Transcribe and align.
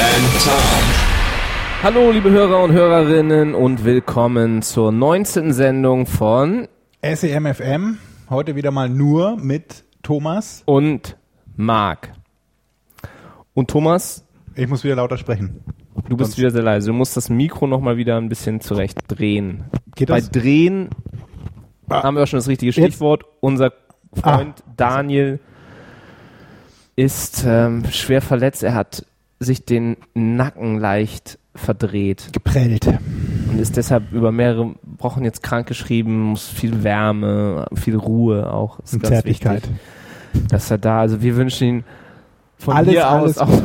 and 0.00 0.42
Tom. 0.44 0.84
Hallo, 1.82 2.10
liebe 2.10 2.30
Hörer 2.30 2.62
und 2.62 2.72
Hörerinnen 2.72 3.54
und 3.54 3.84
willkommen 3.84 4.62
zur 4.62 4.92
19. 4.92 5.52
Sendung 5.52 6.06
von 6.06 6.68
SEMFM. 7.02 7.98
Heute 8.30 8.56
wieder 8.56 8.70
mal 8.70 8.88
nur 8.88 9.36
mit 9.36 9.84
Thomas. 10.02 10.62
und 10.66 11.16
Marc. 11.56 12.12
Und 13.54 13.70
Thomas, 13.70 14.24
Ich 14.54 14.68
muss 14.68 14.84
wieder 14.84 14.96
lauter 14.96 15.18
sprechen. 15.18 15.62
du 16.08 16.16
bist 16.16 16.30
Sonst- 16.32 16.38
wieder 16.38 16.50
sehr 16.50 16.62
leise. 16.62 16.88
Du 16.88 16.92
musst 16.94 17.16
das 17.16 17.28
Mikro 17.30 17.66
noch 17.66 17.80
mal 17.80 17.96
wieder 17.96 18.16
ein 18.16 18.28
bisschen 18.28 18.60
zurecht 18.60 18.98
drehen. 19.08 19.64
Geht 19.96 20.08
Bei 20.08 20.20
das? 20.20 20.30
drehen 20.30 20.90
Ah. 21.88 22.02
haben 22.02 22.16
wir 22.16 22.22
auch 22.24 22.26
schon 22.26 22.38
das 22.38 22.48
richtige 22.48 22.70
Jetzt? 22.72 22.76
Stichwort. 22.94 23.24
Unser 23.40 23.72
Freund 24.14 24.62
Daniel 24.76 25.40
ist 26.96 27.44
ähm, 27.46 27.84
schwer 27.90 28.20
verletzt. 28.20 28.62
Er 28.62 28.74
hat 28.74 29.04
sich 29.40 29.64
den 29.64 29.96
Nacken 30.14 30.78
leicht 30.78 31.38
verdreht 31.54 32.30
Geprellt. 32.32 32.86
und 32.86 33.58
ist 33.58 33.76
deshalb 33.76 34.12
über 34.12 34.32
mehrere 34.32 34.74
Wochen 34.82 35.24
jetzt 35.24 35.42
krankgeschrieben, 35.42 36.20
muss 36.20 36.46
viel 36.46 36.84
Wärme, 36.84 37.66
viel 37.74 37.96
Ruhe 37.96 38.52
auch. 38.52 38.78
Ist 38.80 38.94
Und 38.94 39.06
Zärtlichkeit. 39.06 39.62
Wichtig, 39.62 40.50
dass 40.50 40.70
er 40.70 40.78
da, 40.78 41.00
also 41.00 41.20
wir 41.22 41.36
wünschen 41.36 41.68
ihm 41.68 41.84
von 42.56 42.74
Alles, 42.74 42.90
hier 42.92 43.08
alles 43.08 43.38
aus 43.38 43.48
auch 43.48 43.62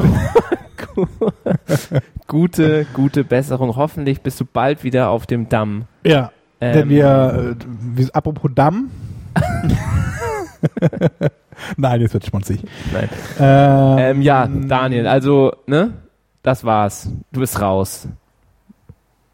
gute, 2.28 2.86
gute 2.94 3.24
Besserung. 3.24 3.76
Hoffentlich 3.76 4.22
bist 4.22 4.40
du 4.40 4.46
bald 4.46 4.84
wieder 4.84 5.10
auf 5.10 5.26
dem 5.26 5.50
Damm. 5.50 5.86
Ja. 6.06 6.32
Ähm, 6.62 6.74
Denn 6.74 6.90
wir, 6.90 7.56
äh, 7.98 8.06
apropos 8.14 8.52
Damm. 8.54 8.92
Nein, 11.78 12.02
jetzt 12.02 12.14
wird 12.14 12.26
schmutzig. 12.26 12.64
Nein. 12.92 13.10
Ähm, 13.40 13.98
Ähm, 14.18 14.22
ja, 14.22 14.48
Daniel, 14.48 15.08
also, 15.08 15.54
ne? 15.68 15.94
Das 16.42 16.64
war's. 16.64 17.10
Du 17.32 17.40
bist 17.40 17.60
raus. 17.62 18.08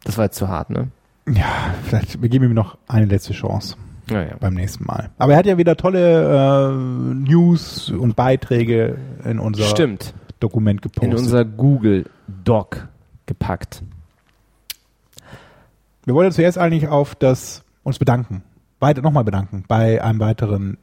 Das 0.04 0.16
war 0.16 0.24
jetzt 0.26 0.36
zu 0.36 0.48
hart, 0.48 0.70
ne? 0.70 0.88
Ja, 1.28 1.74
vielleicht, 1.84 2.20
wir 2.22 2.28
geben 2.28 2.46
ihm 2.46 2.54
noch 2.54 2.78
eine 2.88 3.04
letzte 3.06 3.32
Chance 3.32 3.76
Naja. 4.10 4.34
beim 4.40 4.54
nächsten 4.54 4.84
Mal. 4.84 5.10
Aber 5.18 5.32
er 5.32 5.38
hat 5.38 5.46
ja 5.46 5.58
wieder 5.58 5.76
tolle 5.76 6.70
äh, 6.70 6.72
News 6.74 7.90
und 7.90 8.16
Beiträge 8.16 8.96
in 9.24 9.38
unser 9.38 9.64
Stimmt. 9.64 10.14
Dokument 10.40 10.80
gepostet. 10.82 11.12
In 11.12 11.16
unser 11.18 11.44
Google 11.44 12.06
Doc 12.44 12.88
gepackt. 13.26 13.82
wir 16.04 16.14
wollen 16.14 16.32
zuerst 16.32 16.58
eigentlich 16.58 16.88
auf 16.88 17.14
das 17.14 17.62
uns 17.82 17.98
bedanken. 17.98 18.42
Weiter 18.80 19.02
nochmal 19.02 19.24
bedanken 19.24 19.64
bei 19.68 20.02
einem 20.02 20.20
weiteren 20.20 20.78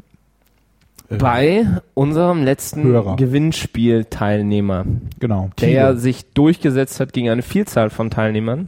äh, 1.10 1.16
Bei 1.18 1.66
unserem 1.94 2.44
letzten 2.44 2.84
Hörer. 2.84 3.16
Gewinnspielteilnehmer, 3.16 4.86
genau 5.20 5.50
der 5.60 5.90
Tilo. 5.90 6.00
sich 6.00 6.34
durchgesetzt 6.34 7.00
hat 7.00 7.14
gegen 7.14 7.30
eine 7.30 7.42
Vielzahl 7.42 7.90
von 7.90 8.10
Teilnehmern 8.10 8.68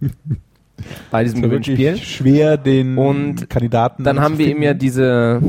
bei 1.10 1.24
diesem 1.24 1.42
Gewinnspiel. 1.42 1.96
schwer 1.96 2.56
den 2.56 2.96
Und 2.98 3.50
Kandidaten 3.50 4.04
Dann 4.04 4.20
haben 4.20 4.38
wir 4.38 4.48
ihm 4.48 4.62
ja 4.62 4.74
diese 4.74 5.40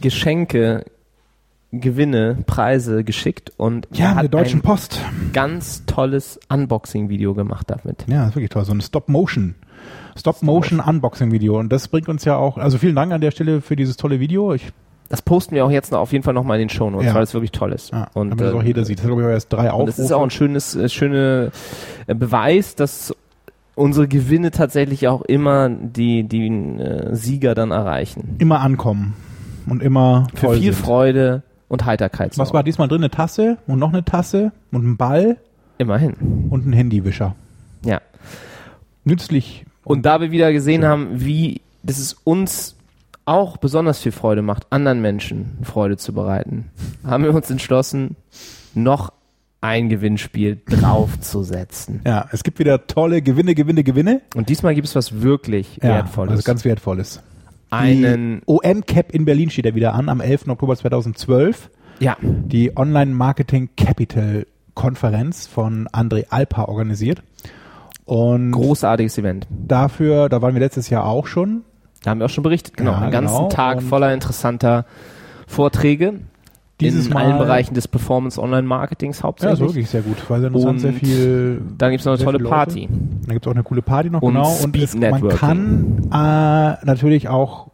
Geschenke, 0.00 0.84
Gewinne, 1.72 2.38
Preise 2.46 3.04
geschickt 3.04 3.52
und 3.56 3.88
ja 3.92 4.06
er 4.06 4.14
hat 4.14 4.22
der 4.22 4.28
Deutschen 4.30 4.60
ein 4.60 4.62
Post. 4.62 5.00
ganz 5.34 5.84
tolles 5.86 6.40
Unboxing-Video 6.48 7.34
gemacht 7.34 7.70
damit. 7.70 8.04
Ja, 8.08 8.20
das 8.20 8.30
ist 8.30 8.36
wirklich 8.36 8.50
toll. 8.50 8.64
So 8.64 8.72
ein 8.72 8.80
Stop-Motion. 8.80 9.54
Stop-Motion-Unboxing-Video. 10.16 11.58
Und 11.58 11.70
das 11.70 11.88
bringt 11.88 12.08
uns 12.08 12.24
ja 12.24 12.36
auch, 12.36 12.58
also 12.58 12.78
vielen 12.78 12.96
Dank 12.96 13.12
an 13.12 13.20
der 13.20 13.30
Stelle 13.30 13.60
für 13.60 13.76
dieses 13.76 13.96
tolle 13.96 14.18
Video. 14.20 14.52
Ich, 14.54 14.72
Das 15.08 15.22
posten 15.22 15.54
wir 15.54 15.64
auch 15.64 15.70
jetzt 15.70 15.90
noch 15.92 16.00
auf 16.00 16.12
jeden 16.12 16.22
Fall 16.22 16.34
nochmal 16.34 16.58
in 16.60 16.68
den 16.68 16.68
Shownotes, 16.68 17.06
Ja. 17.06 17.14
weil 17.14 17.22
es 17.22 17.32
wirklich 17.32 17.52
toll 17.52 17.72
ist. 17.72 17.92
ja, 17.92 18.08
und 18.14 18.30
damit 18.30 18.44
das 18.44 18.54
auch 18.54 18.62
äh, 18.62 18.66
jeder 18.66 18.84
sieht. 18.84 18.98
Das 18.98 19.04
hat, 19.04 19.08
glaube 19.10 19.22
ich, 19.22 19.28
erst 19.28 19.52
drei 19.52 19.64
Und 19.66 19.70
Aufrufe. 19.70 19.90
es 19.90 19.98
ist 19.98 20.12
auch 20.12 20.22
ein 20.22 20.30
schönes, 20.30 20.76
äh, 20.76 20.88
schöne 20.88 21.50
äh, 22.06 22.14
Beweis, 22.14 22.74
dass 22.74 23.14
unsere 23.74 24.06
Gewinne 24.08 24.50
tatsächlich 24.50 25.08
auch 25.08 25.22
immer 25.22 25.68
die, 25.70 26.24
die 26.24 26.48
äh, 26.48 27.14
Sieger 27.14 27.54
dann 27.54 27.70
erreichen. 27.70 28.36
immer 28.38 28.60
ankommen. 28.60 29.14
Und 29.66 29.82
immer 29.82 30.26
Für 30.34 30.52
viel 30.54 30.72
sind. 30.72 30.84
Freude 30.84 31.42
und 31.68 31.84
Heiterkeit. 31.84 32.36
Was 32.38 32.52
war 32.54 32.62
diesmal 32.62 32.88
drin? 32.88 32.98
Eine 33.02 33.10
Tasse 33.10 33.58
und 33.66 33.78
noch 33.78 33.92
eine 33.92 34.04
Tasse 34.04 34.52
und 34.72 34.84
ein 34.86 34.96
Ball 34.96 35.36
Immerhin. 35.78 36.14
und 36.50 36.66
ein 36.66 36.72
Handywischer. 36.72 37.34
Ja. 37.84 38.00
Nützlich. 39.04 39.64
Und 39.84 40.04
da 40.06 40.20
wir 40.20 40.30
wieder 40.30 40.52
gesehen 40.52 40.84
haben, 40.84 41.08
wie 41.12 41.60
dass 41.82 41.98
es 41.98 42.14
uns 42.24 42.76
auch 43.28 43.58
besonders 43.58 44.00
viel 44.00 44.12
Freude 44.12 44.42
macht, 44.42 44.66
anderen 44.70 45.00
Menschen 45.00 45.58
Freude 45.62 45.96
zu 45.96 46.12
bereiten, 46.12 46.70
haben 47.04 47.24
wir 47.24 47.34
uns 47.34 47.50
entschlossen, 47.50 48.16
noch 48.74 49.12
ein 49.60 49.88
Gewinnspiel 49.88 50.62
draufzusetzen. 50.66 52.00
Ja, 52.06 52.28
es 52.32 52.42
gibt 52.42 52.58
wieder 52.58 52.86
tolle 52.86 53.22
Gewinne, 53.22 53.54
Gewinne, 53.54 53.84
Gewinne. 53.84 54.22
Und 54.34 54.48
diesmal 54.48 54.74
gibt 54.74 54.86
es 54.86 54.94
was 54.94 55.20
wirklich 55.20 55.78
Ja, 55.82 55.90
Wertvolles. 55.90 56.30
Also 56.32 56.42
ganz 56.44 56.64
Wertvolles. 56.64 57.22
einen, 57.70 58.40
OM-Cap 58.46 59.12
in 59.12 59.24
Berlin 59.24 59.50
steht 59.50 59.66
ja 59.66 59.74
wieder 59.74 59.94
an, 59.94 60.08
am 60.08 60.20
11. 60.20 60.48
Oktober 60.48 60.76
2012. 60.76 61.70
ja, 61.98 62.16
Die 62.20 62.76
Online 62.76 63.12
Marketing 63.12 63.68
Capital 63.76 64.46
Konferenz 64.74 65.46
von 65.46 65.88
André 65.88 66.26
Alpa 66.30 66.64
organisiert. 66.64 67.22
Und 68.04 68.52
großartiges 68.52 69.18
Event. 69.18 69.46
dafür, 69.50 70.30
da 70.30 70.40
waren 70.40 70.54
wir 70.54 70.60
letztes 70.60 70.88
Jahr 70.88 71.04
auch 71.04 71.26
schon. 71.26 71.64
Da 72.02 72.10
haben 72.10 72.20
wir 72.20 72.26
auch 72.26 72.30
schon 72.30 72.44
berichtet, 72.44 72.76
genau. 72.76 72.92
Ja, 72.92 72.98
einen 72.98 73.10
ganzen 73.10 73.34
genau. 73.36 73.48
Tag 73.48 73.82
voller 73.82 74.12
interessanter 74.14 74.84
Vorträge 75.46 76.20
Dieses 76.80 77.06
in 77.08 77.12
Mal- 77.12 77.24
allen 77.24 77.38
Bereichen 77.38 77.74
des 77.74 77.88
Performance 77.88 78.40
Online 78.40 78.62
Marketings 78.66 79.18
Ja, 79.18 79.24
hauptsächlich. 79.24 79.58
das 79.58 79.60
war 79.68 79.68
wirklich 79.74 79.90
sehr 79.90 80.02
gut. 80.02 80.16
Sehr 80.28 80.36
interessant, 80.36 80.70
Und 80.74 80.78
sehr 80.78 80.92
viel. 80.92 81.62
Dann 81.76 81.90
gibt's 81.90 82.06
noch 82.06 82.14
eine 82.14 82.22
tolle. 82.22 82.38
Party. 82.38 82.88
Da 83.26 83.32
gibt 83.32 83.44
es 83.46 83.50
auch 83.50 83.54
eine 83.54 83.64
coole 83.64 83.82
Party 83.82 84.10
noch, 84.10 84.22
Und 84.22 84.34
genau. 84.34 84.44
Speed 84.54 84.94
Und 84.94 85.02
es, 85.02 85.10
man 85.10 85.28
kann 85.28 85.98
äh, 86.12 86.86
natürlich 86.86 87.28
auch 87.28 87.68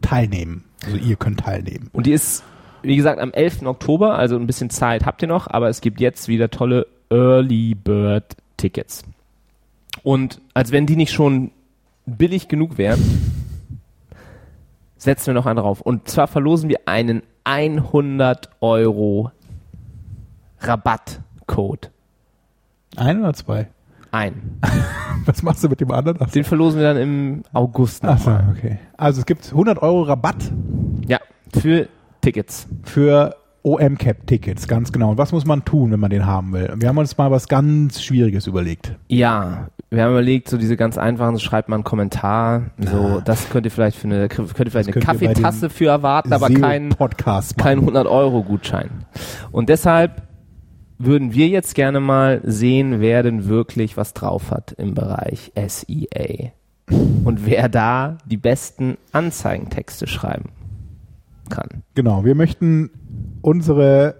teilnehmen. 0.00 0.64
Also 0.84 0.96
ihr 0.96 1.16
könnt 1.16 1.40
teilnehmen. 1.40 1.90
Und 1.92 2.06
die 2.06 2.12
ist, 2.12 2.42
wie 2.82 2.96
gesagt, 2.96 3.20
am 3.20 3.32
11. 3.32 3.62
Oktober, 3.66 4.16
also 4.18 4.36
ein 4.36 4.46
bisschen 4.46 4.70
Zeit 4.70 5.06
habt 5.06 5.22
ihr 5.22 5.28
noch, 5.28 5.46
aber 5.46 5.68
es 5.68 5.80
gibt 5.80 6.00
jetzt 6.00 6.26
wieder 6.28 6.50
tolle 6.50 6.86
Early 7.10 7.74
Bird 7.76 8.36
Tickets. 8.56 9.04
Und 10.02 10.40
als 10.54 10.72
wenn 10.72 10.86
die 10.86 10.96
nicht 10.96 11.12
schon 11.12 11.50
billig 12.06 12.48
genug 12.48 12.78
wären, 12.78 13.00
setzen 14.96 15.28
wir 15.28 15.34
noch 15.34 15.46
einen 15.46 15.56
drauf. 15.58 15.80
Und 15.80 16.08
zwar 16.08 16.26
verlosen 16.26 16.68
wir 16.68 16.80
einen 16.86 17.22
100 17.44 18.50
Euro 18.60 19.30
Rabattcode 20.60 21.90
Ein 22.96 23.20
oder 23.20 23.34
zwei? 23.34 23.68
ein. 24.10 24.60
Was 25.24 25.42
machst 25.42 25.64
du 25.64 25.68
mit 25.70 25.80
dem 25.80 25.90
anderen? 25.90 26.18
Ach. 26.20 26.30
Den 26.30 26.44
verlosen 26.44 26.80
wir 26.80 26.86
dann 26.92 27.02
im 27.02 27.42
August 27.54 28.04
Ach 28.04 28.18
so, 28.18 28.30
okay. 28.50 28.78
Also 28.98 29.20
es 29.20 29.26
gibt 29.26 29.46
100 29.50 29.80
Euro 29.80 30.02
Rabatt 30.02 30.52
Ja, 31.06 31.18
für 31.58 31.88
Tickets. 32.20 32.66
für 32.82 33.34
OM-Cap-Tickets, 33.64 34.66
ganz 34.68 34.92
genau. 34.92 35.12
Und 35.12 35.18
was 35.18 35.32
muss 35.32 35.46
man 35.46 35.64
tun, 35.64 35.92
wenn 35.92 36.00
man 36.00 36.10
den 36.10 36.26
haben 36.26 36.52
will? 36.52 36.74
Wir 36.76 36.88
haben 36.88 36.98
uns 36.98 37.16
mal 37.16 37.30
was 37.30 37.48
ganz 37.48 38.02
Schwieriges 38.02 38.46
überlegt. 38.48 38.96
Ja, 39.08 39.68
wir 39.92 40.04
haben 40.04 40.12
überlegt, 40.12 40.48
so 40.48 40.56
diese 40.56 40.76
ganz 40.76 40.96
einfachen, 40.96 41.34
so 41.36 41.40
schreibt 41.40 41.68
man 41.68 41.78
einen 41.78 41.84
Kommentar, 41.84 42.70
so, 42.78 43.20
das 43.24 43.50
könnt 43.50 43.66
ihr 43.66 43.70
vielleicht 43.70 43.98
für 43.98 44.08
eine, 44.08 44.28
könnt 44.28 44.48
ihr 44.48 44.70
vielleicht 44.70 44.88
eine 44.88 44.96
ihr 44.96 45.00
bei 45.00 45.00
Kaffeetasse 45.00 45.68
für 45.68 45.86
erwarten, 45.86 46.32
aber 46.32 46.48
kein, 46.48 46.88
Podcast 46.88 47.58
kein 47.58 47.80
100 47.80 48.06
Euro 48.06 48.42
Gutschein. 48.42 49.04
Und 49.50 49.68
deshalb 49.68 50.22
würden 50.98 51.34
wir 51.34 51.48
jetzt 51.48 51.74
gerne 51.74 52.00
mal 52.00 52.40
sehen, 52.44 53.00
wer 53.00 53.22
denn 53.22 53.48
wirklich 53.48 53.96
was 53.98 54.14
drauf 54.14 54.50
hat 54.50 54.72
im 54.72 54.94
Bereich 54.94 55.52
SEA. 55.54 56.52
Und 57.24 57.46
wer 57.46 57.68
da 57.68 58.18
die 58.24 58.36
besten 58.36 58.96
Anzeigentexte 59.12 60.06
schreiben 60.06 60.50
kann. 61.50 61.82
Genau, 61.94 62.24
wir 62.24 62.34
möchten 62.34 62.90
unsere 63.42 64.16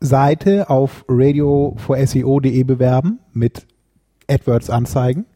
Seite 0.00 0.70
auf 0.70 1.04
radio4seo.de 1.08 2.62
bewerben 2.64 3.20
mit 3.32 3.66
AdWords-Anzeigen. 4.30 5.26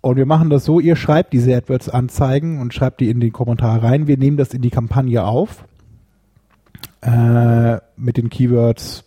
Und 0.00 0.16
wir 0.16 0.26
machen 0.26 0.50
das 0.50 0.64
so, 0.64 0.80
ihr 0.80 0.96
schreibt 0.96 1.32
diese 1.32 1.54
AdWords-Anzeigen 1.56 2.60
und 2.60 2.74
schreibt 2.74 3.00
die 3.00 3.08
in 3.10 3.20
den 3.20 3.32
Kommentar 3.32 3.82
rein. 3.82 4.06
Wir 4.06 4.18
nehmen 4.18 4.36
das 4.36 4.52
in 4.52 4.62
die 4.62 4.70
Kampagne 4.70 5.24
auf 5.24 5.64
äh, 7.00 7.78
mit 7.96 8.16
den 8.16 8.28
Keywords 8.30 9.04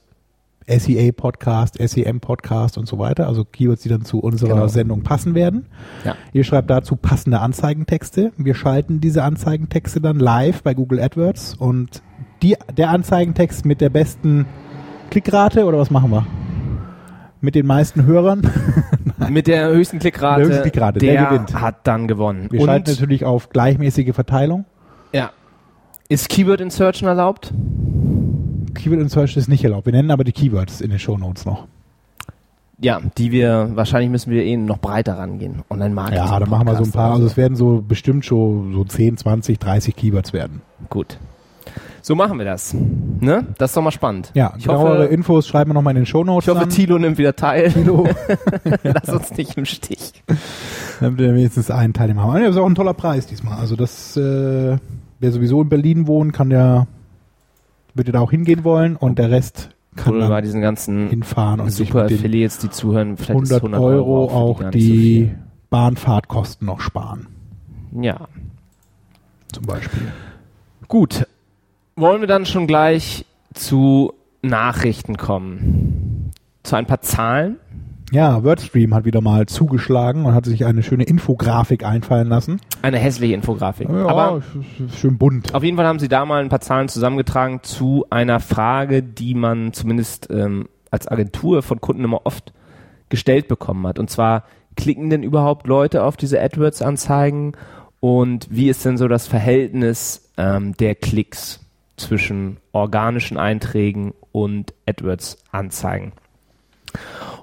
SEA-Podcast, 0.69 1.77
SEM-Podcast 1.79 2.77
und 2.77 2.87
so 2.87 2.99
weiter, 2.99 3.27
also 3.27 3.45
Keywords, 3.45 3.83
die 3.83 3.89
dann 3.89 4.03
zu 4.03 4.19
unserer 4.19 4.55
Genau. 4.55 4.67
Sendung 4.67 5.01
passen 5.03 5.33
werden. 5.33 5.67
Ja. 6.03 6.15
Ihr 6.33 6.43
schreibt 6.43 6.69
dazu 6.69 6.97
passende 6.97 7.39
Anzeigentexte. 7.39 8.33
Wir 8.37 8.53
schalten 8.53 8.99
diese 8.99 9.23
Anzeigentexte 9.23 10.01
dann 10.01 10.19
live 10.19 10.63
bei 10.63 10.73
Google 10.73 10.99
AdWords 10.99 11.55
und 11.55 12.01
die, 12.41 12.57
der 12.75 12.89
Anzeigentext 12.89 13.65
mit 13.65 13.79
der 13.79 13.89
besten 13.89 14.45
Klickrate 15.09 15.63
oder 15.65 15.77
was 15.77 15.89
machen 15.89 16.11
wir? 16.11 16.27
Mit 17.41 17.55
den 17.55 17.65
meisten 17.65 18.05
Hörern. 18.05 18.41
Mit 19.29 19.47
der 19.47 19.69
höchsten 19.69 19.99
Klickrate, 19.99 20.39
Der 20.41 20.47
höchsten 20.49 20.61
Klickrate, 20.63 20.99
der 20.99 21.13
der 21.13 21.25
gewinnt. 21.25 21.59
hat 21.59 21.85
dann 21.87 22.07
gewonnen. 22.07 22.47
Wir 22.51 22.63
schalten 22.63 22.91
natürlich 22.91 23.25
auf 23.25 23.49
gleichmäßige 23.49 24.13
Verteilung. 24.13 24.65
ja. 25.13 25.31
Ist 26.09 26.29
Keyword 26.29 26.61
Insertion 26.61 27.09
erlaubt? 27.09 27.53
Keyword 28.75 29.01
Insertion 29.01 29.41
ist 29.41 29.49
nicht 29.49 29.61
erlaubt. 29.65 29.85
Wir 29.87 29.91
nennen 29.91 30.09
aber 30.09 30.23
die 30.23 30.31
Keywords 30.31 30.79
in 30.79 30.89
den 30.89 30.99
Shownotes 30.99 31.43
noch. 31.45 31.67
Ja, 32.79 33.01
die 33.17 33.31
wir, 33.33 33.71
wahrscheinlich 33.73 34.09
müssen 34.09 34.31
wir 34.31 34.43
eh 34.45 34.55
noch 34.55 34.77
breiter 34.77 35.17
rangehen. 35.17 35.63
Online-Marketing. 35.69 36.25
Ja, 36.25 36.39
dann 36.39 36.49
machen 36.49 36.65
wir 36.67 36.75
so 36.77 36.83
ein 36.83 36.91
paar. 36.91 37.11
Also 37.13 37.25
es 37.25 37.35
werden 37.35 37.57
so 37.57 37.83
bestimmt 37.85 38.23
schon 38.23 38.71
so 38.71 38.85
10, 38.85 39.17
20, 39.17 39.59
30 39.59 39.95
Keywords 39.97 40.31
werden. 40.31 40.61
Gut. 40.89 41.17
So 42.07 42.15
machen 42.15 42.37
wir 42.37 42.45
das. 42.45 42.73
Ne? 42.73 43.47
Das 43.57 43.71
ist 43.71 43.75
doch 43.75 43.81
mal 43.81 43.91
spannend. 43.91 44.31
Ja, 44.33 44.53
ich 44.57 44.63
genauere 44.63 44.99
hoffe, 44.99 45.13
Infos 45.13 45.45
schreiben 45.45 45.71
wir 45.71 45.73
nochmal 45.73 45.91
in 45.91 46.03
den 46.03 46.05
Shownotes. 46.05 46.45
ich 46.45 46.49
hoffe 46.49 46.61
dann. 46.61 46.69
Thilo 46.69 46.97
nimmt 46.97 47.17
wieder 47.17 47.35
teil. 47.35 47.69
Thilo, 47.69 48.07
Lass 48.83 49.09
uns 49.09 49.35
nicht 49.35 49.57
im 49.57 49.65
Stich. 49.65 50.23
damit 51.01 51.19
wir 51.19 51.35
wenigstens 51.35 51.69
einen 51.69 51.91
Teilnehmer 51.91 52.23
haben. 52.23 52.39
Das 52.43 52.51
ist 52.51 52.57
auch 52.61 52.65
ein 52.65 52.75
toller 52.75 52.93
Preis 52.93 53.27
diesmal. 53.27 53.57
Also 53.57 53.75
das, 53.75 54.15
äh, 54.15 54.77
wer 55.19 55.31
sowieso 55.33 55.61
in 55.61 55.67
Berlin 55.67 56.07
wohnt, 56.07 56.31
kann 56.31 56.49
ja, 56.49 56.87
wird 57.93 58.07
ja 58.07 58.13
da 58.13 58.21
auch 58.21 58.31
hingehen 58.31 58.63
wollen 58.63 58.95
und 58.95 59.19
der 59.19 59.29
Rest 59.29 59.71
kann 59.97 60.13
Cool, 60.13 60.29
bei 60.29 60.39
diesen 60.39 60.61
ganzen 60.61 61.09
hinfahren 61.09 61.59
und 61.59 61.71
super 61.71 62.05
Affiliates, 62.05 62.59
die 62.59 62.69
zuhören, 62.69 63.17
vielleicht 63.17 63.41
ist 63.41 63.51
100 63.51 63.63
100 63.63 63.81
Euro 63.81 64.29
für 64.29 64.33
auch 64.33 64.59
nicht 64.61 64.75
die 64.75 65.35
Bahnfahrtkosten 65.69 66.65
noch 66.65 66.79
sparen, 66.79 67.27
So. 67.91 68.01
Ja. 68.01 68.29
zum 69.51 69.65
Beispiel. 69.65 70.03
Gut. 70.87 71.27
Wollen 71.99 72.21
wir 72.21 72.27
dann 72.27 72.45
schon 72.45 72.67
gleich 72.67 73.25
zu 73.55 74.13
Nachrichten 74.43 75.17
kommen? 75.17 76.29
Zu 76.61 76.75
ein 76.75 76.85
paar 76.85 77.01
Zahlen? 77.01 77.57
Ja, 78.11 78.43
WordStream 78.43 78.93
hat 78.93 79.05
wieder 79.05 79.19
mal 79.19 79.47
zugeschlagen 79.47 80.25
und 80.25 80.35
hat 80.35 80.45
sich 80.45 80.63
eine 80.65 80.83
schöne 80.83 81.05
Infografik 81.05 81.83
einfallen 81.83 82.27
lassen. 82.27 82.61
Eine 82.83 82.99
hässliche 82.99 83.33
Infografik. 83.33 83.89
Ja, 83.89 84.05
Aber 84.05 84.43
schön 84.95 85.17
bunt. 85.17 85.55
auf 85.55 85.63
jeden 85.63 85.75
Fall 85.75 85.87
haben 85.87 85.97
sie 85.97 86.07
da 86.07 86.23
mal 86.25 86.43
ein 86.43 86.49
paar 86.49 86.61
Zahlen 86.61 86.87
zusammengetragen 86.87 87.61
zu 87.63 88.05
einer 88.11 88.39
Frage, 88.39 89.01
die 89.01 89.33
man 89.33 89.73
zumindest 89.73 90.29
ähm, 90.29 90.69
als 90.91 91.07
Agentur 91.07 91.63
von 91.63 91.81
Kunden 91.81 92.03
immer 92.03 92.27
oft 92.27 92.53
gestellt 93.09 93.47
bekommen 93.47 93.87
hat. 93.87 93.97
Und 93.97 94.11
zwar, 94.11 94.43
klicken 94.75 95.09
denn 95.09 95.23
überhaupt 95.23 95.65
Leute 95.65 96.03
auf 96.03 96.15
diese 96.15 96.39
AdWords-Anzeigen? 96.39 97.53
Und 97.99 98.47
wie 98.51 98.69
ist 98.69 98.85
denn 98.85 98.97
so 98.97 99.07
das 99.07 99.25
Verhältnis 99.25 100.31
ähm, 100.37 100.77
der 100.77 100.93
Klicks 100.93 101.66
zwischen 101.97 102.57
organischen 102.71 103.37
Einträgen 103.37 104.13
und 104.31 104.73
AdWords-Anzeigen? 104.85 106.13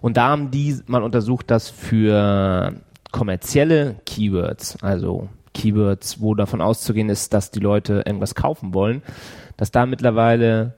Und 0.00 0.16
da 0.16 0.28
haben 0.28 0.50
die 0.50 0.78
mal 0.86 1.02
untersucht, 1.02 1.50
dass 1.50 1.70
für 1.70 2.74
kommerzielle 3.12 3.96
Keywords, 4.06 4.82
also 4.82 5.28
Keywords, 5.52 6.20
wo 6.20 6.34
davon 6.34 6.60
auszugehen 6.60 7.08
ist, 7.08 7.32
dass 7.32 7.50
die 7.50 7.60
Leute 7.60 8.02
irgendwas 8.04 8.34
kaufen 8.34 8.74
wollen, 8.74 9.02
dass 9.56 9.70
da 9.70 9.86
mittlerweile 9.86 10.74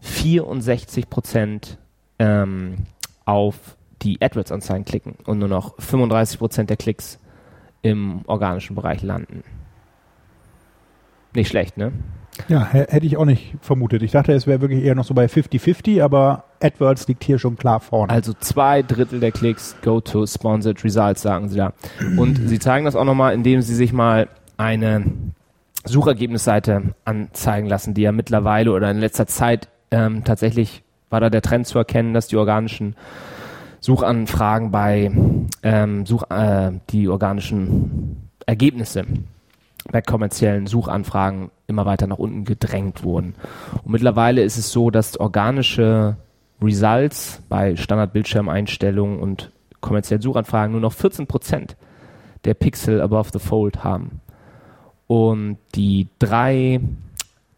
64 0.00 1.10
Prozent 1.10 1.78
ähm, 2.18 2.86
auf 3.24 3.76
die 4.02 4.20
AdWords-Anzeigen 4.22 4.84
klicken 4.84 5.16
und 5.24 5.38
nur 5.38 5.48
noch 5.48 5.80
35 5.80 6.38
Prozent 6.38 6.70
der 6.70 6.76
Klicks 6.76 7.18
im 7.82 8.22
organischen 8.26 8.74
Bereich 8.76 9.02
landen. 9.02 9.42
Nicht 11.34 11.48
schlecht, 11.48 11.76
ne? 11.76 11.92
Ja, 12.48 12.68
hä- 12.70 12.86
hätte 12.88 13.04
ich 13.06 13.16
auch 13.16 13.24
nicht 13.24 13.54
vermutet. 13.60 14.02
Ich 14.02 14.12
dachte, 14.12 14.32
es 14.32 14.46
wäre 14.46 14.60
wirklich 14.60 14.84
eher 14.84 14.94
noch 14.94 15.04
so 15.04 15.12
bei 15.14 15.26
50-50, 15.26 16.02
aber 16.02 16.44
AdWords 16.62 17.08
liegt 17.08 17.24
hier 17.24 17.38
schon 17.38 17.56
klar 17.56 17.80
vorne. 17.80 18.12
Also 18.12 18.32
zwei 18.38 18.82
Drittel 18.82 19.18
der 19.20 19.32
Klicks 19.32 19.74
go 19.82 20.00
to 20.00 20.24
sponsored 20.26 20.84
results, 20.84 21.22
sagen 21.22 21.48
sie 21.48 21.56
da. 21.56 21.72
Und 22.16 22.48
sie 22.48 22.58
zeigen 22.58 22.84
das 22.84 22.94
auch 22.96 23.04
nochmal, 23.04 23.34
indem 23.34 23.60
sie 23.62 23.74
sich 23.74 23.92
mal 23.92 24.28
eine 24.56 25.04
Suchergebnisseite 25.84 26.94
anzeigen 27.04 27.66
lassen, 27.68 27.94
die 27.94 28.02
ja 28.02 28.12
mittlerweile 28.12 28.72
oder 28.72 28.90
in 28.90 28.98
letzter 28.98 29.26
Zeit 29.26 29.68
ähm, 29.90 30.22
tatsächlich 30.24 30.82
war 31.10 31.20
da 31.20 31.30
der 31.30 31.42
Trend 31.42 31.66
zu 31.66 31.78
erkennen, 31.78 32.12
dass 32.14 32.28
die 32.28 32.36
organischen 32.36 32.94
Suchanfragen 33.80 34.70
bei 34.70 35.10
ähm, 35.62 36.04
Such, 36.06 36.24
äh, 36.30 36.72
die 36.90 37.08
organischen 37.08 38.28
Ergebnisse 38.46 39.04
bei 39.90 40.02
kommerziellen 40.02 40.66
Suchanfragen 40.66 41.50
immer 41.66 41.86
weiter 41.86 42.06
nach 42.06 42.18
unten 42.18 42.44
gedrängt 42.44 43.02
wurden. 43.02 43.34
Und 43.82 43.92
mittlerweile 43.92 44.42
ist 44.42 44.58
es 44.58 44.70
so, 44.70 44.90
dass 44.90 45.18
organische 45.18 46.16
Results 46.60 47.42
bei 47.48 47.76
Standard-Bildschirmeinstellungen 47.76 49.18
und 49.18 49.50
kommerziellen 49.80 50.22
Suchanfragen 50.22 50.72
nur 50.72 50.80
noch 50.80 50.94
14% 50.94 51.76
der 52.44 52.54
Pixel 52.54 53.00
above 53.00 53.30
the 53.32 53.38
fold 53.38 53.84
haben. 53.84 54.20
Und 55.06 55.58
die 55.74 56.08
drei 56.18 56.80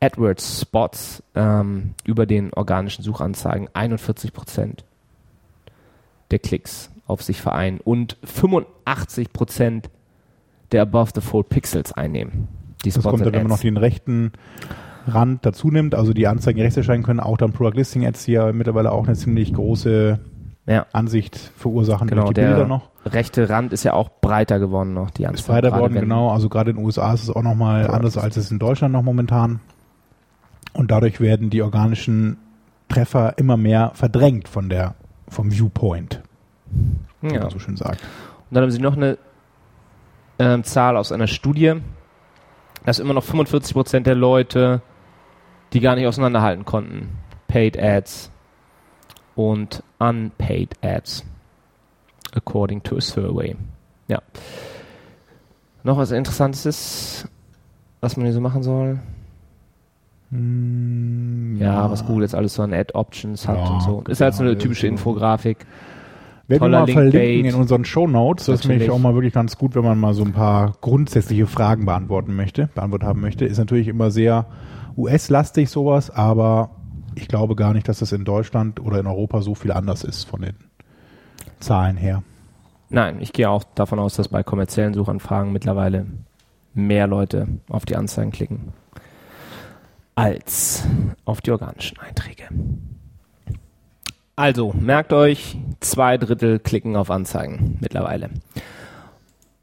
AdWords-Spots 0.01 1.23
ähm, 1.35 1.95
über 2.05 2.27
den 2.27 2.53
organischen 2.55 3.03
Suchanzeigen 3.03 3.69
41% 3.69 4.79
der 6.31 6.39
Klicks 6.39 6.91
auf 7.07 7.23
sich 7.23 7.41
vereinen 7.41 7.81
und 7.81 8.17
85% 8.25 9.85
der 10.73 10.83
above 10.83 11.11
the 11.15 11.21
fold 11.21 11.49
Pixels 11.49 11.93
einnehmen. 11.93 12.49
Die 12.85 12.91
das 12.91 13.03
kommt 13.03 13.21
dann, 13.25 13.33
wenn 13.33 13.43
man 13.43 13.51
noch 13.51 13.59
den 13.61 13.77
rechten 13.77 14.33
Rand 15.07 15.45
dazu 15.45 15.71
nimmt. 15.71 15.95
Also 15.95 16.13
die 16.13 16.27
Anzeigen, 16.27 16.61
rechts 16.61 16.77
erscheinen 16.77 17.03
können, 17.03 17.21
auch 17.21 17.37
dann 17.37 17.53
Product 17.53 17.77
Listing 17.77 18.07
Ads, 18.07 18.25
die 18.25 18.33
ja 18.33 18.53
mittlerweile 18.53 18.93
auch 18.93 19.07
eine 19.07 19.17
ziemlich 19.17 19.53
große 19.53 20.19
ja, 20.67 20.87
Ansicht 20.93 21.37
verursachen 21.57 22.07
genau. 22.09 22.23
durch 22.23 22.35
die 22.35 22.41
Bilder 22.43 22.57
Der 22.57 22.67
noch. 22.67 22.91
rechte 23.07 23.49
Rand 23.49 23.73
ist 23.73 23.83
ja 23.85 23.93
auch 23.95 24.11
breiter 24.21 24.59
geworden 24.59 24.95
noch, 24.95 25.11
die 25.11 25.23
Ist 25.25 25.29
Anzeige. 25.29 25.49
weiter 25.57 25.69
gerade 25.71 25.83
worden, 25.83 25.95
wenn- 25.95 26.01
genau. 26.03 26.31
Also 26.31 26.49
gerade 26.49 26.71
in 26.71 26.77
den 26.77 26.85
USA 26.85 27.13
ist 27.13 27.25
es 27.25 27.31
auch 27.31 27.43
nochmal 27.43 27.83
Ja. 27.85 27.91
anders, 27.91 28.17
als 28.17 28.37
es 28.37 28.51
in 28.51 28.59
Deutschland 28.59 28.93
noch 28.93 29.03
momentan. 29.03 29.61
Und 30.73 30.91
dadurch 30.91 31.21
werden 31.21 31.51
die 31.51 31.63
organischen 31.63 32.37
Treffer 32.89 33.35
immer 33.39 33.57
mehr 33.57 33.91
verdrängt 33.95 34.49
von 34.49 34.69
der, 34.69 34.95
vom 35.29 35.51
Viewpoint, 35.51 36.21
wie 37.23 37.35
Ja. 37.35 37.41
man 37.41 37.51
so 37.51 37.59
schön 37.59 37.77
sagt. 37.77 38.01
Und 38.03 38.55
dann 38.55 38.63
haben 38.63 38.71
sie 38.71 38.81
noch 38.81 38.97
eine 38.97 39.19
ähm, 40.41 40.65
Zahl 40.65 40.97
aus 40.97 41.13
einer 41.13 41.27
Studie, 41.27 41.75
dass 42.85 42.99
immer 42.99 43.13
noch 43.15 43.25
45% 43.25 44.01
der 44.01 44.15
Leute, 44.15 44.81
die 45.73 45.81
gar 45.81 45.95
nicht 45.95 46.07
auseinanderhalten 46.07 46.65
konnten, 46.65 47.11
Paid 47.47 47.79
Ads 47.81 48.31
und 49.37 49.83
Unpaid 49.99 50.77
Ads, 50.83 51.25
according 52.35 52.83
to 52.83 52.97
a 52.97 53.01
survey. 53.01 53.55
Ja. 54.09 54.23
Noch 55.83 55.99
was 55.99 56.11
Interessantes 56.11 56.67
ist, 56.67 57.29
was 58.01 58.17
man 58.17 58.25
hier 58.27 58.35
so 58.35 58.41
machen 58.41 58.63
soll? 58.63 58.99
Mm, 60.31 61.59
Ja, 61.61 61.91
was 61.91 62.07
Google 62.07 62.23
jetzt 62.23 62.35
alles 62.35 62.55
so 62.55 62.63
an 62.63 62.73
Ad-Options 62.73 63.47
hat 63.47 63.59
Ja, 63.59 63.65
und 63.69 63.83
so. 63.83 64.03
Ist 64.09 64.21
halt 64.21 64.35
so 64.35 64.43
eine 64.43 64.53
genau, 64.53 64.63
typische 64.63 64.87
ja. 64.87 64.93
Infografik. 64.93 65.67
Werden 66.51 66.63
wir 66.63 66.81
mal 66.81 66.87
verlinken 66.89 67.21
Linkbait. 67.21 67.55
in 67.55 67.61
unseren 67.61 67.85
Shownotes. 67.85 68.47
Das 68.47 68.61
ist 68.61 68.67
nämlich 68.67 68.91
auch 68.91 68.99
mal 68.99 69.15
wirklich 69.15 69.33
ganz 69.33 69.57
gut, 69.57 69.77
wenn 69.77 69.85
man 69.85 70.01
mal 70.01 70.15
so 70.15 70.25
ein 70.25 70.33
paar 70.33 70.73
grundsätzliche 70.81 71.47
Fragen 71.47 71.87
beantworten 71.87 72.35
möchte, 72.35 72.69
beantwortet 72.75 73.09
haben 73.09 73.21
möchte. 73.21 73.45
Ist 73.45 73.59
natürlich 73.59 73.87
immer 73.87 74.11
sehr 74.11 74.47
US-lastig 74.97 75.71
sowas, 75.71 76.11
aber 76.11 76.71
ich 77.15 77.29
glaube 77.29 77.55
gar 77.55 77.73
nicht, 77.73 77.89
dass 77.89 78.01
das 78.01 78.11
in 78.11 78.25
Deutschland 78.25 78.81
oder 78.81 78.99
in 78.99 79.07
Europa 79.07 79.43
so 79.43 79.55
viel 79.55 79.71
anders 79.71 80.03
ist 80.03 80.25
von 80.25 80.43
den 80.43 80.57
Zahlen 81.61 81.97
her. 81.97 82.25
Nein, 82.89 83.19
ich 83.21 83.33
gehe 83.33 83.49
auch 83.49 83.63
davon 83.77 84.01
aus, 84.01 84.17
dass 84.17 84.27
bei 84.27 84.43
kommerziellen 84.43 84.93
Suchanfragen 84.93 85.53
mittlerweile 85.53 86.07
mehr 86.75 87.07
Leute 87.07 87.47
auf 87.69 87.85
die 87.85 87.95
Anzeigen 87.95 88.33
klicken 88.33 88.73
als 90.17 90.85
auf 91.25 91.41
die 91.41 91.53
organischen 91.53 91.97
Einträge. 92.01 92.49
Also, 94.37 94.73
merkt 94.79 95.13
euch, 95.13 95.59
zwei 95.81 96.17
Drittel 96.17 96.59
klicken 96.59 96.97
auf 96.97 97.11
Anzeigen 97.11 97.79
mittlerweile. 97.81 98.31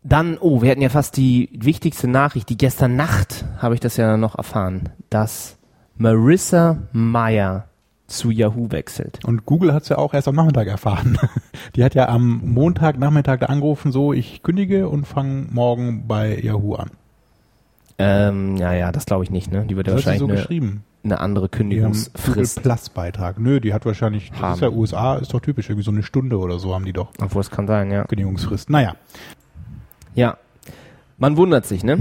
Dann, 0.03 0.37
oh, 0.37 0.61
wir 0.61 0.71
hatten 0.71 0.81
ja 0.81 0.89
fast 0.89 1.17
die 1.17 1.49
wichtigste 1.53 2.07
Nachricht, 2.07 2.49
die 2.49 2.57
gestern 2.57 2.95
Nacht 2.95 3.45
habe 3.57 3.73
ich 3.73 3.79
das 3.79 3.97
ja 3.97 4.15
noch 4.17 4.37
erfahren, 4.37 4.89
dass 5.09 5.57
Marissa 5.97 6.77
Meyer 6.91 7.67
zu 8.07 8.31
Yahoo 8.31 8.71
wechselt. 8.71 9.23
Und 9.25 9.45
Google 9.45 9.73
hat 9.73 9.83
es 9.83 9.89
ja 9.89 9.97
auch 9.97 10.13
erst 10.13 10.27
am 10.27 10.35
Nachmittag 10.35 10.67
erfahren. 10.67 11.17
Die 11.75 11.83
hat 11.83 11.93
ja 11.93 12.07
am 12.07 12.41
Montagnachmittag 12.45 13.39
da 13.39 13.45
angerufen, 13.47 13.91
so 13.91 14.13
ich 14.13 14.43
kündige 14.43 14.87
und 14.87 15.05
fange 15.05 15.47
morgen 15.51 16.07
bei 16.07 16.39
Yahoo 16.39 16.75
an. 16.75 16.91
Ähm, 17.99 18.57
ja, 18.57 18.73
ja, 18.73 18.91
das 18.91 19.05
glaube 19.05 19.23
ich 19.23 19.31
nicht, 19.31 19.51
ne? 19.51 19.65
Die 19.65 19.75
wird 19.75 19.87
ja 19.87 19.95
Das 19.95 20.05
hat 20.05 20.13
sie 20.13 20.21
wahrscheinlich 20.21 20.39
so 20.39 20.41
geschrieben. 20.41 20.83
Eine 21.07 21.19
andere 21.19 21.49
Kündigungsfrist. 21.49 22.61
Plus 22.61 22.89
Beitrag. 22.89 23.39
Nö, 23.39 23.59
die 23.59 23.73
hat 23.73 23.85
wahrscheinlich, 23.85 24.31
das 24.31 24.39
Haben. 24.41 24.53
ist 24.55 24.61
ja 24.61 24.69
USA, 24.69 25.15
ist 25.15 25.33
doch 25.33 25.41
typisch, 25.41 25.69
irgendwie 25.69 25.83
so 25.85 25.91
eine 25.91 26.03
Stunde 26.03 26.37
oder 26.37 26.59
so 26.59 26.73
haben 26.73 26.85
die 26.85 26.93
doch 26.93 27.09
Obwohl 27.21 27.41
es 27.41 27.49
kann 27.49 27.67
sein, 27.67 27.91
ja. 27.91 28.03
Kündigungsfrist. 28.05 28.69
Naja, 28.69 28.95
Ja. 30.15 30.37
Man 31.19 31.35
wundert 31.35 31.65
sich, 31.65 31.83
ne? 31.83 31.97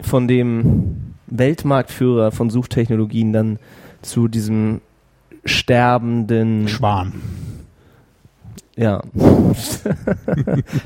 Von 0.00 0.28
dem 0.28 1.14
Weltmarktführer 1.26 2.30
von 2.30 2.48
Suchtechnologien 2.48 3.32
dann 3.32 3.58
zu 4.02 4.28
diesem 4.28 4.80
sterbenden, 5.44 6.68
Schwan. 6.68 7.12
Ja, 8.76 9.02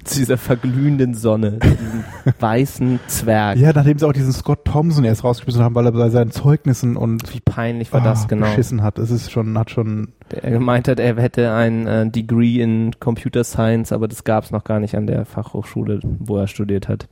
zu 0.04 0.18
dieser 0.18 0.36
verglühenden 0.36 1.14
Sonne, 1.14 1.60
zu 1.60 1.68
diesem 1.68 2.04
weißen 2.40 2.98
Zwerg. 3.06 3.58
Ja, 3.58 3.72
nachdem 3.72 3.98
sie 3.98 4.06
auch 4.06 4.12
diesen 4.12 4.32
Scott 4.32 4.64
Thompson 4.64 5.04
erst 5.04 5.22
rausgeschmissen 5.22 5.62
haben, 5.62 5.74
weil 5.76 5.86
er 5.86 5.92
bei 5.92 6.08
seinen 6.10 6.32
Zeugnissen 6.32 6.96
und 6.96 7.32
Wie 7.32 7.40
peinlich 7.40 7.92
war 7.92 8.00
ah, 8.00 8.04
das 8.04 8.26
genau? 8.26 8.46
beschissen 8.46 8.82
hat. 8.82 8.98
Es 8.98 9.10
ist 9.10 9.30
schon, 9.30 9.56
hat 9.56 9.70
schon, 9.70 10.08
Er 10.30 10.50
gemeint 10.50 10.88
hat, 10.88 10.98
er 10.98 11.16
hätte 11.16 11.52
ein 11.52 11.86
äh, 11.86 12.10
Degree 12.10 12.60
in 12.60 12.98
Computer 12.98 13.44
Science, 13.44 13.92
aber 13.92 14.08
das 14.08 14.24
gab 14.24 14.44
es 14.44 14.50
noch 14.50 14.64
gar 14.64 14.80
nicht 14.80 14.96
an 14.96 15.06
der 15.06 15.24
Fachhochschule, 15.24 16.00
wo 16.02 16.38
er 16.38 16.48
studiert 16.48 16.88
hat. 16.88 17.08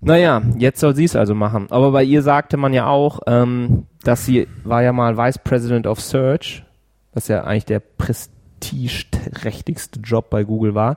Naja, 0.00 0.42
jetzt 0.58 0.80
soll 0.80 0.96
sie 0.96 1.04
es 1.04 1.14
also 1.14 1.34
machen. 1.34 1.66
Aber 1.70 1.92
bei 1.92 2.02
ihr 2.02 2.22
sagte 2.22 2.56
man 2.56 2.72
ja 2.72 2.86
auch, 2.86 3.20
ähm, 3.26 3.86
dass 4.02 4.24
sie 4.24 4.48
war 4.64 4.82
ja 4.82 4.92
mal 4.92 5.16
Vice 5.16 5.38
President 5.38 5.86
of 5.86 6.00
Search, 6.00 6.64
was 7.12 7.28
ja 7.28 7.44
eigentlich 7.44 7.66
der 7.66 7.80
prestigeträchtigste 8.62 10.00
Job 10.00 10.30
bei 10.30 10.44
Google 10.44 10.74
war. 10.74 10.96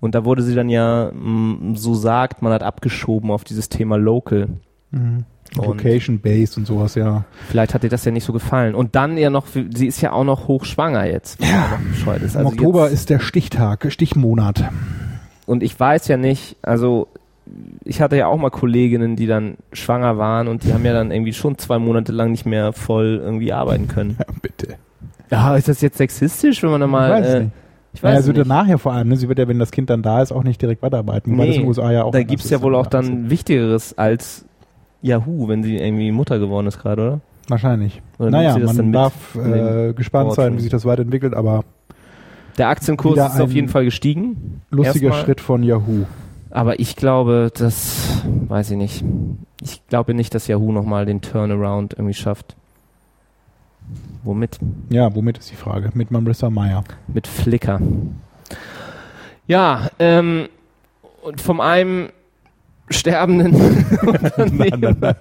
Und 0.00 0.14
da 0.14 0.24
wurde 0.24 0.42
sie 0.42 0.54
dann 0.54 0.68
ja, 0.68 1.10
mh, 1.12 1.76
so 1.76 1.94
sagt, 1.94 2.42
man 2.42 2.52
hat 2.52 2.62
abgeschoben 2.62 3.30
auf 3.30 3.44
dieses 3.44 3.68
Thema 3.68 3.96
Local. 3.96 4.48
Und- 4.92 5.24
Location-based 5.56 6.56
und 6.58 6.66
sowas, 6.66 6.94
ja. 6.96 7.24
Vielleicht 7.48 7.74
hat 7.74 7.82
dir 7.84 7.88
das 7.88 8.04
ja 8.04 8.10
nicht 8.10 8.24
so 8.24 8.32
gefallen. 8.32 8.74
Und 8.74 8.96
dann 8.96 9.16
ja 9.16 9.30
noch, 9.30 9.46
sie 9.46 9.86
ist 9.86 10.00
ja 10.00 10.12
auch 10.12 10.24
noch 10.24 10.48
hochschwanger 10.48 11.04
jetzt. 11.06 11.40
Ja. 11.44 11.78
ist. 12.16 12.34
Im 12.34 12.38
Also 12.40 12.48
Oktober 12.48 12.88
ist 12.90 13.10
der 13.10 13.20
Stichtag, 13.20 13.86
Stichmonat. 13.90 14.64
Und 15.46 15.62
ich 15.62 15.78
weiß 15.78 16.08
ja 16.08 16.16
nicht, 16.16 16.56
also 16.62 17.08
ich 17.84 18.00
hatte 18.00 18.16
ja 18.16 18.26
auch 18.26 18.38
mal 18.38 18.50
Kolleginnen, 18.50 19.14
die 19.16 19.26
dann 19.26 19.56
schwanger 19.72 20.16
waren 20.18 20.48
und 20.48 20.64
die 20.64 20.72
haben 20.72 20.84
ja 20.84 20.92
dann 20.94 21.10
irgendwie 21.12 21.34
schon 21.34 21.58
zwei 21.58 21.78
Monate 21.78 22.10
lang 22.10 22.30
nicht 22.30 22.46
mehr 22.46 22.72
voll 22.72 23.20
irgendwie 23.22 23.52
arbeiten 23.52 23.86
können. 23.86 24.16
Ja, 24.18 24.24
bitte. 24.40 24.76
Ja, 25.30 25.56
ist 25.56 25.68
das 25.68 25.80
jetzt 25.80 25.98
sexistisch, 25.98 26.62
wenn 26.62 26.70
man 26.70 26.80
da 26.80 26.86
mal. 26.86 27.06
ich 27.06 27.24
weiß 27.24 27.34
äh, 27.34 27.40
nicht. 27.40 27.52
Ich 27.94 28.02
weiß 28.02 28.20
es 28.20 28.26
wird 28.26 28.38
nicht. 28.38 28.48
ja 28.48 28.54
nachher 28.54 28.78
vor 28.78 28.92
allem, 28.92 29.08
ne? 29.08 29.16
sie 29.16 29.28
wird 29.28 29.38
ja, 29.38 29.46
wenn 29.46 29.58
das 29.58 29.70
Kind 29.70 29.88
dann 29.88 30.02
da 30.02 30.20
ist, 30.20 30.32
auch 30.32 30.42
nicht 30.42 30.60
direkt 30.60 30.82
weiterarbeiten. 30.82 31.32
Wobei 31.32 31.46
das 31.46 31.56
in 31.56 31.62
den 31.62 31.68
USA 31.68 31.92
ja 31.92 32.02
auch 32.02 32.10
da 32.10 32.22
gibt's 32.24 32.46
ist, 32.46 32.50
ja 32.50 32.60
wohl 32.60 32.74
auch 32.74 32.88
dann 32.88 33.30
Wichtigeres 33.30 33.96
als 33.96 34.44
Yahoo, 35.00 35.48
wenn 35.48 35.62
sie 35.62 35.76
irgendwie 35.76 36.10
Mutter 36.10 36.38
geworden 36.38 36.66
ist 36.66 36.80
gerade, 36.80 37.02
oder? 37.02 37.20
Wahrscheinlich. 37.48 38.02
Oder 38.18 38.30
naja, 38.30 38.58
man 38.58 38.92
darf 38.92 39.36
äh, 39.36 39.92
gespannt 39.92 40.32
sein, 40.32 40.34
Fortune? 40.34 40.56
wie 40.56 40.62
sich 40.62 40.70
das 40.70 40.84
weiterentwickelt, 40.84 41.34
aber 41.34 41.64
Der 42.58 42.68
Aktienkurs 42.68 43.18
ist 43.18 43.40
auf 43.40 43.52
jeden 43.52 43.68
Fall 43.68 43.84
gestiegen. 43.84 44.62
lustiger 44.70 45.08
Erstmal. 45.08 45.24
Schritt 45.24 45.40
von 45.40 45.62
Yahoo. 45.62 46.04
Aber 46.50 46.80
ich 46.80 46.96
glaube, 46.96 47.50
das 47.54 48.22
weiß 48.48 48.70
ich 48.70 48.76
nicht. 48.76 49.04
Ich 49.60 49.86
glaube 49.88 50.14
nicht, 50.14 50.34
dass 50.34 50.46
Yahoo 50.46 50.72
nochmal 50.72 51.04
den 51.04 51.20
Turnaround 51.20 51.94
irgendwie 51.94 52.14
schafft. 52.14 52.56
Womit? 54.22 54.58
Ja, 54.90 55.14
womit 55.14 55.38
ist 55.38 55.50
die 55.50 55.56
Frage? 55.56 55.90
Mit 55.94 56.10
Marissa 56.10 56.48
Meyer. 56.50 56.82
Mit 57.12 57.26
Flickr. 57.26 57.80
Ja, 59.46 59.88
ähm, 59.98 60.48
und 61.22 61.40
vom 61.40 61.60
einem 61.60 62.08
sterbenden 62.90 63.54
Unternehmen. 64.06 64.96
Nein, 65.00 65.14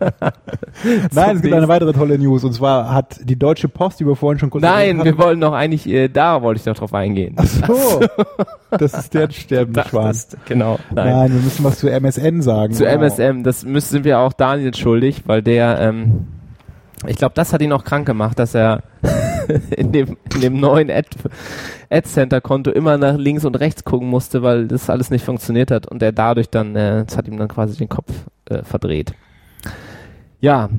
es 1.11 1.13
zum 1.13 1.41
gibt 1.41 1.53
eine 1.53 1.67
weitere 1.69 1.93
tolle 1.93 2.17
News 2.19 2.43
und 2.43 2.53
zwar 2.53 2.93
hat 2.93 3.19
die 3.23 3.37
Deutsche 3.37 3.69
Post, 3.69 3.99
die 4.01 4.05
wir 4.05 4.15
vorhin 4.17 4.37
schon 4.39 4.49
kurz 4.49 4.61
Nein, 4.61 5.03
wir 5.03 5.17
wollen 5.17 5.39
noch 5.39 5.53
eigentlich, 5.53 5.87
äh, 5.87 6.09
da 6.09 6.41
wollte 6.41 6.59
ich 6.59 6.65
doch 6.65 6.75
drauf 6.75 6.93
eingehen. 6.93 7.35
Ach 7.37 7.45
so, 7.45 8.01
das 8.71 8.93
ist 8.93 9.13
der 9.13 9.29
sterbende 9.31 9.83
Schwan. 9.87 10.11
ist- 10.11 10.37
genau. 10.45 10.77
Nein. 10.93 11.07
Nein. 11.13 11.33
wir 11.33 11.41
müssen 11.41 11.63
was 11.63 11.79
zu 11.79 11.89
MSN 11.89 12.41
sagen. 12.41 12.73
Zu 12.73 12.83
Wow. 12.85 12.95
MSM, 13.01 13.43
das 13.43 13.63
müssen, 13.63 13.89
sind 13.91 14.03
wir 14.05 14.19
auch 14.19 14.33
Daniel 14.33 14.73
schuldig, 14.75 15.23
weil 15.25 15.41
der, 15.41 15.79
ähm, 15.79 16.27
ich 17.07 17.17
glaube, 17.17 17.35
das 17.35 17.53
hat 17.53 17.61
ihn 17.61 17.73
auch 17.73 17.83
krank 17.83 18.05
gemacht, 18.05 18.39
dass 18.39 18.55
er 18.55 18.83
in 19.75 19.91
dem, 19.91 20.17
in 20.33 20.41
dem 20.41 20.59
neuen 20.59 20.89
Ad, 20.89 21.09
Ad 21.89 22.07
Center 22.07 22.41
Konto 22.41 22.71
immer 22.71 22.97
nach 22.97 23.17
links 23.17 23.45
und 23.45 23.55
rechts 23.55 23.83
gucken 23.83 24.09
musste, 24.09 24.41
weil 24.43 24.67
das 24.67 24.89
alles 24.89 25.09
nicht 25.09 25.25
funktioniert 25.25 25.71
hat 25.71 25.87
und 25.87 26.01
er 26.01 26.11
dadurch 26.11 26.49
dann, 26.49 26.75
äh, 26.75 27.05
das 27.05 27.17
hat 27.17 27.27
ihm 27.27 27.37
dann 27.37 27.47
quasi 27.47 27.77
den 27.77 27.89
Kopf 27.89 28.11
äh, 28.49 28.63
verdreht. 28.63 29.13
Ja, 30.39 30.69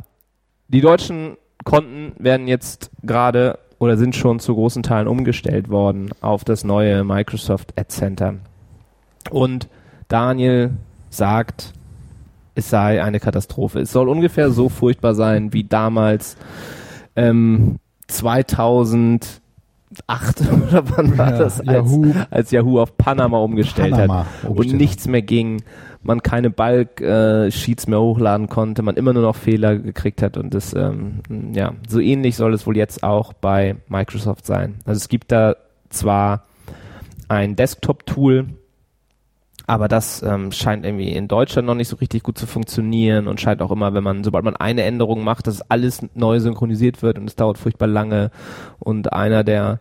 die 0.69 0.81
deutschen 0.81 1.37
Konten 1.64 2.12
werden 2.19 2.49
jetzt 2.49 2.90
gerade 3.02 3.59
oder 3.78 3.97
sind 3.97 4.16
schon 4.16 4.40
zu 4.40 4.54
großen 4.54 4.83
Teilen 4.83 5.09
umgestellt 5.09 5.69
worden 5.69 6.11
auf 6.21 6.45
das 6.45 6.64
neue 6.64 7.04
Microsoft 7.04 7.78
Ad 7.78 7.88
Center. 7.88 8.35
Und 9.31 9.69
Daniel 10.09 10.73
sagt, 11.11 11.73
es 12.54 12.70
sei 12.70 13.02
eine 13.02 13.20
Katastrophe. 13.20 13.80
Es 13.80 13.92
soll 13.92 14.08
ungefähr 14.08 14.50
so 14.50 14.68
furchtbar 14.68 15.14
sein 15.14 15.52
wie 15.52 15.64
damals 15.64 16.37
ähm, 17.16 17.78
2008 18.08 19.40
oder 20.68 20.84
wann 20.96 21.18
war 21.18 21.32
Ja, 21.32 21.38
das, 21.38 21.61
als 21.61 21.90
Yahoo. 21.92 22.12
als 22.30 22.50
Yahoo 22.50 22.80
auf 22.80 22.96
Panama 22.96 23.38
umgestellt 23.38 23.92
Panama 23.92 24.18
hat 24.20 24.44
und 24.44 24.50
umgestellt 24.50 24.80
nichts 24.80 25.06
mehr 25.08 25.23
ging, 25.23 25.62
man 26.02 26.23
keine 26.23 26.50
Bulk-Sheets 26.50 27.87
mehr 27.87 28.00
hochladen 28.00 28.49
konnte, 28.49 28.82
man 28.82 28.96
immer 28.96 29.12
nur 29.12 29.23
noch 29.23 29.37
Fehler 29.37 29.78
gekriegt 29.78 30.20
hat 30.23 30.37
und 30.37 30.52
das, 30.54 30.75
ähm, 30.75 31.20
ja, 31.54 31.73
so 31.88 31.99
ähnlich 31.99 32.37
soll 32.37 32.52
es 32.54 32.66
wohl 32.66 32.76
jetzt 32.76 33.02
auch 33.02 33.32
bei 33.32 33.76
Microsoft 33.88 34.44
sein. 34.46 34.75
Also 34.84 34.99
es 34.99 35.08
gibt 35.08 35.32
da 35.32 35.56
zwar 35.88 36.42
ein 37.28 37.56
Desktop-Tool, 37.56 38.49
aber 39.66 39.88
das 39.88 40.23
ähm, 40.23 40.52
scheint 40.52 40.85
irgendwie 40.85 41.09
in 41.11 41.26
Deutschland 41.28 41.66
noch 41.66 41.75
nicht 41.75 41.88
so 41.88 41.97
richtig 41.97 42.23
gut 42.23 42.37
zu 42.37 42.47
funktionieren 42.47 43.28
und 43.28 43.40
scheint 43.40 43.62
auch 43.62 43.71
immer, 43.71 43.94
wenn 43.94 44.04
man, 44.04 44.23
sobald 44.23 44.44
man 44.44 44.56
eine 44.56 44.83
Änderung 44.83 45.25
macht, 45.25 45.47
dass 45.47 45.62
alles 45.71 46.04
neu 46.14 46.38
synchronisiert 46.40 47.02
wird 47.02 47.18
und 47.18 47.28
es 47.28 47.37
dauert 47.37 47.56
furchtbar 47.59 47.87
lange. 47.87 48.30
Und 48.78 49.12
einer 49.12 49.42
der, 49.42 49.80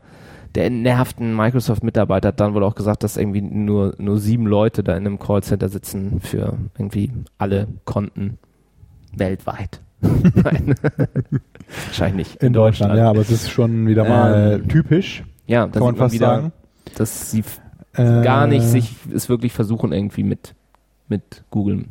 der 0.55 0.65
entnervten 0.65 1.35
Microsoft-Mitarbeiter 1.35 2.29
hat 2.29 2.39
dann 2.39 2.53
wohl 2.53 2.63
auch 2.63 2.75
gesagt, 2.75 3.03
dass 3.03 3.17
irgendwie 3.17 3.41
nur, 3.41 3.93
nur 3.97 4.19
sieben 4.19 4.45
Leute 4.47 4.83
da 4.83 4.93
in 4.95 5.05
einem 5.05 5.19
Callcenter 5.19 5.67
sitzen 5.67 6.21
für 6.21 6.57
irgendwie 6.77 7.11
alle 7.37 7.67
Konten 7.83 8.37
weltweit. 9.15 9.81
Nein. 10.01 10.75
Wahrscheinlich 11.87 12.29
nicht. 12.31 12.43
In 12.43 12.53
Deutschland, 12.53 12.95
ja, 12.95 13.09
aber 13.09 13.19
es 13.21 13.31
ist 13.31 13.49
schon 13.49 13.87
wieder 13.87 14.03
mal 14.07 14.59
Ähm, 14.61 14.67
typisch, 14.67 15.23
Ja, 15.47 15.65
da 15.67 15.73
kann 15.79 15.83
man 15.83 15.95
fast 15.95 16.13
wieder, 16.13 16.27
sagen. 16.27 16.51
dass 16.95 17.31
sie 17.31 17.43
Äh, 17.95 18.23
gar 18.23 18.47
nicht 18.47 18.63
sich 18.63 18.95
es 19.13 19.29
wirklich 19.29 19.53
versuchen 19.53 19.91
irgendwie 19.93 20.23
mit, 20.23 20.55
mit 21.09 21.43
Google 21.51 21.85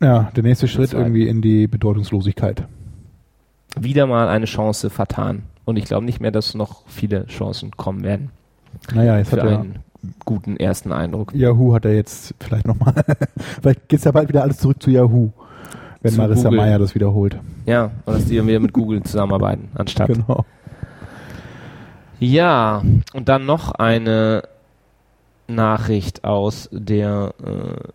Ja, 0.00 0.30
der 0.36 0.42
nächste 0.44 0.68
Schritt 0.68 0.84
Deshalb. 0.92 1.02
irgendwie 1.06 1.26
in 1.28 1.42
die 1.42 1.66
Bedeutungslosigkeit. 1.66 2.64
wieder 3.78 4.06
mal 4.06 4.28
eine 4.28 4.44
Chance 4.46 4.90
vertan. 4.90 5.42
Und 5.64 5.76
ich 5.76 5.84
glaube 5.84 6.04
nicht 6.06 6.20
mehr, 6.20 6.30
dass 6.30 6.54
noch 6.54 6.82
viele 6.86 7.26
Chancen 7.26 7.72
kommen 7.72 8.02
werden 8.02 8.30
Naja, 8.94 9.18
jetzt 9.18 9.30
für 9.30 9.42
hat 9.42 9.46
er, 9.50 9.58
einen 9.60 9.84
guten 10.24 10.56
ersten 10.56 10.92
Eindruck. 10.92 11.34
Yahoo 11.34 11.74
hat 11.74 11.84
er 11.84 11.94
jetzt 11.94 12.34
vielleicht 12.40 12.66
nochmal, 12.66 12.94
vielleicht 13.60 13.88
geht's 13.88 14.04
ja 14.04 14.12
bald 14.12 14.28
wieder 14.28 14.42
alles 14.42 14.58
zurück 14.58 14.82
zu 14.82 14.90
Yahoo, 14.90 15.30
wenn 16.00 16.12
Zu 16.12 16.18
Marissa 16.18 16.44
Google. 16.48 16.58
Meyer 16.58 16.78
das 16.78 16.94
wiederholt. 16.94 17.38
Ja, 17.66 17.90
und 18.06 18.14
dass 18.16 18.24
die 18.26 18.36
dann 18.36 18.46
wieder 18.46 18.60
mit 18.60 18.72
Google 18.72 19.02
zusammenarbeiten, 19.02 19.68
anstatt. 19.74 20.08
Genau. 20.14 20.44
Ja, 22.20 22.82
und 23.12 23.28
dann 23.28 23.46
noch 23.46 23.72
eine 23.72 24.42
Nachricht 25.48 26.24
aus 26.24 26.68
der 26.72 27.34
äh, 27.42 27.88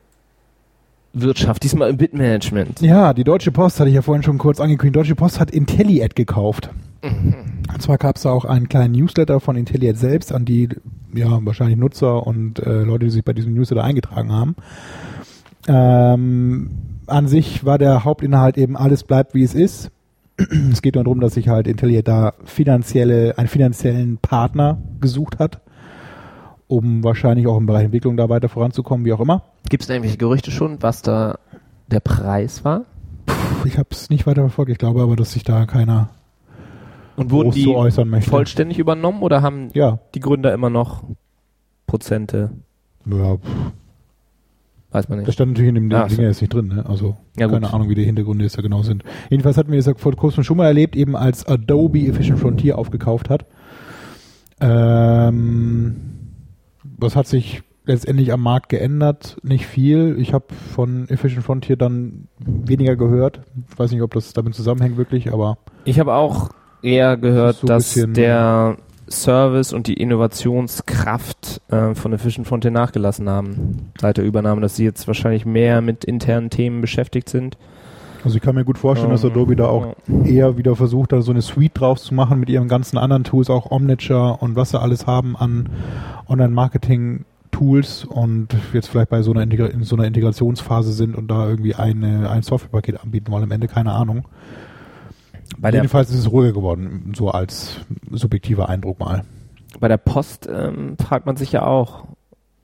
Wirtschaft, 1.14 1.64
diesmal 1.64 1.90
im 1.92 1.98
Bitmanagement. 1.98 2.82
Ja, 2.82 3.14
die 3.14 3.24
Deutsche 3.24 3.52
Post 3.52 3.80
hatte 3.80 3.90
ich 3.90 3.96
ja 3.96 4.02
vorhin 4.02 4.24
schon 4.24 4.40
kurz 4.40 4.60
angekündigt. 4.60 4.96
Die 4.96 5.00
Deutsche 5.00 5.16
Post 5.16 5.40
hat 5.40 5.52
IntelliAd 5.52 6.16
gekauft. 6.16 6.70
Und 7.74 7.82
zwar 7.82 7.98
gab 7.98 8.16
es 8.16 8.24
da 8.24 8.32
auch 8.32 8.46
einen 8.46 8.70
kleinen 8.70 8.94
Newsletter 8.94 9.40
von 9.40 9.56
IntelliAd 9.56 9.98
selbst, 9.98 10.34
an 10.34 10.46
die 10.46 10.70
ja 11.14 11.40
wahrscheinlich 11.46 11.78
Nutzer 11.78 12.26
und 12.26 12.60
äh, 12.60 12.82
Leute, 12.84 13.06
die 13.06 13.12
sich 13.12 13.24
bei 13.24 13.34
diesem 13.34 13.54
Newsletter 13.54 13.84
eingetragen 13.84 14.32
haben. 14.32 14.56
Ähm, 15.68 16.72
an 17.08 17.28
sich 17.28 17.66
war 17.66 17.78
der 17.78 18.04
Hauptinhalt 18.06 18.58
eben 18.58 18.76
alles 18.76 19.04
bleibt 19.04 19.34
wie 19.36 19.44
es 19.44 19.54
ist. 19.54 19.92
es 20.72 20.82
geht 20.82 20.96
nur 20.96 21.04
darum, 21.04 21.20
dass 21.20 21.36
sich 21.36 21.48
halt 21.50 21.68
IntelliAd 21.68 22.08
da 22.08 22.34
finanzielle, 22.46 23.38
einen 23.38 23.48
finanziellen 23.48 24.18
Partner 24.18 24.78
gesucht 25.00 25.40
hat, 25.40 25.62
um 26.68 27.04
wahrscheinlich 27.04 27.48
auch 27.48 27.58
im 27.58 27.66
Bereich 27.66 27.86
Entwicklung 27.86 28.18
da 28.18 28.30
weiter 28.30 28.50
voranzukommen, 28.50 29.06
wie 29.06 29.14
auch 29.14 29.20
immer. 29.20 29.44
Gibt 29.70 29.84
es 29.84 29.90
irgendwelche 29.90 30.18
Gerüchte 30.18 30.52
schon, 30.52 30.82
was 30.82 31.02
da 31.02 31.38
der 31.88 32.00
Preis 32.00 32.64
war? 32.66 32.86
Ich 33.66 33.78
habe 33.78 33.90
es 33.92 34.10
nicht 34.10 34.26
weiter 34.28 34.42
verfolgt. 34.42 34.72
Ich 34.72 34.78
glaube 34.78 35.02
aber, 35.02 35.16
dass 35.16 35.32
sich 35.34 35.44
da 35.44 35.66
keiner 35.66 36.10
Und 37.16 37.32
wurden 37.32 37.48
groß 37.50 37.56
die 37.56 37.64
zu 37.64 37.76
äußern 37.76 38.10
möchte. 38.10 38.30
vollständig 38.30 38.80
übernommen 38.80 39.22
oder 39.22 39.42
haben 39.42 39.70
Ja. 39.74 40.00
die 40.16 40.20
Gründer 40.20 40.54
immer 40.54 40.70
noch 40.70 41.04
Prozente? 41.88 42.52
Ja, 43.06 43.36
pff. 43.38 43.42
Weiß 44.92 45.10
man 45.10 45.18
nicht. 45.20 45.28
Das 45.28 45.34
stand 45.36 45.52
natürlich 45.54 45.70
in 45.70 45.76
dem 45.76 45.92
Ah, 45.92 46.06
Ding 46.08 46.18
so. 46.18 46.22
ja 46.22 46.28
jetzt 46.28 46.42
nicht 46.42 46.54
drin, 46.54 46.68
ne? 46.68 46.86
Also 46.88 47.18
Ja, 47.38 47.48
keine 47.48 47.62
gut. 47.62 47.74
Ahnung, 47.74 47.90
wie 47.90 47.96
die 47.96 48.04
Hintergründe 48.06 48.44
jetzt 48.44 48.58
da 48.58 48.62
genau 48.62 48.84
sind. 48.84 49.04
Jedenfalls 49.30 49.58
hatten 49.58 49.72
wir 49.72 49.78
das 49.78 49.88
ja 49.88 49.94
vor 49.96 50.16
kurzem 50.16 50.44
schon 50.44 50.58
mal 50.58 50.68
erlebt, 50.68 50.96
eben 50.96 51.16
als 51.16 51.48
Adobe 51.48 52.06
Efficient 52.06 52.40
Frontier 52.40 52.78
aufgekauft 52.78 53.30
hat. 53.32 53.46
Ähm, 54.62 55.96
was 57.04 57.16
hat 57.16 57.28
sich 57.28 57.62
letztendlich 57.86 58.32
am 58.34 58.42
Markt 58.42 58.70
geändert? 58.70 59.38
Nicht 59.44 59.68
viel. 59.68 60.16
Ich 60.20 60.34
habe 60.34 60.46
von 60.74 61.08
Efficient 61.10 61.44
Frontier 61.44 61.76
dann 61.76 62.28
weniger 62.40 62.96
gehört. 62.96 63.42
Ich 63.70 63.78
weiß 63.78 63.92
nicht, 63.92 64.02
ob 64.02 64.14
das 64.14 64.34
damit 64.34 64.56
zusammenhängt 64.56 64.98
wirklich, 64.98 65.32
aber 65.32 65.58
Ich 65.86 66.00
habe 66.00 66.14
auch 66.14 66.50
eher 66.82 67.18
gehört, 67.18 67.58
So 67.58 67.68
dass 67.68 67.94
der 67.94 68.78
Service 69.10 69.74
und 69.74 69.88
die 69.88 69.96
Innovationskraft 69.96 71.62
äh, 71.70 71.94
von 71.94 72.14
Efficient 72.14 72.48
Frontier 72.48 72.72
nachgelassen 72.72 73.30
haben 73.30 73.92
seit 74.00 74.18
der 74.18 74.24
Übernahme, 74.24 74.62
dass 74.62 74.76
sie 74.76 74.86
jetzt 74.86 75.08
wahrscheinlich 75.08 75.46
mehr 75.46 75.82
mit 75.82 76.06
internen 76.06 76.50
Themen 76.50 76.82
beschäftigt 76.82 77.30
sind. 77.30 77.58
Also 78.24 78.38
ich 78.38 78.42
kann 78.42 78.56
mir 78.56 78.64
gut 78.64 78.78
vorstellen, 78.78 79.12
dass 79.12 79.24
Ähm, 79.24 79.32
Adobe 79.32 79.56
da 79.56 79.66
auch 79.68 79.96
eher 80.24 80.58
wieder 80.58 80.76
versucht, 80.76 81.12
da 81.12 81.22
so 81.22 81.32
eine 81.32 81.42
Suite 81.42 81.72
drauf 81.74 82.00
zu 82.00 82.14
machen 82.14 82.40
mit 82.40 82.50
ihren 82.50 82.68
ganzen 82.68 82.98
anderen 82.98 83.24
Tools, 83.24 83.50
auch 83.50 83.72
Omniture 83.72 84.38
und 84.40 84.56
was 84.56 84.70
sie 84.72 84.80
alles 84.80 85.08
haben 85.08 85.36
an 85.36 85.70
Online-Marketing-Tools 86.28 88.06
und 88.06 88.56
jetzt 88.74 88.88
vielleicht 88.88 89.10
bei 89.10 89.22
so 89.22 89.32
einer, 89.32 89.44
Integra 89.44 89.66
in 89.66 89.84
so 89.84 89.96
einer 89.96 90.06
Integrationsphase 90.06 90.94
sind 90.94 91.16
und 91.16 91.28
da 91.28 91.50
irgendwie 91.50 91.76
eine, 91.76 92.30
ein 92.30 92.44
Softwarepaket 92.44 93.04
anbieten 93.04 93.32
wollen. 93.32 93.44
Am 93.44 93.52
Ende 93.52 93.68
keine 93.68 93.92
Ahnung. 93.92 94.26
Bei 95.58 95.72
Jedenfalls 95.72 96.10
ist 96.10 96.20
es 96.20 96.32
ruhiger 96.32 96.54
geworden, 96.54 97.14
so 97.16 97.30
als 97.30 97.82
subjektiver 98.12 98.70
Eindruck 98.70 99.00
mal. 99.00 99.24
bei 99.80 99.88
der 99.88 99.98
Post 99.98 100.48
ähm, 100.52 100.98
fragt 100.98 101.26
man 101.26 101.36
sich 101.36 101.52
ja 101.52 101.66
auch, 101.66 102.06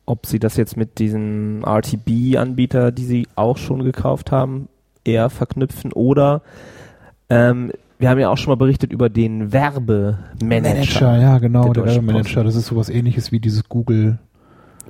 ob 0.06 0.25
sie 0.25 0.39
das 0.39 0.58
jetzt 0.58 0.75
mit 0.75 0.98
diesen 1.00 1.63
RTB-Anbieter, 1.63 2.92
die 2.92 3.06
sie 3.06 3.28
auch 3.36 3.58
schon 3.58 3.84
gekauft 3.84 4.32
haben, 4.32 4.68
eher 5.03 5.29
verknüpfen 5.29 5.94
oder 5.94 6.41
ähm, 7.29 7.72
wir 8.00 8.10
haben 8.10 8.20
ja 8.20 8.29
auch 8.29 8.38
schon 8.38 8.51
mal 8.51 8.56
berichtet 8.56 8.94
über 8.94 9.10
den 9.10 9.51
Werbemanager. 9.51 11.18
ja 11.20 11.38
genau, 11.38 11.65
Der 11.65 11.84
der 11.84 11.96
Werbemanager. 11.96 12.44
Das 12.44 12.56
ist 12.56 12.68
sowas 12.68 12.89
ähnliches 12.89 13.32
wie 13.32 13.39
dieses 13.39 13.68
Google 13.68 14.20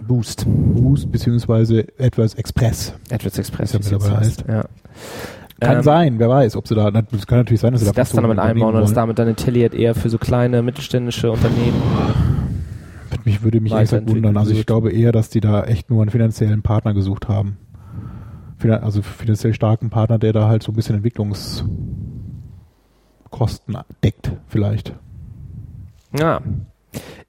Boost. 0.08 0.46
Boost 0.48 1.12
beziehungsweise 1.12 1.86
AdWords 2.00 2.36
Express. 2.36 2.94
AdWords 3.12 3.39
Express, 3.39 3.74
Wie 3.74 3.78
es 3.78 3.92
mittlerweile 3.92 4.18
heißt. 4.18 4.46
Ja. 4.48 4.66
Kann 5.60 5.78
Ähm, 5.78 5.84
sein, 5.84 6.20
wer 6.20 6.30
weiß, 6.30 6.56
ob 6.56 6.68
sie 6.68 6.75
da, 6.75 6.88
es 6.88 7.28
kann 7.28 7.39
natürlich 7.39 7.60
sein, 7.60 7.74
dass 7.74 7.82
sie 7.82 7.88
da 7.88 7.92
sie 7.92 7.96
das 7.96 8.12
dann 8.12 8.24
damit 8.24 8.39
einbauen 8.39 8.70
oder 8.70 8.82
dass 8.82 8.94
damit 8.94 9.20
dann 9.20 9.28
Intelliat 9.28 9.74
eher 9.74 9.94
für 9.94 10.10
so 10.10 10.18
kleine 10.18 10.62
mittelständische 10.62 11.32
Unternehmen. 11.32 11.82
Mich 13.25 13.44
würde 13.44 13.60
mich 13.60 13.74
echt 13.74 13.92
wundern. 13.92 14.38
Also 14.38 14.51
ich 14.51 14.66
glaube 14.66 14.92
eher, 14.92 15.12
dass 15.12 15.30
die 15.30 15.42
da 15.42 15.63
echt 15.63 15.89
nur 15.89 16.01
einen 16.01 16.12
finanziellen 16.12 16.62
Partner 16.62 16.94
gesucht 16.94 17.28
haben. 17.28 17.58
Also 18.66 19.01
finanziell 19.01 19.54
starken 19.54 19.89
Partner, 19.89 20.20
der 20.20 20.34
da 20.34 20.48
halt 20.48 20.63
so 20.63 20.72
ein 20.72 20.75
bisschen 20.75 20.96
Entwicklungskosten 20.96 23.78
deckt, 24.04 24.32
vielleicht. 24.48 24.94
Ja. 26.18 26.42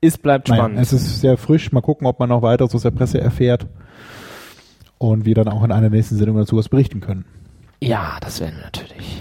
Es 0.01 0.17
bleibt 0.19 0.49
Naja, 0.49 0.63
spannend. 0.63 0.81
es 0.81 0.93
ist 0.93 1.21
sehr 1.21 1.37
frisch. 1.37 1.71
Mal 1.73 1.83
gucken, 1.83 2.07
ob 2.07 2.19
man 2.19 2.29
noch 2.31 2.43
weiter 2.43 2.65
aus 2.65 2.83
der 2.83 2.91
Presse 2.91 3.21
erfährt 3.21 3.67
und 4.99 5.25
wir 5.27 5.35
dann 5.35 5.49
auch 5.49 5.63
in 5.63 5.73
einer 5.73 5.91
nächsten 5.91 6.17
Sendung 6.17 6.37
dazu 6.37 6.57
was 6.57 6.69
berichten 6.69 7.01
können. 7.01 7.25
ja, 7.83 8.19
das 8.21 8.41
werden 8.41 8.57
wir 8.57 8.65
natürlich. 8.65 9.21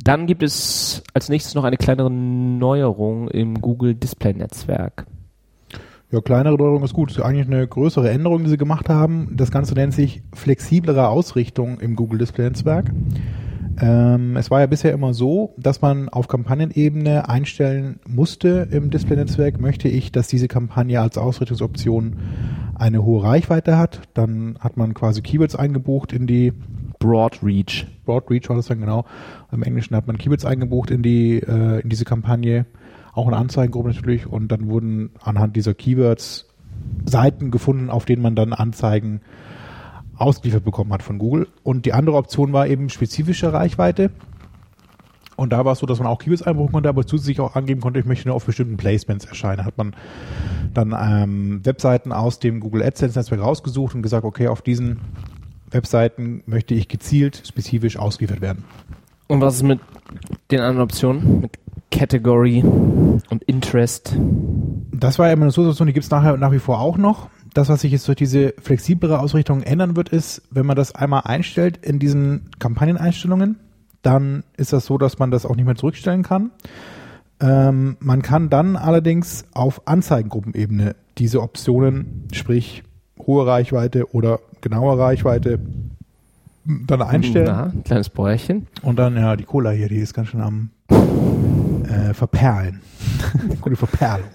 Dann 0.00 0.26
gibt 0.26 0.42
es 0.44 1.02
als 1.14 1.28
nächstes 1.28 1.54
noch 1.54 1.64
eine 1.64 1.76
kleinere 1.76 2.10
Neuerung 2.10 3.28
im 3.28 3.60
Google 3.60 3.94
Display 3.96 4.32
Netzwerk. 4.34 5.06
Ja, 6.10 6.22
kleinere 6.22 6.56
Neuerung 6.56 6.82
ist 6.84 6.94
gut. 6.94 7.10
Ist 7.10 7.20
eigentlich 7.20 7.46
eine 7.46 7.66
größere 7.66 8.08
Änderung, 8.10 8.42
die 8.44 8.50
sie 8.50 8.56
gemacht 8.56 8.88
haben. 8.88 9.28
Das 9.36 9.50
Ganze 9.50 9.74
nennt 9.74 9.92
sich 9.92 10.22
flexiblere 10.34 11.08
Ausrichtung 11.08 11.80
im 11.80 11.96
Google 11.96 12.18
Display 12.18 12.46
Netzwerk. 12.46 12.90
Ähm, 13.80 14.36
es 14.36 14.50
war 14.50 14.60
ja 14.60 14.66
bisher 14.66 14.92
immer 14.92 15.12
so, 15.12 15.54
dass 15.58 15.82
man 15.82 16.08
auf 16.08 16.26
Kampagnenebene 16.26 17.28
einstellen 17.28 18.00
musste 18.06 18.68
im 18.70 18.90
Display-Netzwerk, 18.90 19.60
möchte 19.60 19.88
ich, 19.88 20.10
dass 20.10 20.28
diese 20.28 20.48
Kampagne 20.48 21.00
als 21.00 21.16
Ausrichtungsoption 21.16 22.16
eine 22.74 23.04
hohe 23.04 23.22
Reichweite 23.22 23.76
hat. 23.76 24.00
Dann 24.14 24.56
hat 24.60 24.76
man 24.76 24.94
quasi 24.94 25.20
Keywords 25.20 25.54
eingebucht 25.54 26.12
in 26.12 26.26
die 26.26 26.52
Broad 26.98 27.38
Reach. 27.42 27.86
Broad 28.04 28.30
Reach 28.30 28.48
war 28.48 28.56
das 28.56 28.66
dann 28.66 28.80
genau. 28.80 29.04
Im 29.52 29.62
Englischen 29.62 29.94
hat 29.94 30.06
man 30.06 30.18
Keywords 30.18 30.44
eingebucht 30.44 30.90
in 30.90 31.02
die 31.02 31.38
äh, 31.38 31.80
in 31.80 31.88
diese 31.88 32.04
Kampagne, 32.04 32.66
auch 33.18 33.28
in 33.28 33.34
Anzeigengruppen 33.34 33.92
natürlich. 33.92 34.26
Und 34.26 34.48
dann 34.48 34.68
wurden 34.68 35.10
anhand 35.20 35.56
dieser 35.56 35.74
Keywords 35.74 36.46
Seiten 37.04 37.50
gefunden, 37.50 37.90
auf 37.90 38.04
denen 38.04 38.22
man 38.22 38.36
dann 38.36 38.52
Anzeigen 38.52 39.20
ausgeliefert 40.16 40.64
bekommen 40.64 40.92
hat 40.92 41.02
von 41.02 41.18
Google. 41.18 41.48
Und 41.62 41.86
die 41.86 41.92
andere 41.92 42.16
Option 42.16 42.52
war 42.52 42.66
eben 42.66 42.88
spezifische 42.88 43.52
Reichweite. 43.52 44.10
Und 45.36 45.52
da 45.52 45.64
war 45.64 45.72
es 45.72 45.78
so, 45.78 45.86
dass 45.86 45.98
man 45.98 46.08
auch 46.08 46.18
Keywords 46.18 46.42
einbuchen 46.42 46.72
konnte, 46.72 46.88
aber 46.88 47.06
zusätzlich 47.06 47.38
auch 47.40 47.54
angeben 47.54 47.80
konnte, 47.80 48.00
ich 48.00 48.06
möchte 48.06 48.26
nur 48.26 48.34
auf 48.34 48.44
bestimmten 48.44 48.76
Placements 48.76 49.24
erscheinen. 49.24 49.64
Hat 49.64 49.78
man 49.78 49.94
dann 50.74 50.94
ähm, 50.98 51.64
Webseiten 51.64 52.12
aus 52.12 52.40
dem 52.40 52.58
Google 52.58 52.82
AdSense 52.82 53.18
Netzwerk 53.18 53.40
rausgesucht 53.40 53.94
und 53.94 54.02
gesagt, 54.02 54.24
okay, 54.24 54.48
auf 54.48 54.62
diesen 54.62 54.98
Webseiten 55.70 56.42
möchte 56.46 56.74
ich 56.74 56.88
gezielt 56.88 57.42
spezifisch 57.46 57.98
ausgeliefert 57.98 58.40
werden. 58.40 58.64
Und 59.28 59.40
was 59.40 59.56
ist 59.56 59.62
mit 59.62 59.78
den 60.50 60.60
anderen 60.60 60.82
Optionen? 60.82 61.42
Mit 61.42 61.58
Category 61.90 62.62
und 62.62 63.42
Interest. 63.44 64.16
Das 64.92 65.18
war 65.18 65.26
ja 65.26 65.32
immer 65.32 65.42
eine 65.42 65.50
Situation, 65.50 65.86
die 65.86 65.92
gibt 65.92 66.04
es 66.04 66.10
nachher 66.10 66.36
nach 66.36 66.52
wie 66.52 66.58
vor 66.58 66.80
auch 66.80 66.98
noch. 66.98 67.28
Das, 67.54 67.68
was 67.68 67.80
sich 67.80 67.92
jetzt 67.92 68.06
durch 68.06 68.18
diese 68.18 68.54
flexiblere 68.60 69.20
Ausrichtung 69.20 69.62
ändern 69.62 69.96
wird, 69.96 70.10
ist, 70.10 70.42
wenn 70.50 70.66
man 70.66 70.76
das 70.76 70.94
einmal 70.94 71.22
einstellt 71.24 71.78
in 71.78 71.98
diesen 71.98 72.50
Kampagneneinstellungen, 72.58 73.56
dann 74.02 74.44
ist 74.56 74.72
das 74.72 74.86
so, 74.86 74.98
dass 74.98 75.18
man 75.18 75.30
das 75.30 75.46
auch 75.46 75.56
nicht 75.56 75.64
mehr 75.64 75.74
zurückstellen 75.74 76.22
kann. 76.22 76.50
Ähm, 77.40 77.96
man 78.00 78.22
kann 78.22 78.50
dann 78.50 78.76
allerdings 78.76 79.44
auf 79.54 79.86
Anzeigengruppenebene 79.86 80.96
diese 81.18 81.42
Optionen, 81.42 82.28
sprich 82.32 82.82
hohe 83.18 83.46
Reichweite 83.46 84.12
oder 84.12 84.40
genaue 84.60 84.98
Reichweite, 84.98 85.58
dann 86.64 87.02
einstellen. 87.02 87.46
Na, 87.46 87.72
kleines 87.84 88.10
Bäuerchen. 88.10 88.66
Und 88.82 88.98
dann, 88.98 89.16
ja, 89.16 89.36
die 89.36 89.44
Cola 89.44 89.70
hier, 89.70 89.88
die 89.88 89.98
ist 89.98 90.14
ganz 90.14 90.28
schön 90.28 90.40
am 90.40 90.70
äh, 91.88 92.14
Verperlen. 92.14 92.80
Gute 93.60 93.76
Verperlung. 93.76 94.28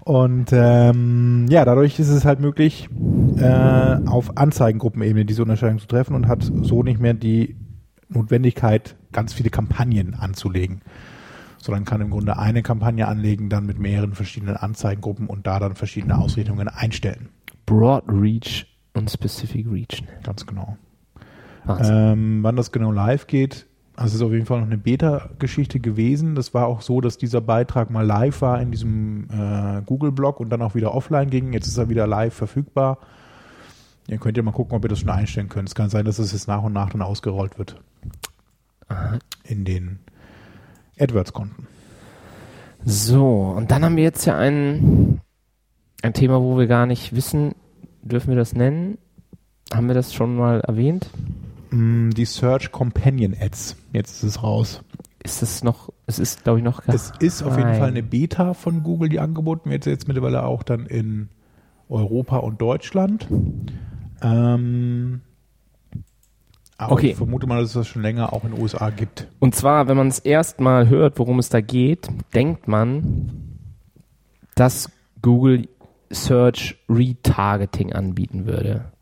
Und 0.00 0.50
ähm, 0.52 1.46
ja, 1.48 1.64
dadurch 1.64 1.98
ist 1.98 2.08
es 2.08 2.24
halt 2.24 2.40
möglich, 2.40 2.88
äh, 3.36 3.98
auf 4.06 4.36
Anzeigengruppenebene 4.36 5.24
diese 5.24 5.42
Unterscheidung 5.42 5.78
zu 5.78 5.86
treffen 5.86 6.14
und 6.14 6.28
hat 6.28 6.42
so 6.42 6.82
nicht 6.82 7.00
mehr 7.00 7.14
die 7.14 7.56
Notwendigkeit, 8.08 8.96
ganz 9.12 9.32
viele 9.32 9.50
Kampagnen 9.50 10.14
anzulegen. 10.14 10.82
Sondern 11.58 11.84
kann 11.84 12.00
im 12.00 12.10
Grunde 12.10 12.38
eine 12.38 12.62
Kampagne 12.62 13.06
anlegen, 13.06 13.50
dann 13.50 13.66
mit 13.66 13.78
mehreren 13.78 14.14
verschiedenen 14.14 14.56
Anzeigengruppen 14.56 15.26
und 15.26 15.46
da 15.46 15.58
dann 15.58 15.74
verschiedene 15.74 16.18
Ausrichtungen 16.18 16.68
einstellen. 16.68 17.28
Broad 17.66 18.04
Reach 18.08 18.66
und 18.94 19.10
Specific 19.10 19.66
Reach. 19.70 20.02
Ganz 20.22 20.46
genau. 20.46 20.78
Ähm, 21.68 22.42
wann 22.42 22.56
das 22.56 22.72
genau 22.72 22.90
live 22.90 23.26
geht, 23.26 23.66
also 24.00 24.12
es 24.12 24.14
ist 24.14 24.22
auf 24.22 24.32
jeden 24.32 24.46
Fall 24.46 24.60
noch 24.60 24.66
eine 24.66 24.78
Beta-Geschichte 24.78 25.78
gewesen. 25.78 26.34
Das 26.34 26.54
war 26.54 26.66
auch 26.66 26.80
so, 26.80 27.02
dass 27.02 27.18
dieser 27.18 27.42
Beitrag 27.42 27.90
mal 27.90 28.00
live 28.00 28.40
war 28.40 28.58
in 28.62 28.70
diesem 28.70 29.28
äh, 29.28 29.82
Google-Blog 29.84 30.40
und 30.40 30.48
dann 30.48 30.62
auch 30.62 30.74
wieder 30.74 30.94
offline 30.94 31.28
ging. 31.28 31.52
Jetzt 31.52 31.66
ist 31.66 31.76
er 31.76 31.90
wieder 31.90 32.06
live 32.06 32.32
verfügbar. 32.32 32.96
Ihr 34.08 34.16
könnt 34.16 34.38
ja 34.38 34.42
mal 34.42 34.52
gucken, 34.52 34.74
ob 34.74 34.82
ihr 34.86 34.88
das 34.88 35.00
schon 35.00 35.10
einstellen 35.10 35.50
könnt. 35.50 35.68
Es 35.68 35.74
kann 35.74 35.90
sein, 35.90 36.06
dass 36.06 36.18
es 36.18 36.32
jetzt 36.32 36.48
nach 36.48 36.62
und 36.62 36.72
nach 36.72 36.88
dann 36.88 37.02
ausgerollt 37.02 37.58
wird 37.58 37.78
in 39.44 39.66
den 39.66 39.98
AdWords-Konten. 40.98 41.66
So, 42.82 43.54
und 43.54 43.70
dann 43.70 43.84
haben 43.84 43.96
wir 43.96 44.02
jetzt 44.02 44.24
ja 44.24 44.34
ein, 44.38 45.20
ein 46.00 46.14
Thema, 46.14 46.40
wo 46.40 46.56
wir 46.56 46.68
gar 46.68 46.86
nicht 46.86 47.14
wissen, 47.14 47.54
dürfen 48.00 48.30
wir 48.30 48.36
das 48.36 48.54
nennen? 48.54 48.96
Haben 49.70 49.88
wir 49.88 49.94
das 49.94 50.14
schon 50.14 50.36
mal 50.36 50.62
erwähnt? 50.62 51.10
Mm, 51.70 52.10
Die 52.10 52.24
Search 52.24 52.72
Companion 52.72 53.34
Ads. 53.38 53.76
Jetzt 53.92 54.16
ist 54.16 54.22
es 54.22 54.42
raus. 54.42 54.82
Ist 55.22 55.42
es 55.42 55.62
noch, 55.62 55.92
es 56.06 56.18
ist 56.18 56.44
glaube 56.44 56.60
ich 56.60 56.64
noch 56.64 56.84
gar 56.84 56.94
Es 56.94 57.12
ist 57.20 57.42
auf 57.42 57.56
jeden. 57.58 57.74
Fall 57.74 57.88
eine 57.88 58.02
Beta 58.02 58.54
von 58.54 58.82
Google, 58.82 59.08
die 59.10 59.20
angeboten 59.20 59.70
wird, 59.70 59.84
jetzt 59.86 60.08
mittlerweile 60.08 60.44
auch 60.44 60.62
dann 60.62 60.86
in 60.86 61.28
Europa 61.90 62.38
und 62.38 62.60
Deutschland. 62.60 63.26
Ähm, 64.22 65.20
aber 66.78 66.92
Okay. 66.92 67.10
ich 67.10 67.16
vermute 67.16 67.46
mal, 67.46 67.60
dass 67.60 67.68
es 67.70 67.74
das 67.74 67.88
schon 67.88 68.00
länger 68.02 68.32
auch 68.32 68.44
in 68.44 68.52
den 68.52 68.62
USA 68.62 68.88
gibt. 68.88 69.28
Und 69.40 69.54
zwar, 69.54 69.88
wenn 69.88 69.96
man 69.98 70.08
es 70.08 70.18
erstmal 70.20 70.88
hört, 70.88 71.18
worum 71.18 71.38
es 71.38 71.50
da 71.50 71.60
geht, 71.60 72.08
denkt 72.34 72.66
man, 72.68 73.58
dass 74.54 74.90
Google 75.20 75.68
Search 76.10 76.78
Retargeting 76.88 77.92
anbieten 77.92 78.46
würde. 78.46 78.92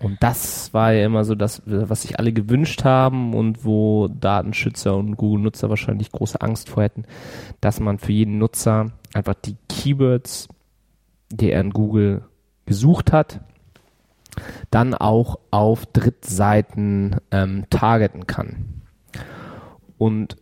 Und 0.00 0.18
das 0.20 0.72
war 0.72 0.92
ja 0.92 1.04
immer 1.04 1.24
so 1.24 1.34
das, 1.34 1.62
was 1.66 2.02
sich 2.02 2.18
alle 2.18 2.32
gewünscht 2.32 2.84
haben 2.84 3.34
und 3.34 3.64
wo 3.64 4.06
Datenschützer 4.08 4.96
und 4.96 5.16
Google-Nutzer 5.16 5.68
wahrscheinlich 5.70 6.12
große 6.12 6.40
Angst 6.40 6.68
vor 6.68 6.84
hätten, 6.84 7.04
dass 7.60 7.80
man 7.80 7.98
für 7.98 8.12
jeden 8.12 8.38
Nutzer 8.38 8.92
einfach 9.12 9.34
die 9.34 9.56
Keywords, 9.68 10.48
die 11.32 11.50
er 11.50 11.60
in 11.60 11.70
Google 11.70 12.22
gesucht 12.64 13.12
hat, 13.12 13.40
dann 14.70 14.94
auch 14.94 15.40
auf 15.50 15.84
Drittseiten 15.86 17.16
ähm, 17.32 17.64
targeten 17.70 18.26
kann. 18.28 18.82
Und 19.96 20.36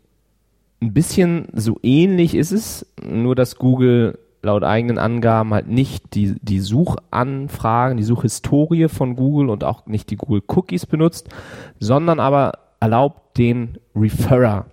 ein 0.83 0.93
bisschen 0.93 1.49
so 1.55 1.79
ähnlich 1.83 2.35
ist 2.35 2.53
es, 2.53 2.87
nur 3.03 3.35
dass 3.35 3.57
Google 3.57 4.19
laut 4.47 4.65
eigenen 4.65 4.99
Angaben 4.99 5.53
halt 5.53 5.69
nicht 5.69 6.15
die, 6.15 6.35
die 6.41 6.61
Suchanfragen, 6.61 7.97
die 7.99 8.03
Suchhistorie 8.05 8.89
von 8.89 9.17
Google 9.17 9.51
und 9.51 9.65
auch 9.65 9.87
nicht 9.87 10.11
die 10.11 10.17
Google 10.17 10.43
Cookies 10.47 10.87
benutzt, 10.87 11.29
sondern 11.79 12.19
aber 12.21 12.53
erlaubt, 12.81 13.37
den 13.39 13.79
Referrer 13.95 14.67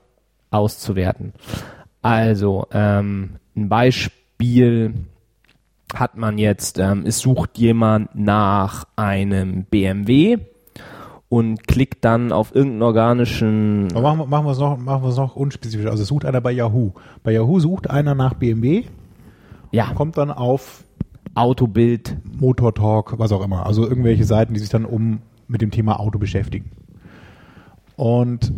auszuwerten. 0.52 1.34
Also 2.02 2.68
ähm, 2.72 3.38
ein 3.56 3.70
Beispiel 3.70 4.94
hat 5.94 6.18
man 6.18 6.38
jetzt, 6.38 6.80
ähm, 6.80 7.04
es 7.06 7.20
sucht 7.20 7.58
jemand 7.58 8.16
nach 8.16 8.86
einem 8.96 9.66
BMW 9.66 10.38
und 11.30 11.68
klickt 11.68 12.04
dann 12.06 12.32
auf 12.32 12.54
irgendeinen 12.54 12.82
organischen. 12.84 13.88
Aber 13.96 14.14
machen, 14.16 14.46
wir- 14.46 14.52
es 14.52 14.60
noch, 14.60 14.78
machen 14.78 15.04
wir 15.04 15.10
es 15.10 15.18
noch 15.18 15.36
unspezifisch. 15.36 15.88
Also 15.88 16.04
sucht 16.04 16.26
einer 16.26 16.42
bei 16.42 16.52
Yahoo. 16.52 16.92
Bei 17.24 17.32
Yahoo 17.32 17.60
sucht 17.60 17.90
einer 17.90 18.16
nach 18.16 18.34
BMW, 18.36 18.84
Ja, 19.74 19.92
kommt 19.94 20.18
dann 20.18 20.32
auf 20.32 20.84
Autobild. 21.36 22.16
Motor 22.40 22.74
Talk, 22.76 23.18
was 23.18 23.32
auch 23.32 23.44
immer. 23.44 23.66
Also 23.66 23.88
irgendwelche 23.88 24.24
Seiten, 24.24 24.54
die 24.54 24.60
sich 24.60 24.70
dann 24.70 24.86
um 24.86 25.22
mit 25.48 25.62
dem 25.62 25.72
Thema 25.72 26.00
Auto 26.00 26.20
beschäftigen. 26.20 26.72
Und 27.96 28.52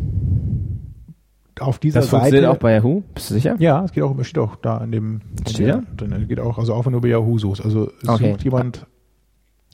auf 1.60 1.80
dieser 1.80 2.02
Das 2.02 2.10
funktioniert 2.10 2.44
Seite. 2.44 2.52
auch 2.52 2.58
bei 2.60 2.74
Yahoo, 2.74 3.02
bist 3.14 3.30
du 3.30 3.34
sicher? 3.36 3.56
ja, 3.60 3.84
es 3.86 3.92
geht 3.94 4.04
auch, 4.04 4.14
steht 4.24 4.40
auch 4.40 4.56
da 4.58 4.78
in 4.84 4.92
dem 4.92 5.22
Steht 5.48 5.70
da? 5.70 5.82
drin. 5.96 6.12
Es 6.12 6.28
geht 6.28 6.40
auch, 6.40 6.58
also 6.58 6.74
auch 6.74 6.86
wenn 6.86 6.94
du 6.94 7.00
bei 7.02 7.08
Yahoo 7.10 7.38
suchst. 7.38 7.64
Also 7.64 7.92
es 8.04 8.10
Okay. 8.10 8.32
sucht 8.32 8.44
jemand 8.44 8.86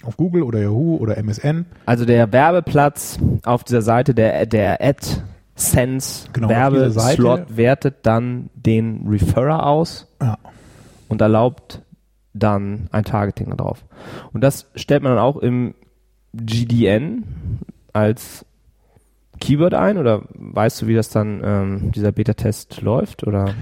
auf 0.03 0.17
Google 0.17 0.43
oder 0.43 0.59
Yahoo 0.59 0.97
oder 0.97 1.17
MSN. 1.17 1.65
Also 1.85 2.05
der 2.05 2.31
Werbeplatz 2.31 3.17
auf 3.43 3.63
dieser 3.63 3.81
Seite, 3.81 4.13
der, 4.13 4.45
der 4.45 4.79
AdSense 4.81 6.27
Genau, 6.33 6.47
auf 6.49 6.73
dieser 6.73 6.91
Seite. 6.91 7.23
Werbeslot 7.23 7.57
wertet 7.57 7.95
dann 8.03 8.49
den 8.55 9.07
Referrer 9.07 9.65
aus 9.65 10.07
Ja. 10.21 10.37
Und 11.11 11.21
erlaubt 11.21 11.81
dann 12.33 12.87
ein 12.91 13.03
Targeting 13.03 13.55
darauf. 13.55 13.83
Und 14.31 14.41
das 14.41 14.71
stellt 14.75 15.03
man 15.03 15.13
dann 15.13 15.21
auch 15.21 15.37
im 15.37 15.75
GDN 16.33 17.59
als 17.91 18.45
Keyword 19.39 19.73
ein 19.73 19.97
oder 19.97 20.23
weißt 20.33 20.81
du, 20.81 20.87
wie 20.87 20.95
das 20.95 21.09
dann 21.09 21.41
ähm, 21.43 21.91
dieser 21.91 22.13
Beta-Test 22.13 22.81
läuft 22.81 23.27
oder? 23.27 23.53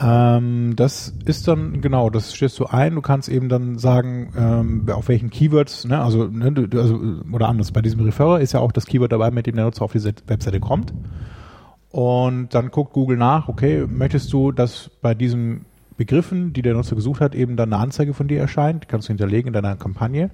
Ähm, 0.00 0.76
das 0.76 1.12
ist 1.24 1.48
dann, 1.48 1.80
genau, 1.80 2.08
das 2.08 2.30
stellst 2.30 2.60
du 2.60 2.66
ein. 2.66 2.94
Du 2.94 3.00
kannst 3.00 3.28
eben 3.28 3.48
dann 3.48 3.78
sagen, 3.78 4.32
ähm, 4.36 4.86
auf 4.92 5.08
welchen 5.08 5.30
Keywords, 5.30 5.86
ne, 5.86 6.00
also, 6.00 6.26
ne, 6.28 6.52
du, 6.52 6.78
also, 6.78 7.00
oder 7.32 7.48
anders, 7.48 7.72
bei 7.72 7.82
diesem 7.82 8.00
Referrer 8.02 8.40
ist 8.40 8.52
ja 8.52 8.60
auch 8.60 8.70
das 8.70 8.86
Keyword 8.86 9.10
dabei, 9.10 9.32
mit 9.32 9.48
dem 9.48 9.56
der 9.56 9.64
Nutzer 9.64 9.84
auf 9.84 9.92
diese 9.92 10.12
Webseite 10.28 10.60
kommt. 10.60 10.94
Und 11.90 12.54
dann 12.54 12.70
guckt 12.70 12.92
Google 12.92 13.16
nach, 13.16 13.48
okay, 13.48 13.86
möchtest 13.88 14.32
du, 14.32 14.52
dass 14.52 14.90
bei 15.02 15.14
diesen 15.14 15.64
Begriffen, 15.98 16.54
die 16.54 16.62
der 16.62 16.72
Nutzer 16.74 16.96
gesucht 16.96 17.20
hat, 17.20 17.34
eben 17.34 17.56
dann 17.56 17.72
eine 17.72 17.82
Anzeige 17.82 18.14
von 18.14 18.28
dir 18.28 18.40
erscheint, 18.40 18.84
die 18.84 18.86
kannst 18.86 19.08
du 19.08 19.10
hinterlegen 19.10 19.48
in 19.48 19.52
deiner 19.52 19.76
Kampagne. 19.76 20.30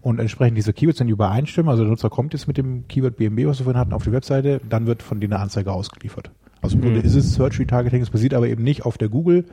Und 0.00 0.18
entsprechend 0.18 0.58
diese 0.58 0.72
Keywords, 0.72 0.98
wenn 0.98 1.06
die 1.06 1.12
übereinstimmen, 1.12 1.70
also 1.70 1.82
der 1.84 1.90
Nutzer 1.90 2.10
kommt 2.10 2.32
jetzt 2.32 2.48
mit 2.48 2.56
dem 2.56 2.88
Keyword 2.88 3.16
BMW, 3.16 3.46
was 3.46 3.60
wir 3.60 3.64
vorhin 3.64 3.78
hatten, 3.78 3.92
auf 3.92 4.02
die 4.02 4.12
Webseite, 4.12 4.60
dann 4.68 4.86
wird 4.86 5.02
von 5.02 5.20
dir 5.20 5.28
eine 5.28 5.38
Anzeige 5.38 5.72
ausgeliefert. 5.72 6.30
Also 6.60 6.76
im 6.76 6.82
Grunde 6.82 7.00
ist 7.00 7.14
es 7.14 7.34
Search 7.34 7.60
Retargeting, 7.60 8.02
es 8.02 8.10
basiert 8.10 8.34
aber 8.34 8.48
eben 8.48 8.64
nicht 8.64 8.84
auf 8.84 8.98
der 8.98 9.08
Google 9.08 9.44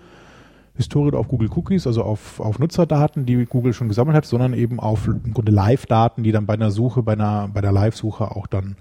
Historie 0.75 1.09
oder 1.09 1.19
auf 1.19 1.27
Google 1.27 1.49
Cookies, 1.53 1.85
also 1.85 2.03
auf, 2.03 2.39
auf 2.39 2.57
Nutzerdaten, 2.57 3.25
die 3.25 3.45
Google 3.45 3.73
schon 3.73 3.89
gesammelt 3.89 4.15
hat, 4.15 4.25
sondern 4.25 4.53
eben 4.53 4.79
auf 4.79 5.07
im 5.07 5.33
Grunde 5.33 5.51
Live-Daten, 5.51 6.23
die 6.23 6.31
dann 6.31 6.45
bei 6.45 6.53
einer 6.53 6.71
Suche, 6.71 7.03
bei 7.03 7.13
einer, 7.13 7.49
bei 7.53 7.59
der 7.59 7.73
Live-Suche 7.73 8.31
auch 8.31 8.47
dann 8.47 8.77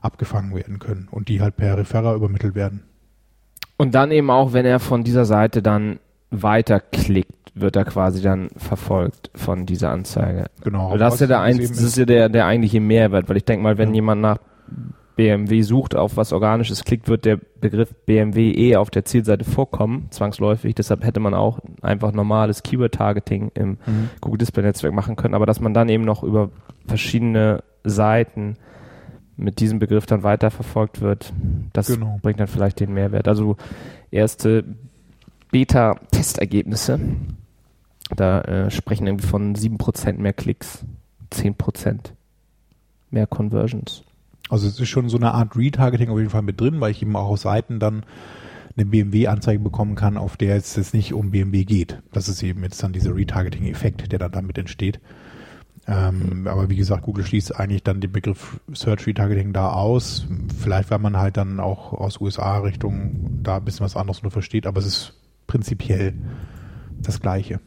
abgefangen 0.00 0.54
werden 0.54 0.78
können 0.78 1.08
und 1.10 1.28
die 1.28 1.42
halt 1.42 1.56
per 1.56 1.76
Referrer 1.76 2.14
übermittelt 2.14 2.54
werden. 2.54 2.82
Und 3.76 3.94
dann 3.94 4.10
eben 4.10 4.30
auch, 4.30 4.52
wenn 4.52 4.64
er 4.64 4.80
von 4.80 5.04
dieser 5.04 5.24
Seite 5.24 5.60
dann 5.60 5.98
weiterklickt, 6.42 7.52
wird 7.54 7.76
er 7.76 7.84
quasi 7.84 8.20
dann 8.22 8.48
verfolgt 8.56 9.30
von 9.34 9.66
dieser 9.66 9.90
Anzeige. 9.90 10.46
Genau. 10.62 10.96
Das 10.96 11.14
ist 11.14 11.20
ja 11.20 11.26
der, 11.28 11.40
ein, 11.40 11.58
das 11.58 11.70
ist 11.80 11.96
ja 11.96 12.04
der, 12.04 12.28
der 12.28 12.46
eigentliche 12.46 12.80
Mehrwert, 12.80 13.28
weil 13.28 13.36
ich 13.36 13.44
denke 13.44 13.62
mal, 13.62 13.78
wenn 13.78 13.90
Ja. 13.90 13.94
jemand 13.96 14.20
nach 14.22 14.38
BMW 15.16 15.62
sucht, 15.62 15.94
auf 15.94 16.16
was 16.16 16.32
Organisches 16.32 16.84
klickt, 16.84 17.08
wird 17.08 17.24
der 17.24 17.38
Begriff 17.60 17.94
BMW 18.06 18.50
eh 18.50 18.74
auf 18.76 18.90
der 18.90 19.04
Zielseite 19.04 19.44
vorkommen, 19.44 20.08
zwangsläufig. 20.10 20.74
Deshalb 20.74 21.04
hätte 21.04 21.20
man 21.20 21.34
auch 21.34 21.60
einfach 21.82 22.10
normales 22.12 22.64
Keyword-Targeting 22.64 23.52
im 23.54 23.78
Mhm. 23.86 24.10
Google 24.20 24.38
Display 24.38 24.64
Netzwerk 24.64 24.92
machen 24.92 25.14
können, 25.14 25.34
aber 25.34 25.46
dass 25.46 25.60
man 25.60 25.72
dann 25.72 25.88
eben 25.88 26.04
noch 26.04 26.24
über 26.24 26.50
verschiedene 26.88 27.62
Seiten 27.84 28.56
mit 29.36 29.60
diesem 29.60 29.78
Begriff 29.78 30.06
dann 30.06 30.24
weiterverfolgt 30.24 31.00
wird, 31.00 31.32
das 31.72 31.86
Genau. 31.86 32.18
bringt 32.20 32.40
dann 32.40 32.48
vielleicht 32.48 32.80
den 32.80 32.92
Mehrwert. 32.92 33.28
Also 33.28 33.56
erste 34.10 34.64
Beta-Testergebnisse, 35.54 36.98
da 38.16 38.40
äh, 38.40 38.70
sprechen 38.72 39.06
irgendwie 39.06 39.28
von 39.28 39.54
7% 39.54 40.14
mehr 40.14 40.32
Klicks, 40.32 40.84
10% 41.30 42.10
mehr 43.12 43.28
Conversions. 43.28 44.02
Also 44.50 44.66
es 44.66 44.80
ist 44.80 44.88
schon 44.88 45.08
so 45.08 45.16
eine 45.16 45.32
Art 45.32 45.54
Retargeting 45.54 46.10
auf 46.10 46.18
jeden 46.18 46.30
Fall 46.30 46.42
mit 46.42 46.60
drin, 46.60 46.80
weil 46.80 46.90
ich 46.90 47.02
eben 47.02 47.14
auch 47.14 47.28
auf 47.28 47.38
Seiten 47.38 47.78
dann 47.78 48.02
eine 48.76 48.84
BMW-Anzeige 48.84 49.60
bekommen 49.60 49.94
kann, 49.94 50.16
auf 50.16 50.36
der 50.36 50.56
es 50.56 50.74
jetzt 50.74 50.92
nicht 50.92 51.14
um 51.14 51.30
BMW 51.30 51.64
geht. 51.64 52.02
Das 52.10 52.28
ist 52.28 52.42
eben 52.42 52.64
jetzt 52.64 52.82
dann 52.82 52.92
dieser 52.92 53.14
Retargeting-Effekt, 53.14 54.10
der 54.10 54.18
dann 54.18 54.32
damit 54.32 54.58
entsteht. 54.58 54.98
Ähm, 55.86 56.48
aber 56.48 56.68
wie 56.68 56.76
gesagt, 56.76 57.04
Google 57.04 57.24
schließt 57.24 57.54
eigentlich 57.54 57.84
dann 57.84 58.00
den 58.00 58.10
Begriff 58.10 58.58
Search 58.72 59.06
Retargeting 59.06 59.52
da 59.52 59.70
aus. 59.70 60.26
Vielleicht, 60.60 60.90
weil 60.90 60.98
man 60.98 61.16
halt 61.16 61.36
dann 61.36 61.60
auch 61.60 61.92
aus 61.92 62.20
USA-Richtung 62.20 63.38
da 63.44 63.58
ein 63.58 63.64
bisschen 63.64 63.84
was 63.84 63.94
anderes 63.94 64.24
nur 64.24 64.32
versteht, 64.32 64.66
aber 64.66 64.80
es 64.80 64.86
ist 64.86 65.20
prinzipiell 65.46 66.14
das 67.00 67.20
Gleiche. 67.20 67.60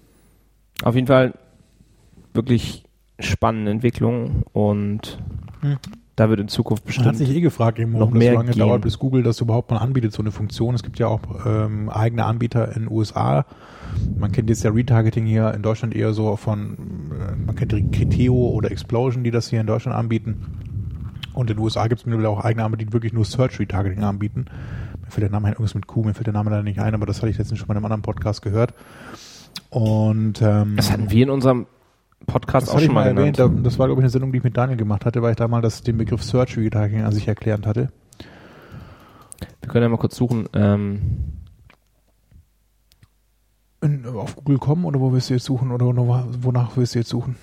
Auf 0.84 0.96
jeden 0.96 1.08
Fall 1.08 1.34
wirklich 2.34 2.84
spannende 3.20 3.72
Entwicklung 3.72 4.44
und 4.54 5.20
Hm. 5.62 5.78
da 6.16 6.30
wird 6.30 6.40
in 6.40 6.48
Zukunft 6.50 6.86
Man 6.86 6.94
hat 6.94 7.04
bestimmt 7.14 7.18
sich 7.18 7.36
eh 7.36 7.42
gefragt, 7.42 7.80
eben, 7.80 7.94
noch 7.94 8.00
warum 8.02 8.14
das 8.14 8.20
mehr 8.20 8.32
so 8.34 8.38
lange 8.38 8.52
gehen. 8.52 8.60
dauert, 8.60 8.82
bis 8.84 9.00
Google 9.00 9.24
das 9.24 9.42
überhaupt 9.42 9.72
mal 9.72 9.78
anbietet, 9.78 10.14
so 10.14 10.22
eine 10.22 10.32
Funktion. 10.32 10.76
Es 10.76 10.84
gibt 10.84 11.00
ja 11.00 11.08
auch 11.08 11.22
ähm, 11.46 11.90
eigene 11.90 12.26
Anbieter 12.26 12.68
in 12.76 12.84
den 12.84 12.92
USA. 12.92 13.46
Man 14.18 14.32
kennt 14.32 14.50
jetzt 14.50 14.64
ja 14.64 14.70
Retargeting 14.72 15.26
hier 15.26 15.54
in 15.56 15.64
Deutschland 15.64 15.96
eher 15.96 16.14
so 16.14 16.36
von, 16.36 16.78
äh, 17.12 17.36
man 17.36 17.56
kennt 17.56 17.72
Criteo 17.92 18.36
oder 18.36 18.70
Explosion, 18.70 19.24
die 19.24 19.32
das 19.32 19.50
hier 19.50 19.62
in 19.62 19.68
Deutschland 19.68 19.98
anbieten. 19.98 20.46
Und 21.34 21.50
in 21.50 21.58
den 21.58 21.64
USA 21.64 21.88
gibt 21.88 22.02
es 22.02 22.06
mittlerweile 22.06 22.30
auch 22.30 22.44
eigene 22.44 22.66
Anbieter, 22.66 22.86
die 22.86 22.94
wirklich 22.94 23.14
nur 23.14 23.26
Search 23.26 23.60
Retargeting 23.60 24.04
anbieten. 24.04 24.46
Mir 25.08 25.12
fällt 25.12 25.24
der 25.24 25.32
Name 25.32 25.48
ein, 25.48 25.54
irgendwas 25.54 25.74
mit 25.74 25.88
Q, 25.88 26.04
mir 26.04 26.14
fällt 26.14 26.28
der 26.28 26.34
Name 26.34 26.50
leider 26.52 26.64
nicht 26.64 26.80
ein, 26.80 26.94
aber 26.94 27.06
das 27.06 27.18
hatte 27.18 27.30
ich 27.30 27.38
letztens 27.38 27.60
schon 27.60 27.68
bei 27.68 27.74
einem 27.76 27.86
anderen 27.86 28.02
Podcast 28.02 28.42
gehört. 28.42 28.74
Und 29.70 30.42
ähm, 30.42 30.76
Das 30.76 30.92
hatten 30.92 31.10
wir 31.10 31.24
in 31.24 31.30
unserem 31.30 31.66
Podcast 32.26 32.68
das 32.68 32.76
auch 32.76 32.80
schon 32.80 32.94
mal 32.94 33.08
erwähnt, 33.08 33.38
genannt. 33.38 33.66
das 33.66 33.80
war 33.80 33.88
glaube 33.88 34.02
ich 34.02 34.04
eine 34.04 34.10
Sendung, 34.10 34.32
die 34.32 34.40
ich 34.40 34.44
mit 34.44 34.56
Daniel 34.58 34.78
gemacht 34.78 35.06
hatte, 35.06 35.22
weil 35.22 35.32
ich 35.32 35.38
da 35.38 35.48
mal 35.48 35.62
das, 35.62 35.82
den 35.82 35.98
Begriff 35.98 36.24
Search 36.24 36.58
Retargeting 36.58 37.04
an 37.06 37.12
sich 37.14 37.28
erklärt 37.28 37.66
hatte. 37.66 37.90
Wir 39.62 39.70
können 39.70 39.84
ja 39.84 39.90
mal 39.90 39.98
kurz 39.98 40.16
suchen. 40.16 40.48
Ähm, 40.54 41.02
In, 43.82 44.06
auf 44.08 44.36
Google 44.36 44.58
kommen 44.58 44.86
oder 44.86 45.00
wo 45.00 45.14
willst 45.14 45.30
du 45.30 45.36
jetzt 45.36 45.46
suchen 45.46 45.72
oder 45.72 45.86
wo- 45.86 46.24
wonach 46.42 46.76
willst 46.76 46.96
du 46.96 47.00
jetzt 47.00 47.10
suchen? 47.10 47.36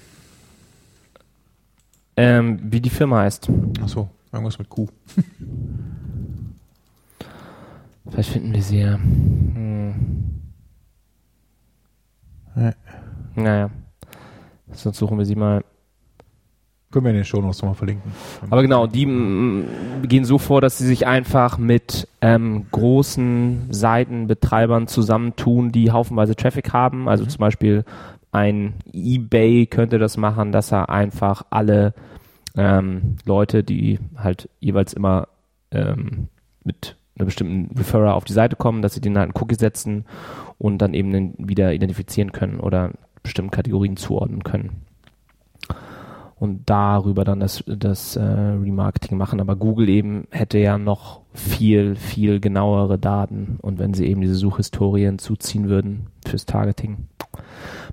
ähm, 2.16 2.59
wie 2.62 2.81
die 2.81 2.90
Firma 2.90 3.20
heißt. 3.20 3.48
Achso, 3.83 4.09
irgendwas 4.33 4.59
mit 4.59 4.68
Q. 4.68 4.87
Vielleicht 8.08 8.30
finden 8.30 8.52
wir 8.52 8.62
sie 8.62 8.80
ja. 8.80 8.94
Hm. 8.94 9.94
Ja. 12.56 12.72
Naja. 13.34 13.70
Sonst 14.72 14.98
suchen 14.98 15.18
wir 15.18 15.24
sie 15.24 15.36
mal. 15.36 15.64
Können 16.90 17.06
wir 17.06 17.10
in 17.10 17.16
den 17.16 17.24
Show 17.24 17.40
Notes 17.40 17.60
nochmal 17.60 17.74
verlinken. 17.74 18.12
Aber 18.50 18.62
genau, 18.62 18.86
die 18.86 19.04
gehen 20.04 20.24
so 20.24 20.38
vor, 20.38 20.60
dass 20.60 20.78
sie 20.78 20.86
sich 20.86 21.08
einfach 21.08 21.58
mit 21.58 22.06
ähm, 22.20 22.66
großen 22.70 23.66
Seitenbetreibern 23.70 24.86
zusammentun, 24.86 25.72
die 25.72 25.90
haufenweise 25.90 26.36
Traffic 26.36 26.72
haben. 26.72 27.08
Also 27.08 27.26
zum 27.26 27.38
Beispiel 27.40 27.84
ein 28.30 28.74
eBay 28.92 29.66
könnte 29.66 29.98
das 29.98 30.16
machen, 30.16 30.52
dass 30.52 30.70
er 30.70 30.88
einfach 30.88 31.46
alle 31.50 31.94
ähm, 32.56 33.16
Leute, 33.24 33.64
die 33.64 33.98
halt 34.16 34.48
jeweils 34.60 34.92
immer 34.92 35.26
ähm, 35.72 36.28
mit 36.62 36.96
einer 37.16 37.27
bestimmten 37.27 37.77
Referrer 37.77 38.14
auf 38.14 38.24
die 38.24 38.33
Seite 38.33 38.57
kommen, 38.57 38.83
dass 38.83 38.94
sie 38.94 39.00
denen 39.00 39.18
halt 39.18 39.31
einen 39.31 39.42
Cookie 39.42 39.55
setzen 39.55 40.05
und 40.59 40.79
dann 40.79 40.94
eben 40.94 41.12
den 41.12 41.35
wieder 41.38 41.72
identifizieren 41.72 42.33
können 42.33 42.61
oder 42.61 42.90
bestimmten 43.22 43.50
Kategorien 43.50 43.96
zuordnen 43.96 44.42
können 44.42 44.85
und 46.44 46.68
darüber 46.68 47.24
dann 47.24 47.40
das, 47.40 47.64
das 47.66 48.16
äh, 48.16 48.22
Remarketing 48.22 49.16
machen. 49.16 49.40
Aber 49.40 49.57
Google 49.57 49.88
eben 49.88 50.27
hätte 50.31 50.59
ja 50.59 50.79
noch 50.79 51.20
viel, 51.33 51.96
viel 51.96 52.40
genauere 52.40 52.98
Daten 52.98 53.59
und 53.62 53.79
wenn 53.79 53.94
sie 53.94 54.07
eben 54.07 54.20
diese 54.20 54.35
Suchhistorien 54.35 55.18
zuziehen 55.18 55.68
würden 55.68 56.09
fürs 56.27 56.44
Targeting. 56.44 57.09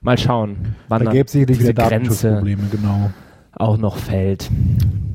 Mal 0.01 0.17
schauen, 0.17 0.75
wann 0.87 1.05
Da 1.05 1.11
gäbe 1.11 1.25
es 1.25 1.31
sicherlich 1.31 1.59
diese 1.59 1.69
wieder 1.69 1.87
Grenze, 1.87 2.29
Datenschutzprobleme, 2.29 2.63
genau. 2.71 3.11
auch 3.53 3.77
noch 3.77 3.97
fällt. 3.97 4.49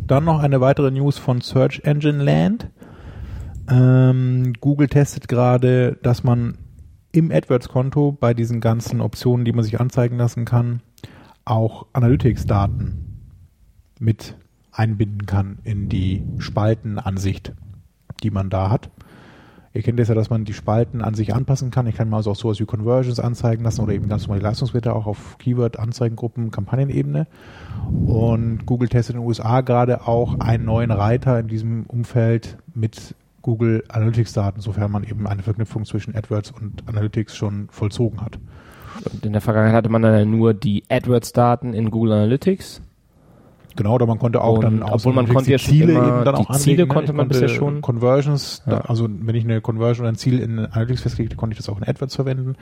Dann 0.06 0.24
noch 0.24 0.40
eine 0.40 0.60
weitere 0.60 0.90
News 0.90 1.18
von 1.18 1.40
Search 1.40 1.82
Engine 1.84 2.22
Land. 2.22 2.68
Ähm, 3.68 4.52
Google 4.60 4.88
testet 4.88 5.28
gerade, 5.28 5.98
dass 6.02 6.22
man 6.22 6.58
im 7.12 7.30
AdWords-Konto 7.30 8.12
bei 8.12 8.34
diesen 8.34 8.60
ganzen 8.60 9.00
Optionen, 9.00 9.44
die 9.44 9.52
man 9.52 9.64
sich 9.64 9.80
anzeigen 9.80 10.18
lassen 10.18 10.44
kann, 10.44 10.82
auch 11.44 11.86
Analytics-Daten 11.92 13.22
mit 13.98 14.36
einbinden 14.72 15.26
kann 15.26 15.58
in 15.64 15.88
die 15.88 16.22
Spaltenansicht, 16.38 17.54
die 18.22 18.30
man 18.30 18.50
da 18.50 18.70
hat. 18.70 18.90
Ihr 19.72 19.82
kennt 19.82 20.00
es 20.00 20.08
ja, 20.08 20.14
dass 20.14 20.30
man 20.30 20.44
die 20.46 20.54
Spalten 20.54 21.02
an 21.02 21.14
sich 21.14 21.34
anpassen 21.34 21.70
kann. 21.70 21.86
Ich 21.86 21.96
kann 21.96 22.08
mal 22.08 22.18
also 22.18 22.30
auch 22.30 22.36
sowas 22.36 22.58
wie 22.60 22.64
Conversions 22.64 23.20
anzeigen 23.20 23.62
lassen 23.62 23.82
oder 23.82 23.92
eben 23.92 24.08
ganz 24.08 24.22
normal 24.22 24.38
die 24.38 24.44
Leistungswerte 24.44 24.94
auch 24.94 25.06
auf 25.06 25.36
Keyword, 25.38 25.78
Anzeigengruppen, 25.78 26.50
Kampagnenebene. 26.50 27.26
Und 28.06 28.64
Google 28.64 28.88
testet 28.88 29.16
in 29.16 29.20
den 29.20 29.28
USA 29.28 29.60
gerade 29.60 30.06
auch 30.08 30.40
einen 30.40 30.64
neuen 30.64 30.90
Reiter 30.90 31.38
in 31.38 31.48
diesem 31.48 31.84
Umfeld 31.86 32.56
mit 32.74 33.14
Google 33.46 33.84
Analytics 33.88 34.32
Daten, 34.32 34.60
sofern 34.60 34.90
man 34.90 35.04
eben 35.04 35.24
eine 35.28 35.40
Verknüpfung 35.40 35.84
zwischen 35.84 36.16
AdWords 36.16 36.50
und 36.50 36.82
Analytics 36.88 37.36
schon 37.36 37.68
vollzogen 37.70 38.20
hat. 38.20 38.40
Und 39.12 39.24
in 39.24 39.32
der 39.32 39.40
Vergangenheit 39.40 39.76
hatte 39.76 39.88
man 39.88 40.02
dann 40.02 40.28
nur 40.28 40.52
die 40.52 40.82
AdWords-Daten 40.88 41.72
in 41.72 41.92
Google 41.92 42.12
Analytics. 42.14 42.82
Genau, 43.76 43.94
oder 43.94 44.06
man 44.06 44.18
konnte 44.18 44.40
auch 44.42 44.54
Und 44.56 44.64
dann 44.64 44.82
obwohl 44.82 45.12
man 45.12 45.28
konnte 45.28 45.52
ja 45.52 45.58
Ziele 45.58 45.92
eben 45.92 46.24
dann 46.24 46.34
die 46.34 46.40
auch 46.40 46.48
anlegen, 46.50 46.58
Ziele 46.58 46.82
ne? 46.82 46.88
konnte 46.88 47.12
man 47.12 47.28
bisher 47.28 47.48
schon. 47.48 47.82
Conversions, 47.82 48.62
Ja. 48.66 48.76
da, 48.76 48.80
also 48.80 49.06
wenn 49.08 49.34
ich 49.36 49.44
eine 49.44 49.60
Conversion 49.60 50.06
oder 50.06 50.12
ein 50.12 50.16
Ziel 50.16 50.40
in 50.40 50.58
Analytics 50.58 51.02
festlege, 51.02 51.36
konnte 51.36 51.52
ich 51.52 51.58
das 51.58 51.68
auch 51.68 51.76
in 51.78 51.84
AdWords 51.86 52.16
verwenden. 52.16 52.56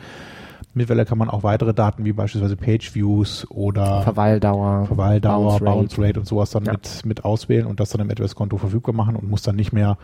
Mittlerweile 0.75 1.07
kann 1.07 1.17
man 1.17 1.31
auch 1.31 1.45
weitere 1.45 1.73
Daten 1.73 2.05
wie 2.05 2.13
beispielsweise 2.13 2.57
Page 2.57 2.95
Views 2.95 3.47
oder 3.49 4.03
Verweildauer, 4.03 4.85
Verweildauer, 4.87 5.61
Bounce 5.61 5.65
Bounce 5.65 5.97
Rate. 5.99 6.09
Rate, 6.09 6.21
und 6.21 6.27
sowas 6.27 6.51
dann 6.51 6.65
Ja. 6.65 6.73
mit, 6.73 7.07
mit 7.07 7.25
auswählen 7.25 7.65
und 7.67 7.81
das 7.81 7.91
dann 7.91 8.01
im 8.03 8.11
AdWords-Konto 8.11 8.59
verfügbar 8.59 8.95
machen 8.95 9.15
und 9.17 9.31
muss 9.31 9.43
dann 9.43 9.55
nicht 9.57 9.73
mehr 9.73 9.97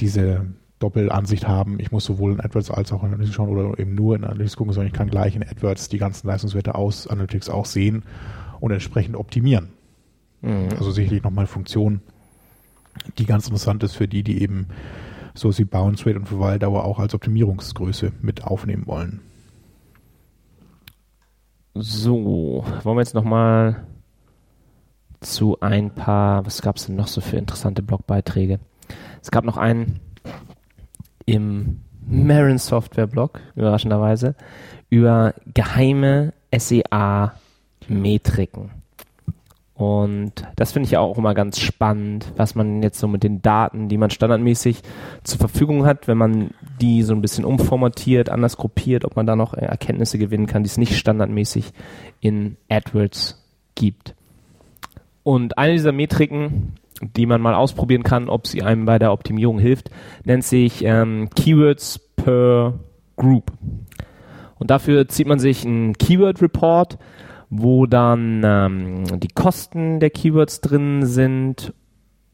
diese 0.00 0.46
Doppelansicht 0.78 1.46
haben. 1.46 1.78
Ich 1.78 1.92
muss 1.92 2.04
sowohl 2.04 2.32
in 2.32 2.40
AdWords 2.40 2.70
als 2.70 2.92
auch 2.92 3.02
in 3.02 3.08
Analytics 3.08 3.34
schauen 3.34 3.48
oder 3.48 3.78
eben 3.78 3.94
nur 3.94 4.16
in 4.16 4.24
Analytics 4.24 4.56
gucken, 4.56 4.72
sondern 4.72 4.88
ich 4.88 4.92
kann 4.92 5.08
gleich 5.08 5.36
in 5.36 5.42
AdWords 5.42 5.88
die 5.88 5.98
ganzen 5.98 6.26
Leistungswerte 6.26 6.74
aus 6.74 7.06
Analytics 7.06 7.48
auch 7.48 7.66
sehen 7.66 8.02
und 8.60 8.72
entsprechend 8.72 9.16
optimieren. 9.16 9.70
Mhm. 10.40 10.68
Also 10.70 10.90
sicherlich 10.90 11.22
nochmal 11.22 11.46
Funktion, 11.46 12.00
die 13.18 13.26
ganz 13.26 13.46
interessant 13.46 13.82
ist 13.84 13.94
für 13.94 14.08
die, 14.08 14.22
die 14.22 14.42
eben 14.42 14.66
so 15.34 15.56
wie 15.56 15.64
Bounce 15.64 16.04
Rate 16.04 16.18
und 16.18 16.26
Verweildauer 16.26 16.84
auch 16.84 16.98
als 16.98 17.14
Optimierungsgröße 17.14 18.12
mit 18.20 18.44
aufnehmen 18.44 18.86
wollen. 18.86 19.20
So, 21.74 22.64
wollen 22.82 22.96
wir 22.96 23.02
jetzt 23.02 23.14
nochmal 23.14 23.86
zu 25.20 25.58
ein 25.60 25.94
paar, 25.94 26.44
was 26.44 26.60
gab 26.60 26.76
es 26.76 26.86
denn 26.86 26.96
noch 26.96 27.06
so 27.06 27.20
für 27.20 27.38
interessante 27.38 27.82
Blogbeiträge? 27.82 28.58
Es 29.22 29.30
gab 29.30 29.44
noch 29.44 29.56
einen 29.56 30.00
im 31.24 31.80
Marin 32.06 32.58
Software 32.58 33.06
Blog, 33.06 33.40
überraschenderweise, 33.54 34.34
über 34.90 35.34
geheime 35.54 36.34
SEA-Metriken. 36.54 37.22
Und 39.74 40.32
das 40.56 40.72
finde 40.72 40.88
ich 40.88 40.96
auch 40.96 41.16
immer 41.18 41.34
ganz 41.34 41.58
spannend, 41.58 42.32
was 42.36 42.54
man 42.54 42.82
jetzt 42.82 42.98
so 42.98 43.08
mit 43.08 43.22
den 43.22 43.42
Daten, 43.42 43.88
die 43.88 43.96
man 43.96 44.10
standardmäßig 44.10 44.82
zur 45.24 45.38
Verfügung 45.38 45.86
hat, 45.86 46.06
wenn 46.08 46.18
man 46.18 46.50
die 46.80 47.02
so 47.02 47.14
ein 47.14 47.22
bisschen 47.22 47.44
umformatiert, 47.44 48.28
anders 48.28 48.56
gruppiert, 48.56 49.04
ob 49.04 49.16
man 49.16 49.26
da 49.26 49.34
noch 49.34 49.54
Erkenntnisse 49.54 50.18
gewinnen 50.18 50.46
kann, 50.46 50.62
die 50.62 50.68
es 50.68 50.78
nicht 50.78 50.96
standardmäßig 50.98 51.72
in 52.20 52.56
AdWords 52.68 53.42
gibt. 53.74 54.14
Und 55.22 55.58
eine 55.58 55.72
dieser 55.72 55.92
Metriken, 55.92 56.74
die 57.02 57.26
man 57.26 57.40
mal 57.40 57.54
ausprobieren 57.54 58.02
kann, 58.02 58.28
ob 58.28 58.46
sie 58.46 58.62
einem 58.62 58.84
bei 58.84 58.98
der 58.98 59.12
Optimierung 59.12 59.58
hilft, 59.58 59.90
nennt 60.24 60.44
sich 60.44 60.84
ähm, 60.84 61.28
Keywords 61.34 61.98
per 62.16 62.74
Group. 63.16 63.52
Und 64.58 64.70
dafür 64.70 65.08
zieht 65.08 65.26
man 65.26 65.40
sich 65.40 65.66
einen 65.66 65.94
Keyword 65.94 66.40
Report, 66.40 66.98
wo 67.50 67.86
dann 67.86 68.42
ähm, 68.44 69.20
die 69.20 69.28
Kosten 69.28 70.00
der 70.00 70.10
Keywords 70.10 70.60
drin 70.60 71.04
sind 71.04 71.74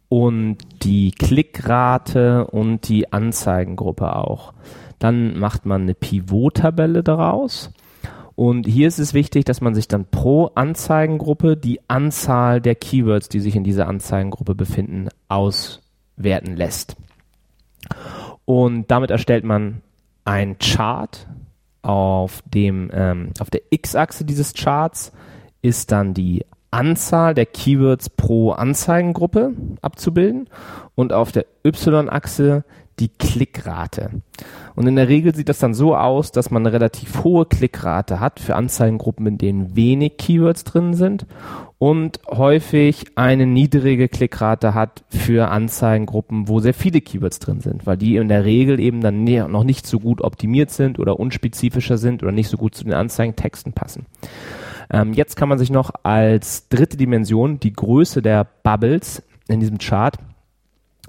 und 0.09 0.59
die 0.83 1.11
Klickrate 1.11 2.47
und 2.47 2.89
die 2.89 3.13
Anzeigengruppe 3.13 4.15
auch. 4.15 4.53
Dann 4.99 5.39
macht 5.39 5.67
man 5.67 5.83
eine 5.83 5.95
Pivot-Tabelle 5.95 7.03
daraus. 7.03 7.73
Und 8.39 8.69
hier 8.69 8.87
ist 8.87 9.01
es 9.01 9.15
wichtig, 9.15 9.47
dass 9.47 9.61
man 9.61 9.75
sich 9.75 9.89
dann 9.89 10.05
pro 10.05 10.53
Anzeigengruppe 10.55 11.57
die 11.57 11.81
Anzahl 11.89 12.61
der 12.61 12.77
Keywords, 12.77 13.29
die 13.29 13.41
sich 13.41 13.57
in 13.57 13.65
dieser 13.65 13.89
Anzeigengruppe 13.89 14.55
befinden, 14.55 15.09
auswerten 15.27 16.55
lässt. 16.55 16.95
Und 18.45 18.93
damit 18.93 19.11
erstellt 19.11 19.43
man 19.43 19.83
ein 20.25 20.57
Chart. 20.61 21.27
Auf 21.83 22.45
dem, 22.47 22.93
ähm, 22.93 23.31
auf 23.41 23.51
der 23.51 23.63
X-Achse 23.71 24.25
dieses 24.25 24.55
Charts 24.55 25.11
ist 25.61 25.91
dann 25.91 26.15
die 26.15 26.45
Anzahl 26.71 27.35
der 27.35 27.47
Keywords 27.47 28.09
pro 28.09 28.53
Anzeigengruppe 28.53 29.53
abzubilden 29.83 30.49
und 30.95 31.13
auf 31.13 31.33
der 31.33 31.47
Y-Achse 31.65 32.63
die 33.01 33.09
Klickrate. 33.09 34.11
Und 34.75 34.87
in 34.87 34.97
der 34.97 35.09
Regel 35.09 35.35
sieht 35.35 35.49
das 35.49 35.59
dann 35.59 35.75
so 35.75 35.97
aus, 35.97 36.33
dass 36.33 36.51
man 36.51 36.63
eine 36.63 36.73
relativ 36.73 37.25
hohe 37.25 37.47
Klickrate 37.47 38.21
hat 38.21 38.41
für 38.41 38.57
Anzeigengruppen, 38.57 39.27
in 39.27 39.39
denen 39.39 39.77
wenig 39.77 40.17
Keywords 40.17 40.65
drin 40.65 40.95
sind 40.95 41.27
und 41.79 42.21
häufig 42.29 43.07
eine 43.17 43.47
niedrige 43.47 44.09
Klickrate 44.09 44.75
hat 44.75 45.05
für 45.09 45.49
Anzeigengruppen, 45.49 46.49
wo 46.49 46.61
sehr 46.61 46.75
viele 46.75 47.01
Keywords 47.01 47.39
drin 47.39 47.61
sind, 47.61 47.87
weil 47.87 47.97
die 47.97 48.17
in 48.17 48.29
der 48.29 48.45
Regel 48.45 48.81
eben 48.81 49.01
dann 49.01 49.25
ne- 49.25 49.49
noch 49.49 49.65
nicht 49.65 49.87
so 49.87 50.01
gut 50.01 50.21
optimiert 50.21 50.71
sind 50.71 50.99
oder 50.99 51.19
unspezifischer 51.19 51.99
sind 51.99 52.23
oder 52.23 52.33
nicht 52.33 52.49
so 52.49 52.57
gut 52.57 52.75
zu 52.75 52.85
den 52.85 52.95
Anzeigentexten 52.95 53.73
passen. 53.73 54.07
Ähm, 54.91 55.13
jetzt 55.13 55.37
kann 55.37 55.49
man 55.49 55.59
sich 55.59 55.71
noch 55.71 55.93
als 56.03 56.69
dritte 56.69 56.97
Dimension 56.97 57.61
die 57.61 57.73
Größe 57.73 58.23
der 58.23 58.47
Bubbles 58.63 59.23
in 59.49 59.61
diesem 59.61 59.79
Chart 59.79 60.19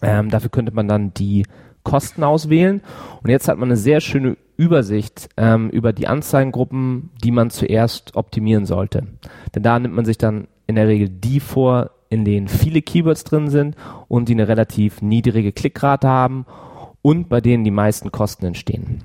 ähm, 0.02 0.30
dafür 0.30 0.50
könnte 0.50 0.74
man 0.74 0.88
dann 0.88 1.14
die 1.14 1.46
Kosten 1.90 2.24
auswählen. 2.24 2.82
Und 3.24 3.30
jetzt 3.30 3.48
hat 3.48 3.58
man 3.58 3.70
eine 3.70 3.78
sehr 3.78 4.00
schöne 4.00 4.38
Übersicht 4.58 5.30
ähm, 5.38 5.70
über 5.70 5.92
die 5.92 6.08
Anzeigengruppen, 6.08 7.10
die 7.24 7.32
man 7.32 7.50
zuerst 7.50 8.16
optimieren 8.16 8.66
sollte. 8.66 9.08
Denn 9.56 9.64
da 9.64 9.80
nimmt 9.80 9.96
man 9.96 10.06
sich 10.06 10.20
dann 10.20 10.48
in 10.68 10.76
der 10.76 10.88
Regel 10.88 11.10
die 11.10 11.40
vor, 11.40 11.92
in 12.10 12.26
denen 12.26 12.48
viele 12.48 12.84
Keywords 12.84 13.24
drin 13.24 13.50
sind 13.50 13.76
und 14.08 14.30
die 14.30 14.34
eine 14.34 14.48
relativ 14.48 15.02
niedrige 15.02 15.52
Klickrate 15.52 16.08
haben 16.08 16.46
und 17.02 17.28
bei 17.28 17.42
denen 17.42 17.64
die 17.64 17.72
meisten 17.72 18.12
Kosten 18.12 18.46
entstehen. 18.46 19.04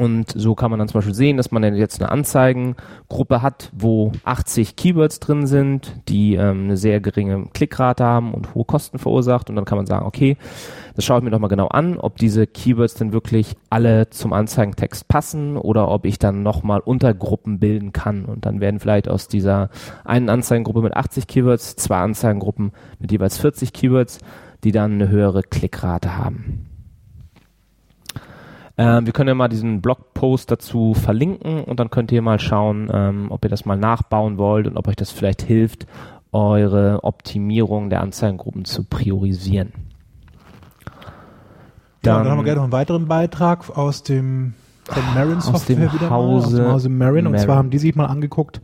Und 0.00 0.32
so 0.34 0.54
kann 0.54 0.70
man 0.70 0.78
dann 0.78 0.88
zum 0.88 0.98
Beispiel 0.98 1.14
sehen, 1.14 1.36
dass 1.36 1.50
man 1.50 1.62
jetzt 1.74 2.00
eine 2.00 2.10
Anzeigengruppe 2.10 3.42
hat, 3.42 3.70
wo 3.76 4.12
80 4.24 4.74
Keywords 4.74 5.20
drin 5.20 5.46
sind, 5.46 5.92
die 6.08 6.36
ähm, 6.36 6.64
eine 6.64 6.78
sehr 6.78 7.00
geringe 7.00 7.48
Klickrate 7.52 8.02
haben 8.02 8.32
und 8.32 8.54
hohe 8.54 8.64
Kosten 8.64 8.98
verursacht. 8.98 9.50
Und 9.50 9.56
dann 9.56 9.66
kann 9.66 9.76
man 9.76 9.84
sagen, 9.84 10.06
okay, 10.06 10.38
das 10.96 11.04
schaue 11.04 11.18
ich 11.18 11.24
mir 11.24 11.30
doch 11.30 11.38
mal 11.38 11.48
genau 11.48 11.66
an, 11.68 11.98
ob 11.98 12.16
diese 12.16 12.46
Keywords 12.46 12.94
denn 12.94 13.12
wirklich 13.12 13.56
alle 13.68 14.08
zum 14.08 14.32
Anzeigentext 14.32 15.06
passen 15.06 15.58
oder 15.58 15.88
ob 15.90 16.06
ich 16.06 16.18
dann 16.18 16.42
nochmal 16.42 16.80
Untergruppen 16.80 17.58
bilden 17.58 17.92
kann. 17.92 18.24
Und 18.24 18.46
dann 18.46 18.60
werden 18.60 18.80
vielleicht 18.80 19.06
aus 19.06 19.28
dieser 19.28 19.68
einen 20.06 20.30
Anzeigengruppe 20.30 20.80
mit 20.80 20.96
80 20.96 21.26
Keywords 21.26 21.76
zwei 21.76 21.98
Anzeigengruppen 21.98 22.72
mit 23.00 23.12
jeweils 23.12 23.36
40 23.36 23.74
Keywords, 23.74 24.18
die 24.64 24.72
dann 24.72 24.92
eine 24.92 25.10
höhere 25.10 25.42
Klickrate 25.42 26.16
haben. 26.16 26.69
Ähm, 28.80 29.04
wir 29.04 29.12
können 29.12 29.28
ja 29.28 29.34
mal 29.34 29.48
diesen 29.48 29.82
Blogpost 29.82 30.50
dazu 30.50 30.94
verlinken 30.94 31.64
und 31.64 31.78
dann 31.78 31.90
könnt 31.90 32.10
ihr 32.12 32.22
mal 32.22 32.40
schauen, 32.40 32.90
ähm, 32.90 33.26
ob 33.28 33.44
ihr 33.44 33.50
das 33.50 33.66
mal 33.66 33.76
nachbauen 33.76 34.38
wollt 34.38 34.66
und 34.66 34.78
ob 34.78 34.88
euch 34.88 34.96
das 34.96 35.10
vielleicht 35.10 35.42
hilft, 35.42 35.86
eure 36.32 37.04
Optimierung 37.04 37.90
der 37.90 38.00
Anzeigengruppen 38.00 38.64
zu 38.64 38.84
priorisieren. 38.84 39.74
Ja, 42.06 42.16
und 42.16 42.24
dann 42.24 42.28
haben 42.30 42.38
wir 42.38 42.44
gerne 42.44 42.56
noch 42.56 42.64
einen 42.64 42.72
weiteren 42.72 43.06
Beitrag 43.06 43.68
aus 43.76 44.02
dem 44.02 44.54
von 44.84 45.02
Marin 45.14 45.36
Aus 45.36 45.44
Software 45.44 45.76
dem 45.76 45.92
wieder 45.92 46.08
Hause 46.08 46.46
aus 46.46 46.54
dem 46.54 46.72
Hause 46.72 46.88
Marin. 46.88 47.26
Und 47.26 47.32
Marin. 47.32 47.46
zwar 47.46 47.56
haben 47.56 47.68
die 47.68 47.78
sich 47.78 47.94
mal 47.94 48.06
angeguckt, 48.06 48.62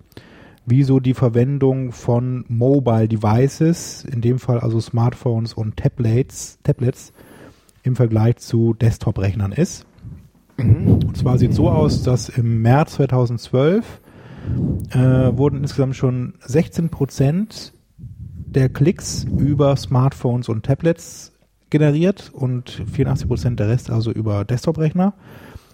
wie 0.64 0.82
so 0.82 0.98
die 0.98 1.12
Verwendung 1.12 1.92
von 1.92 2.46
Mobile 2.48 3.08
Devices, 3.08 4.06
in 4.06 4.22
dem 4.22 4.38
Fall 4.38 4.60
also 4.60 4.80
Smartphones 4.80 5.52
und 5.52 5.76
Tablets, 5.76 6.58
Tablets 6.62 7.12
im 7.82 7.96
Vergleich 7.96 8.38
zu 8.38 8.72
Desktop-Rechnern 8.72 9.52
ist. 9.52 9.84
Und 10.58 11.16
zwar 11.16 11.38
sieht 11.38 11.54
so 11.54 11.70
aus, 11.70 12.02
dass 12.02 12.28
im 12.28 12.62
März 12.62 12.94
2012 12.94 14.00
äh, 14.90 14.98
wurden 14.98 15.58
insgesamt 15.58 15.96
schon 15.96 16.34
16 16.40 16.88
Prozent 16.88 17.72
der 17.98 18.68
Klicks 18.68 19.24
über 19.24 19.76
Smartphones 19.76 20.48
und 20.48 20.64
Tablets 20.64 21.32
generiert 21.70 22.30
und 22.32 22.82
84 22.90 23.28
Prozent 23.28 23.60
der 23.60 23.68
Rest 23.68 23.90
also 23.90 24.10
über 24.10 24.44
Desktop-Rechner. 24.44 25.14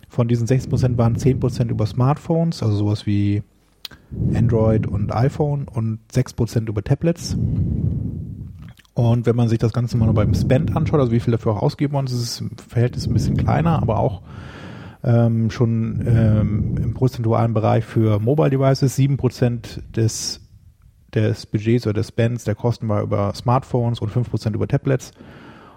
Von 0.09 0.29
diesen 0.29 0.47
16 0.47 0.71
Prozent 0.71 0.99
waren 0.99 1.17
10 1.17 1.39
Prozent 1.39 1.71
über 1.71 1.87
Smartphones, 1.87 2.63
also 2.63 2.77
sowas 2.77 3.07
wie 3.07 3.43
Android 4.35 4.87
und 4.87 5.15
iPhone 5.15 5.69
und 5.69 6.01
6% 6.13 6.69
über 6.69 6.83
Tablets. 6.83 7.37
Und 8.95 9.27
wenn 9.27 9.37
man 9.37 9.49
sich 9.49 9.59
das 9.59 9.73
Ganze 9.73 9.97
mal 9.97 10.07
nur 10.07 10.15
beim 10.15 10.35
Spend 10.35 10.77
anschaut, 10.77 11.01
also 11.01 11.13
wie 11.13 11.21
viel 11.21 11.33
dafür 11.33 11.53
auch 11.53 11.63
ausgegeben 11.63 11.95
worden 11.95 12.07
ist, 12.07 12.13
ist 12.13 12.43
das 12.57 12.67
Verhältnis 12.67 13.07
ein 13.07 13.15
bisschen 13.15 13.37
kleiner, 13.37 13.81
aber 13.81 13.99
auch 13.99 14.23
ähm, 15.05 15.51
schon 15.51 16.05
ähm, 16.07 16.77
im 16.83 16.95
prozentualen 16.95 17.55
Bereich 17.55 17.85
für 17.85 18.21
Mobile 18.21 18.51
Devices. 18.51 18.97
7% 18.99 19.93
des, 19.93 20.41
des 21.15 21.47
Budgets 21.47 21.87
oder 21.87 21.95
des 21.95 22.09
Spends 22.09 22.45
der 22.45 22.55
Kosten 22.55 22.89
war 22.89 23.03
über 23.03 23.35
Smartphones 23.35 24.01
und 24.01 24.13
5% 24.13 24.55
über 24.55 24.69
Tablets 24.69 25.13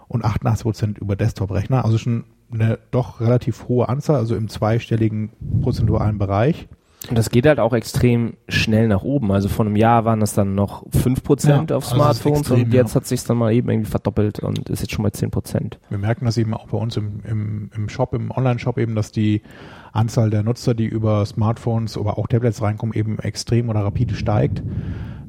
und 0.07 0.23
88% 0.23 0.99
über 0.99 1.15
Desktop-Rechner. 1.15 1.83
Also 1.83 1.97
schon 1.97 2.25
eine 2.51 2.79
doch 2.91 3.21
relativ 3.21 3.67
hohe 3.67 3.89
Anzahl, 3.89 4.17
also 4.17 4.35
im 4.35 4.47
zweistelligen 4.47 5.31
prozentualen 5.61 6.17
Bereich. 6.17 6.67
Und 7.10 7.18
das 7.18 7.30
geht 7.30 7.46
halt 7.46 7.60
auch 7.60 7.74
extrem 7.74 8.34
schnell 8.48 8.88
nach 8.88 9.04
oben. 9.04 9.32
Also 9.32 9.50
vor 9.50 9.65
einem 9.65 9.76
Jahr 9.76 10.06
waren 10.06 10.22
es 10.22 10.34
dann 10.34 10.56
noch 10.56 10.86
5% 10.88 11.48
Ja, 11.48 11.62
auf 11.76 11.84
also 11.84 11.96
Smartphones 11.96 12.39
extrem, 12.39 12.63
und 12.63 12.74
jetzt 12.74 12.91
ja. 12.91 12.96
hat 12.96 13.06
sich 13.06 13.24
dann 13.24 13.38
mal 13.38 13.54
eben 13.54 13.70
irgendwie 13.70 13.89
verdoppelt 13.89 14.39
und 14.39 14.70
ist 14.70 14.82
jetzt 14.82 14.91
schon 14.91 15.04
bei 15.04 15.10
10%. 15.10 15.78
Wir 15.89 15.98
merken 15.98 16.26
das 16.26 16.38
eben 16.38 16.54
auch 16.54 16.68
bei 16.68 16.78
uns 16.78 16.98
im, 16.98 17.22
im, 17.26 17.70
im 17.76 17.89
Shop, 17.89 18.13
im 18.13 18.32
Online-Shop 18.32 18.78
eben, 18.78 18.96
dass 18.96 19.12
die 19.12 19.41
Anzahl 19.91 20.30
der 20.30 20.44
Nutzer, 20.44 20.74
die 20.74 20.86
über 20.86 21.26
Smartphones, 21.26 21.98
aber 21.98 22.18
auch 22.18 22.28
Tablets 22.28 22.62
reinkommen, 22.62 22.96
eben 22.96 23.20
extrem 23.20 23.70
oder 23.70 23.82
rapide 23.82 24.15
steigt. 24.15 24.62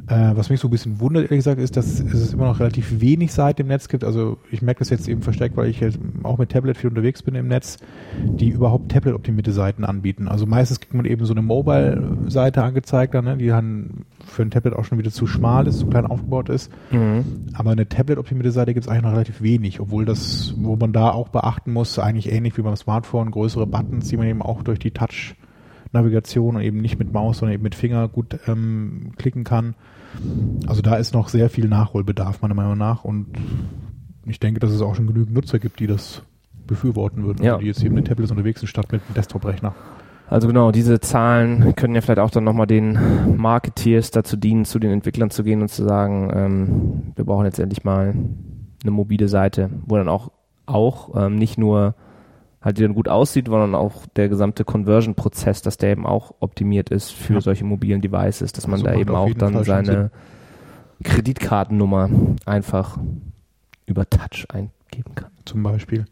Äh, 0.09 0.37
was 0.37 0.51
mich 0.51 0.61
so 0.61 0.69
ein 0.69 0.71
bisschen 0.71 1.01
wundert, 1.01 1.25
ehrlich 1.25 1.39
gesagt, 1.39 1.61
ist, 1.61 1.77
dass 1.77 1.99
es 1.99 2.33
immer 2.33 2.45
noch 2.45 2.61
relativ 2.61 3.01
wenig 3.01 3.33
Seiten 3.33 3.63
im 3.63 3.69
Netz 3.69 3.89
gibt. 3.89 4.05
Also 4.05 4.39
ich 4.53 4.63
merke 4.63 4.79
das 4.79 4.91
jetzt 4.91 5.09
eben 5.09 5.21
verstärkt, 5.21 5.57
weil 5.57 5.69
ich 5.69 5.81
jetzt 5.81 5.99
auch 6.23 6.39
mit 6.39 6.51
Tablet 6.51 6.77
viel 6.77 6.91
unterwegs 6.91 7.23
bin 7.25 7.35
im 7.35 7.49
Netz, 7.49 7.79
die 8.23 8.51
überhaupt 8.51 8.93
Tablet-optimierte 8.93 9.53
Seiten 9.53 9.85
anbieten. 9.85 10.29
Also 10.29 10.47
meistens 10.47 10.79
kriegt 10.79 10.95
man 10.95 11.07
eben 11.07 11.25
so 11.25 11.35
eine 11.35 11.43
Mobile-Seite 11.43 12.63
angezeigt, 12.63 13.15
dann, 13.15 13.25
ne, 13.25 13.37
die 13.37 13.49
dann 13.49 14.05
für 14.25 14.43
ein 14.43 14.51
Tablet 14.51 14.75
auch 14.75 14.85
schon 14.85 14.99
wieder 14.99 15.11
zu 15.11 15.27
schmal 15.27 15.67
ist, 15.67 15.81
zu 15.81 15.87
klein 15.87 16.07
aufgebaut 16.07 16.51
ist. 16.51 16.71
Aber 17.55 17.73
eine 17.73 17.89
Tablet-optimierte 17.89 18.53
Seite 18.53 18.75
gibt 18.75 18.87
es 18.87 18.89
eigentlich 18.89 19.03
noch 19.03 19.13
relativ 19.13 19.43
wenig, 19.43 19.81
obwohl 19.81 20.05
das, 20.05 20.55
wo 20.57 20.77
man 20.77 20.93
da 20.93 21.11
auch 21.11 21.31
beachten 21.31 21.73
muss, 21.73 21.99
eigentlich 21.99 22.31
ähnlich 22.31 22.57
wie 22.57 22.63
beim 22.63 22.77
Smartphone, 22.77 23.33
größere 23.33 23.67
Buttons, 23.67 24.07
die 24.09 24.17
man 24.17 24.29
eben 24.29 24.43
auch 24.43 24.63
durch 24.63 24.79
die 24.79 24.93
Touch-Navigation 25.93 26.57
und 26.57 26.63
eben 26.63 26.79
nicht 26.81 26.99
mit 26.99 27.13
Maus, 27.13 27.39
sondern 27.39 27.55
eben 27.55 27.63
mit 27.63 27.75
Finger 27.75 28.09
gut 28.09 28.39
ähm, 28.47 29.13
klicken 29.17 29.45
kann. 29.45 29.75
Also 30.67 30.83
da 30.83 30.97
ist 30.97 31.15
noch 31.15 31.29
sehr 31.29 31.51
viel 31.51 31.69
Nachholbedarf, 31.69 32.43
meiner 32.43 32.55
Meinung 32.55 32.79
nach. 32.79 33.05
Und 33.05 33.27
ich 34.27 34.41
denke, 34.41 34.61
dass 34.61 34.71
es 34.71 34.83
auch 34.83 34.95
schon 34.95 35.07
genügend 35.07 35.35
Nutzer 35.35 35.59
gibt, 35.59 35.81
die 35.81 35.87
das 35.87 36.23
befürworten 36.67 37.25
würden, 37.25 37.45
Ja. 37.45 37.53
also 37.53 37.61
die 37.63 37.69
jetzt 37.69 37.83
eben 37.85 37.95
mit 37.95 38.07
Tablets 38.09 38.31
unterwegs 38.31 38.61
sind, 38.61 38.69
statt 38.69 38.91
mit 38.91 39.03
einem 39.03 39.15
Desktop-Rechner. 39.15 39.75
Also 40.29 40.49
genau, 40.49 40.73
diese 40.73 40.99
Zahlen 40.99 41.77
können 41.77 41.95
ja 41.95 42.01
vielleicht 42.01 42.19
auch 42.19 42.31
dann 42.31 42.43
nochmal 42.43 42.67
den 42.67 42.99
Marketeers 43.37 44.11
dazu 44.11 44.37
dienen, 44.37 44.65
zu 44.65 44.81
den 44.81 44.91
Entwicklern 44.91 45.31
zu 45.31 45.45
gehen 45.45 45.63
und 45.63 45.69
zu 45.69 45.85
sagen, 45.85 46.31
ähm, 46.35 47.03
wir 47.15 47.25
brauchen 47.25 47.45
jetzt 47.45 47.61
endlich 47.61 47.85
mal 47.85 48.13
eine 48.83 48.91
mobile 48.91 49.29
Seite, 49.29 49.71
wo 49.87 49.97
dann 49.97 50.09
auch, 50.09 50.33
auch 50.67 51.15
ähm, 51.27 51.37
nicht 51.37 51.59
nur 51.59 51.95
halt 52.67 52.79
die 52.79 52.83
dann 52.83 52.95
gut 52.95 53.09
aussieht, 53.09 53.47
sondern 53.47 53.75
auch 53.77 54.05
der 54.17 54.29
gesamte 54.29 54.65
Conversion-Prozess, 54.65 55.63
dass 55.63 55.77
der 55.79 55.93
eben 55.93 56.05
auch 56.05 56.35
optimiert 56.41 56.91
ist 56.91 57.13
für 57.13 57.35
Ja. 57.35 57.41
solche 57.41 57.65
mobilen 57.65 58.01
Devices, 58.03 58.53
dass 58.53 58.67
man 58.67 58.75
Also 58.81 58.87
da 58.87 58.95
eben 58.95 59.15
auch 59.15 59.33
dann 59.35 59.55
Fall 59.55 59.65
seine 59.65 60.11
Kreditkartennummer 61.05 62.11
einfach 62.45 62.99
über 63.87 64.09
Touch 64.11 64.47
eingeben 64.53 65.15
kann. 65.15 65.31
Zum 65.45 65.63
Beispiel. 65.63 66.07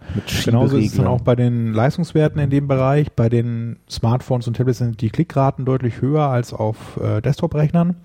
Genauso 0.45 0.77
ist 0.77 0.93
es 0.93 0.97
dann 0.97 1.09
auch 1.09 1.21
bei 1.23 1.35
den 1.35 1.73
Leistungswerten 1.73 2.41
in 2.41 2.51
dem 2.51 2.69
Bereich. 2.69 3.11
Bei 3.13 3.29
den 3.29 3.79
Smartphones 3.91 4.47
und 4.47 4.57
Tablets 4.57 4.79
sind 4.79 5.01
die 5.01 5.11
Klickraten 5.11 5.65
deutlich 5.65 6.01
höher 6.01 6.29
als 6.29 6.55
auf 6.55 7.01
äh, 7.03 7.21
Desktop-Rechnern. 7.21 7.97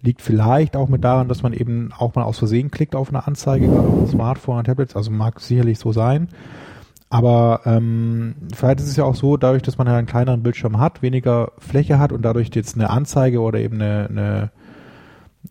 Liegt 0.00 0.22
vielleicht 0.22 0.74
auch 0.74 0.88
mit 0.88 1.04
daran, 1.04 1.28
dass 1.28 1.44
man 1.44 1.52
eben 1.52 1.90
auch 1.96 2.16
mal 2.16 2.24
aus 2.24 2.38
Versehen 2.40 2.72
klickt 2.72 2.96
auf 2.96 3.10
eine 3.10 3.28
Anzeige, 3.28 3.68
gerade 3.68 3.86
auf 3.86 3.94
dem 3.94 4.06
Smartphone 4.08 4.58
und 4.58 4.64
Tablets. 4.64 4.96
Also 4.96 5.12
mag 5.12 5.38
sicherlich 5.38 5.78
so 5.78 5.92
sein. 5.92 6.26
Aber 7.12 7.60
ähm, 7.66 8.36
vielleicht 8.54 8.80
ist 8.80 8.88
es 8.88 8.96
ja 8.96 9.04
auch 9.04 9.14
so, 9.14 9.36
dadurch, 9.36 9.60
dass 9.60 9.76
man 9.76 9.86
ja 9.86 9.98
einen 9.98 10.06
kleineren 10.06 10.42
Bildschirm 10.42 10.78
hat, 10.78 11.02
weniger 11.02 11.52
Fläche 11.58 11.98
hat 11.98 12.10
und 12.10 12.22
dadurch 12.22 12.48
jetzt 12.54 12.74
eine 12.74 12.88
Anzeige 12.88 13.42
oder 13.42 13.58
eben 13.58 13.82
eine, 13.82 14.08
eine 14.08 14.50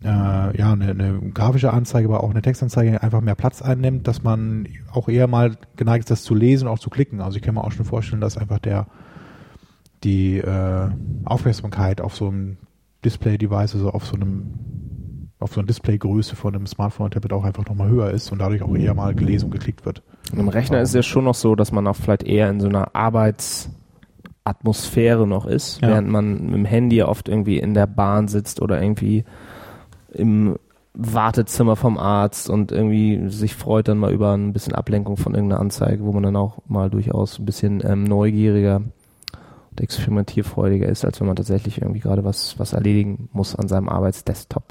äh, 0.04 0.58
ja, 0.58 0.74
eine, 0.74 0.90
eine 0.90 1.20
grafische 1.32 1.72
Anzeige, 1.72 2.08
aber 2.08 2.24
auch 2.24 2.32
eine 2.32 2.42
Textanzeige 2.42 3.04
einfach 3.04 3.22
mehr 3.22 3.36
Platz 3.36 3.62
einnimmt, 3.62 4.08
dass 4.08 4.24
man 4.24 4.68
auch 4.92 5.08
eher 5.08 5.28
mal 5.28 5.56
geneigt 5.76 6.06
ist, 6.06 6.10
das 6.10 6.24
zu 6.24 6.34
lesen 6.34 6.68
und 6.68 6.74
auch 6.74 6.80
zu 6.80 6.90
klicken. 6.90 7.22
Also 7.22 7.38
ich 7.38 7.44
kann 7.44 7.54
mir 7.54 7.64
auch 7.64 7.72
schon 7.72 7.86
vorstellen, 7.86 8.22
dass 8.22 8.40
einfach 8.40 8.58
der 8.58 8.88
die 10.04 10.40
äh, 10.40 10.90
Aufmerksamkeit 11.26 12.02
auf 12.02 12.16
so 12.16 12.28
einem 12.30 12.58
Display-Device, 13.06 13.76
also 13.76 13.92
auf 13.92 14.08
so 14.08 14.16
einem 14.16 14.56
auf 15.42 15.54
so 15.54 15.60
einer 15.60 15.68
Displaygröße 15.68 16.36
von 16.36 16.56
einem 16.56 16.68
Smartphone 16.68 17.06
und 17.06 17.14
Tablet 17.14 17.34
auch 17.34 17.44
einfach 17.44 17.66
nochmal 17.66 17.90
höher 17.90 18.12
ist 18.12 18.32
und 18.32 18.40
dadurch 18.40 18.62
auch 18.62 18.74
eher 18.76 18.94
mal 18.94 19.14
gelesen 19.14 19.46
und 19.46 19.52
geklickt 19.52 19.86
wird. 19.86 20.02
Und 20.32 20.40
Im 20.40 20.48
Rechner 20.48 20.82
ist 20.82 20.90
es 20.90 20.96
ja 20.96 21.04
schon 21.04 21.26
noch 21.26 21.36
so, 21.36 21.56
dass 21.56 21.72
man 21.72 21.86
auch 21.88 21.96
vielleicht 21.96 22.24
eher 22.24 22.50
in 22.50 22.60
so 22.62 22.68
einer 22.70 22.96
Arbeitsatmosphäre 22.96 25.28
noch 25.28 25.46
ist, 25.46 25.82
Ja. 25.82 25.90
während 25.90 26.10
man 26.10 26.46
mit 26.46 26.54
dem 26.54 26.66
Handy 26.66 27.04
oft 27.04 27.28
irgendwie 27.28 27.58
in 27.60 27.74
der 27.74 27.88
Bahn 27.88 28.28
sitzt 28.28 28.62
oder 28.62 28.82
irgendwie 28.82 29.24
im 30.14 30.56
Wartezimmer 30.94 31.76
vom 31.78 31.98
Arzt 31.98 32.50
und 32.50 32.72
irgendwie 32.72 33.30
sich 33.30 33.56
freut 33.56 33.88
dann 33.88 33.98
mal 33.98 34.12
über 34.12 34.34
ein 34.34 34.52
bisschen 34.54 34.76
Ablenkung 34.76 35.16
von 35.18 35.34
irgendeiner 35.34 35.62
Anzeige, 35.62 36.04
wo 36.04 36.12
man 36.12 36.24
dann 36.24 36.36
auch 36.36 36.58
mal 36.68 36.90
durchaus 36.90 37.40
ein 37.40 37.46
bisschen 37.46 37.82
ähm, 37.86 38.04
neugieriger 38.04 38.82
und 39.72 39.82
experimentierfreudiger 39.82 40.88
ist, 40.90 41.06
als 41.06 41.20
wenn 41.22 41.28
man 41.28 41.38
tatsächlich 41.38 41.82
irgendwie 41.82 42.02
gerade 42.02 42.26
was, 42.26 42.60
was 42.60 42.74
erledigen 42.74 43.30
muss 43.32 43.56
an 43.56 43.70
seinem 43.70 43.88
Arbeitsdesktop. 43.88 44.64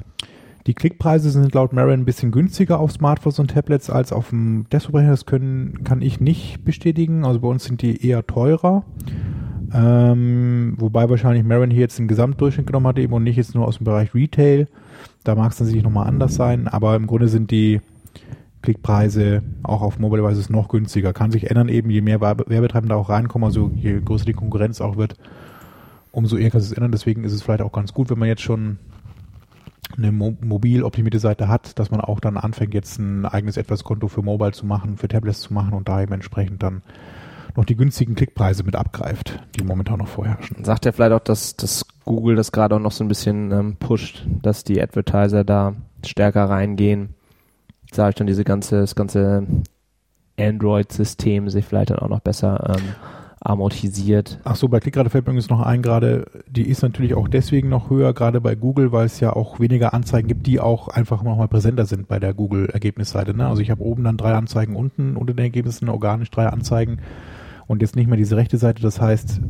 Die 0.67 0.73
Klickpreise 0.73 1.31
sind 1.31 1.53
laut 1.53 1.73
Marin 1.73 2.01
ein 2.01 2.05
bisschen 2.05 2.31
günstiger 2.31 2.79
auf 2.79 2.91
Smartphones 2.91 3.39
und 3.39 3.51
Tablets 3.51 3.89
als 3.89 4.13
auf 4.13 4.29
dem 4.29 4.67
Desktop-Rechner. 4.71 5.11
Das 5.11 5.25
können, 5.25 5.83
kann 5.83 6.01
ich 6.01 6.19
nicht 6.19 6.63
bestätigen. 6.63 7.25
Also 7.25 7.39
bei 7.39 7.47
uns 7.47 7.63
sind 7.63 7.81
die 7.81 8.05
eher 8.05 8.25
teurer. 8.27 8.83
Ähm, 9.73 10.75
wobei 10.77 11.09
wahrscheinlich 11.09 11.43
Marin 11.43 11.71
hier 11.71 11.79
jetzt 11.79 11.97
einen 11.97 12.07
Gesamtdurchschnitt 12.07 12.67
genommen 12.67 12.87
hat 12.87 12.99
eben 12.99 13.13
und 13.13 13.23
nicht 13.23 13.37
jetzt 13.37 13.55
nur 13.55 13.67
aus 13.67 13.77
dem 13.77 13.85
Bereich 13.85 14.13
Retail. 14.13 14.67
Da 15.23 15.35
mag 15.35 15.51
es 15.51 15.57
sicherlich 15.57 15.83
nochmal 15.83 16.07
anders 16.07 16.35
sein, 16.35 16.67
aber 16.67 16.95
im 16.95 17.07
Grunde 17.07 17.27
sind 17.27 17.51
die 17.51 17.79
Klickpreise 18.61 19.41
auch 19.63 19.81
auf 19.81 19.97
Mobile 19.97 20.21
Devices 20.21 20.49
noch 20.49 20.67
günstiger. 20.67 21.13
Kann 21.13 21.31
sich 21.31 21.49
ändern 21.49 21.69
eben, 21.69 21.89
je 21.89 22.01
mehr 22.01 22.19
Werbe- 22.19 22.47
Werbetreibende 22.47 22.95
auch 22.95 23.09
reinkommen, 23.09 23.45
also 23.45 23.71
je 23.75 23.99
größer 24.01 24.25
die 24.25 24.33
Konkurrenz 24.33 24.81
auch 24.81 24.97
wird, 24.97 25.15
umso 26.11 26.37
eher 26.37 26.51
kann 26.51 26.61
es 26.61 26.71
ändern. 26.71 26.91
Deswegen 26.91 27.23
ist 27.23 27.33
es 27.33 27.41
vielleicht 27.41 27.61
auch 27.61 27.71
ganz 27.71 27.93
gut, 27.93 28.09
wenn 28.09 28.19
man 28.19 28.27
jetzt 28.27 28.41
schon 28.41 28.77
eine 29.97 30.11
mo 30.11 30.35
mobil 30.41 30.83
optimierte 30.83 31.19
Seite 31.19 31.47
hat, 31.47 31.77
dass 31.79 31.91
man 31.91 32.01
auch 32.01 32.19
dann 32.19 32.37
anfängt, 32.37 32.73
jetzt 32.73 32.99
ein 32.99 33.25
eigenes 33.25 33.57
Etwas-Konto 33.57 34.07
für 34.07 34.21
Mobile 34.21 34.51
zu 34.51 34.65
machen, 34.65 34.97
für 34.97 35.07
Tablets 35.07 35.41
zu 35.41 35.53
machen 35.53 35.73
und 35.73 35.87
da 35.89 36.01
eben 36.01 36.13
entsprechend 36.13 36.63
dann 36.63 36.81
noch 37.55 37.65
die 37.65 37.75
günstigen 37.75 38.15
Klickpreise 38.15 38.63
mit 38.63 38.75
abgreift, 38.75 39.39
die 39.55 39.63
momentan 39.63 39.99
noch 39.99 40.07
vorherrschen. 40.07 40.63
Sagt 40.63 40.85
er 40.85 40.93
vielleicht 40.93 41.11
auch, 41.13 41.19
dass, 41.19 41.55
dass 41.55 41.85
Google 42.05 42.35
das 42.35 42.51
gerade 42.51 42.75
auch 42.75 42.79
noch 42.79 42.91
so 42.91 43.03
ein 43.03 43.07
bisschen 43.07 43.51
ähm, 43.51 43.75
pusht, 43.77 44.25
dass 44.41 44.63
die 44.63 44.81
Advertiser 44.81 45.43
da 45.43 45.75
stärker 46.05 46.45
reingehen. 46.45 47.15
Sage 47.91 48.11
ich 48.11 48.15
dann 48.15 48.27
diese 48.27 48.43
ganze, 48.45 48.79
das 48.79 48.95
ganze 48.95 49.45
Android-System 50.39 51.49
sich 51.49 51.65
vielleicht 51.65 51.89
dann 51.89 51.99
auch 51.99 52.09
noch 52.09 52.21
besser 52.21 52.75
ähm, 52.75 52.95
amortisiert. 53.41 54.39
Ach 54.43 54.55
so, 54.55 54.67
bei 54.67 54.79
Klickrate 54.79 55.09
fällt 55.09 55.25
mir 55.25 55.31
übrigens 55.31 55.49
noch 55.49 55.61
ein, 55.61 55.81
gerade 55.81 56.25
die 56.47 56.69
ist 56.69 56.83
natürlich 56.83 57.15
auch 57.15 57.27
deswegen 57.27 57.69
noch 57.69 57.89
höher, 57.89 58.13
gerade 58.13 58.39
bei 58.39 58.53
Google, 58.53 58.91
weil 58.91 59.07
es 59.07 59.19
ja 59.19 59.33
auch 59.33 59.59
weniger 59.59 59.95
Anzeigen 59.95 60.27
gibt, 60.27 60.45
die 60.45 60.59
auch 60.59 60.87
einfach 60.89 61.23
noch 61.23 61.35
mal 61.35 61.47
präsenter 61.47 61.87
sind 61.87 62.07
bei 62.07 62.19
der 62.19 62.35
Google-Ergebnisseite. 62.35 63.33
Ne? 63.33 63.47
Also 63.47 63.63
ich 63.63 63.71
habe 63.71 63.81
oben 63.81 64.03
dann 64.03 64.15
drei 64.15 64.33
Anzeigen, 64.33 64.75
unten 64.75 65.17
unter 65.17 65.33
den 65.33 65.43
Ergebnissen 65.43 65.89
organisch 65.89 66.29
drei 66.29 66.47
Anzeigen 66.47 66.99
und 67.65 67.81
jetzt 67.81 67.95
nicht 67.95 68.07
mehr 68.07 68.17
diese 68.17 68.37
rechte 68.37 68.57
Seite. 68.57 68.83
Das 68.83 69.01
heißt, 69.01 69.41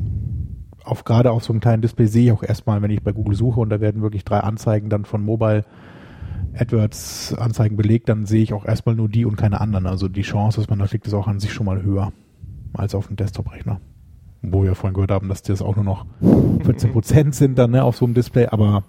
auf 0.85 1.03
gerade 1.03 1.31
auf 1.31 1.43
so 1.43 1.51
einem 1.51 1.59
kleinen 1.59 1.81
Display 1.81 2.07
sehe 2.07 2.25
ich 2.25 2.31
auch 2.31 2.43
erstmal, 2.43 2.81
wenn 2.81 2.91
ich 2.91 3.03
bei 3.03 3.11
Google 3.11 3.35
suche 3.35 3.59
und 3.59 3.69
da 3.69 3.81
werden 3.81 4.01
wirklich 4.01 4.23
drei 4.23 4.39
Anzeigen 4.39 4.89
dann 4.89 5.03
von 5.03 5.23
Mobile 5.23 5.65
AdWords 6.57 7.35
Anzeigen 7.37 7.75
belegt, 7.75 8.07
dann 8.07 8.25
sehe 8.25 8.43
ich 8.43 8.53
auch 8.53 8.65
erstmal 8.65 8.95
nur 8.95 9.09
die 9.09 9.25
und 9.25 9.35
keine 9.35 9.59
anderen. 9.59 9.85
Also 9.85 10.07
die 10.07 10.21
Chance, 10.21 10.61
dass 10.61 10.69
man 10.69 10.79
da 10.79 10.87
klickt, 10.87 11.07
ist 11.07 11.13
auch 11.13 11.27
an 11.27 11.39
sich 11.39 11.51
schon 11.51 11.65
mal 11.65 11.83
höher 11.83 12.13
als 12.73 12.95
auf 12.95 13.07
dem 13.07 13.15
Desktop-Rechner. 13.15 13.79
Wo 14.41 14.63
wir 14.63 14.73
vorhin 14.75 14.95
gehört 14.95 15.11
haben, 15.11 15.29
dass 15.29 15.43
das 15.43 15.61
auch 15.61 15.75
nur 15.75 15.85
noch 15.85 16.05
14% 16.21 17.33
sind 17.33 17.57
dann 17.59 17.71
ne, 17.71 17.83
auf 17.83 17.95
so 17.95 18.05
einem 18.05 18.13
Display, 18.15 18.47
aber 18.47 18.83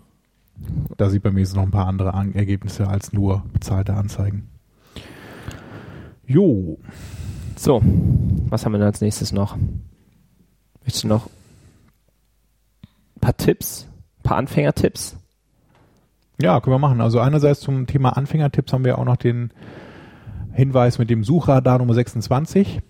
da 0.96 1.10
sieht 1.10 1.22
bei 1.22 1.30
mir 1.30 1.40
jetzt 1.40 1.54
noch 1.56 1.62
ein 1.62 1.70
paar 1.70 1.86
andere 1.86 2.14
An 2.14 2.34
Ergebnisse 2.34 2.88
als 2.88 3.12
nur 3.12 3.44
bezahlte 3.52 3.94
Anzeigen. 3.94 4.48
Jo, 6.26 6.78
So, 7.56 7.82
was 8.48 8.64
haben 8.64 8.72
wir 8.72 8.78
denn 8.78 8.86
als 8.86 9.00
nächstes 9.00 9.32
noch? 9.32 9.56
Möchtest 10.82 11.04
du 11.04 11.08
noch 11.08 11.26
ein 13.16 13.20
paar 13.20 13.36
Tipps, 13.36 13.88
ein 14.18 14.22
paar 14.22 14.36
Anfängertipps? 14.38 15.16
Ja, 16.40 16.60
können 16.60 16.74
wir 16.74 16.78
machen. 16.80 17.00
Also 17.00 17.20
einerseits 17.20 17.60
zum 17.60 17.86
Thema 17.86 18.16
Anfängertipps 18.16 18.72
haben 18.72 18.84
wir 18.84 18.98
auch 18.98 19.04
noch 19.04 19.16
den 19.16 19.52
Hinweis 20.52 20.98
mit 20.98 21.10
dem 21.10 21.24
Suchradar 21.24 21.78
Nummer 21.78 21.94
26 21.94 22.80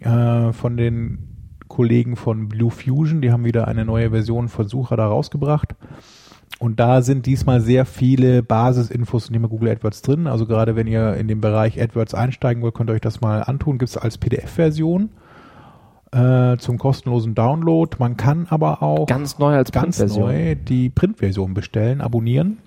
äh, 0.00 0.52
von 0.52 0.76
den 0.76 1.18
Kollegen 1.68 2.16
von 2.16 2.48
Blue 2.48 2.70
Fusion. 2.70 3.20
Die 3.20 3.32
haben 3.32 3.44
wieder 3.44 3.68
eine 3.68 3.84
neue 3.84 4.10
Version 4.10 4.48
von 4.48 4.68
Suchradar 4.68 5.08
rausgebracht. 5.10 5.74
und 6.58 6.80
da 6.80 7.02
sind 7.02 7.26
diesmal 7.26 7.60
sehr 7.60 7.84
viele 7.84 8.42
Basisinfos 8.42 9.26
zum 9.26 9.34
Thema 9.34 9.48
Google 9.48 9.70
AdWords 9.70 10.02
drin. 10.02 10.26
Also 10.26 10.46
gerade 10.46 10.76
wenn 10.76 10.86
ihr 10.86 11.14
in 11.14 11.28
den 11.28 11.40
Bereich 11.40 11.80
AdWords 11.80 12.14
einsteigen 12.14 12.62
wollt, 12.62 12.74
könnt 12.74 12.90
ihr 12.90 12.94
euch 12.94 13.00
das 13.00 13.20
mal 13.20 13.42
antun. 13.42 13.78
Gibt 13.78 13.90
es 13.90 13.96
als 13.96 14.16
PDF-Version 14.18 15.10
äh, 16.12 16.56
zum 16.56 16.78
kostenlosen 16.78 17.34
Download. 17.34 17.96
Man 17.98 18.16
kann 18.16 18.46
aber 18.48 18.82
auch 18.82 19.06
Ganz 19.06 19.38
neu 19.38 19.54
als 19.56 19.72
ganz 19.72 19.98
Printversion. 19.98 20.30
neu 20.30 20.54
die 20.54 20.88
Printversion 20.88 21.52
bestellen, 21.54 22.00
abonnieren. 22.00 22.58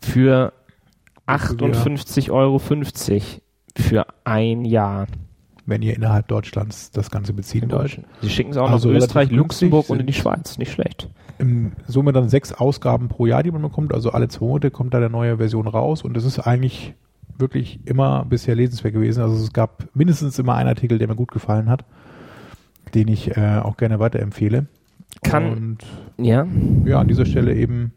Für 0.00 0.52
58,50 1.26 2.30
Euro 2.30 2.58
für 2.58 4.06
ein 4.24 4.64
Jahr 4.64 5.06
wenn 5.66 5.82
ihr 5.82 5.94
innerhalb 5.94 6.28
Deutschlands 6.28 6.90
das 6.92 7.10
Ganze 7.10 7.32
beziehen 7.32 7.64
in 7.64 7.72
wollt. 7.72 8.00
Sie 8.22 8.30
schicken 8.30 8.50
es 8.50 8.56
auch 8.56 8.70
Also 8.70 8.88
nach 8.88 8.96
Österreich, 8.96 9.30
Luxemburg 9.30 9.90
und 9.90 10.00
in 10.00 10.06
die 10.06 10.12
Schweiz. 10.12 10.58
Nicht 10.58 10.72
schlecht. 10.72 11.08
Im 11.38 11.72
Summe 11.86 12.12
dann 12.12 12.28
sechs 12.28 12.52
Ausgaben 12.52 13.08
pro 13.08 13.26
Jahr, 13.26 13.42
die 13.42 13.50
man 13.50 13.62
bekommt. 13.62 13.92
Also 13.92 14.10
alle 14.12 14.28
zwei 14.28 14.46
Monate 14.46 14.70
kommt 14.70 14.94
da 14.94 14.98
eine 14.98 15.10
neue 15.10 15.36
Version 15.36 15.66
raus 15.66 16.02
und 16.02 16.16
das 16.16 16.24
ist 16.24 16.38
eigentlich 16.38 16.94
wirklich 17.38 17.80
immer 17.84 18.24
bisher 18.24 18.54
lesenswert 18.54 18.94
gewesen. 18.94 19.22
Also 19.22 19.36
es 19.36 19.52
gab 19.52 19.88
mindestens 19.94 20.38
immer 20.38 20.54
einen 20.54 20.68
Artikel, 20.68 20.98
der 20.98 21.08
mir 21.08 21.16
gut 21.16 21.32
gefallen 21.32 21.68
hat, 21.68 21.84
den 22.94 23.08
ich 23.08 23.36
äh, 23.36 23.58
auch 23.62 23.76
gerne 23.76 23.98
weiterempfehle. 23.98 24.66
Kann, 25.22 25.52
Und 25.52 25.78
ja, 26.18 26.46
ja, 26.84 27.00
an 27.00 27.08
dieser 27.08 27.26
Stelle 27.26 27.54
eben 27.54 27.92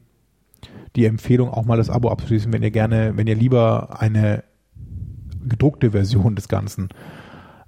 die 0.96 1.06
Empfehlung, 1.06 1.50
auch 1.50 1.66
mal 1.66 1.78
das 1.78 1.90
Abo 1.90 2.10
abzuschließen, 2.10 2.52
wenn 2.52 2.64
ihr 2.64 2.72
gerne, 2.72 3.14
wenn 3.16 3.28
ihr 3.28 3.36
lieber 3.36 4.02
eine 4.02 4.44
gedruckte 5.48 5.92
Version 5.92 6.36
des 6.36 6.48
Ganzen 6.48 6.90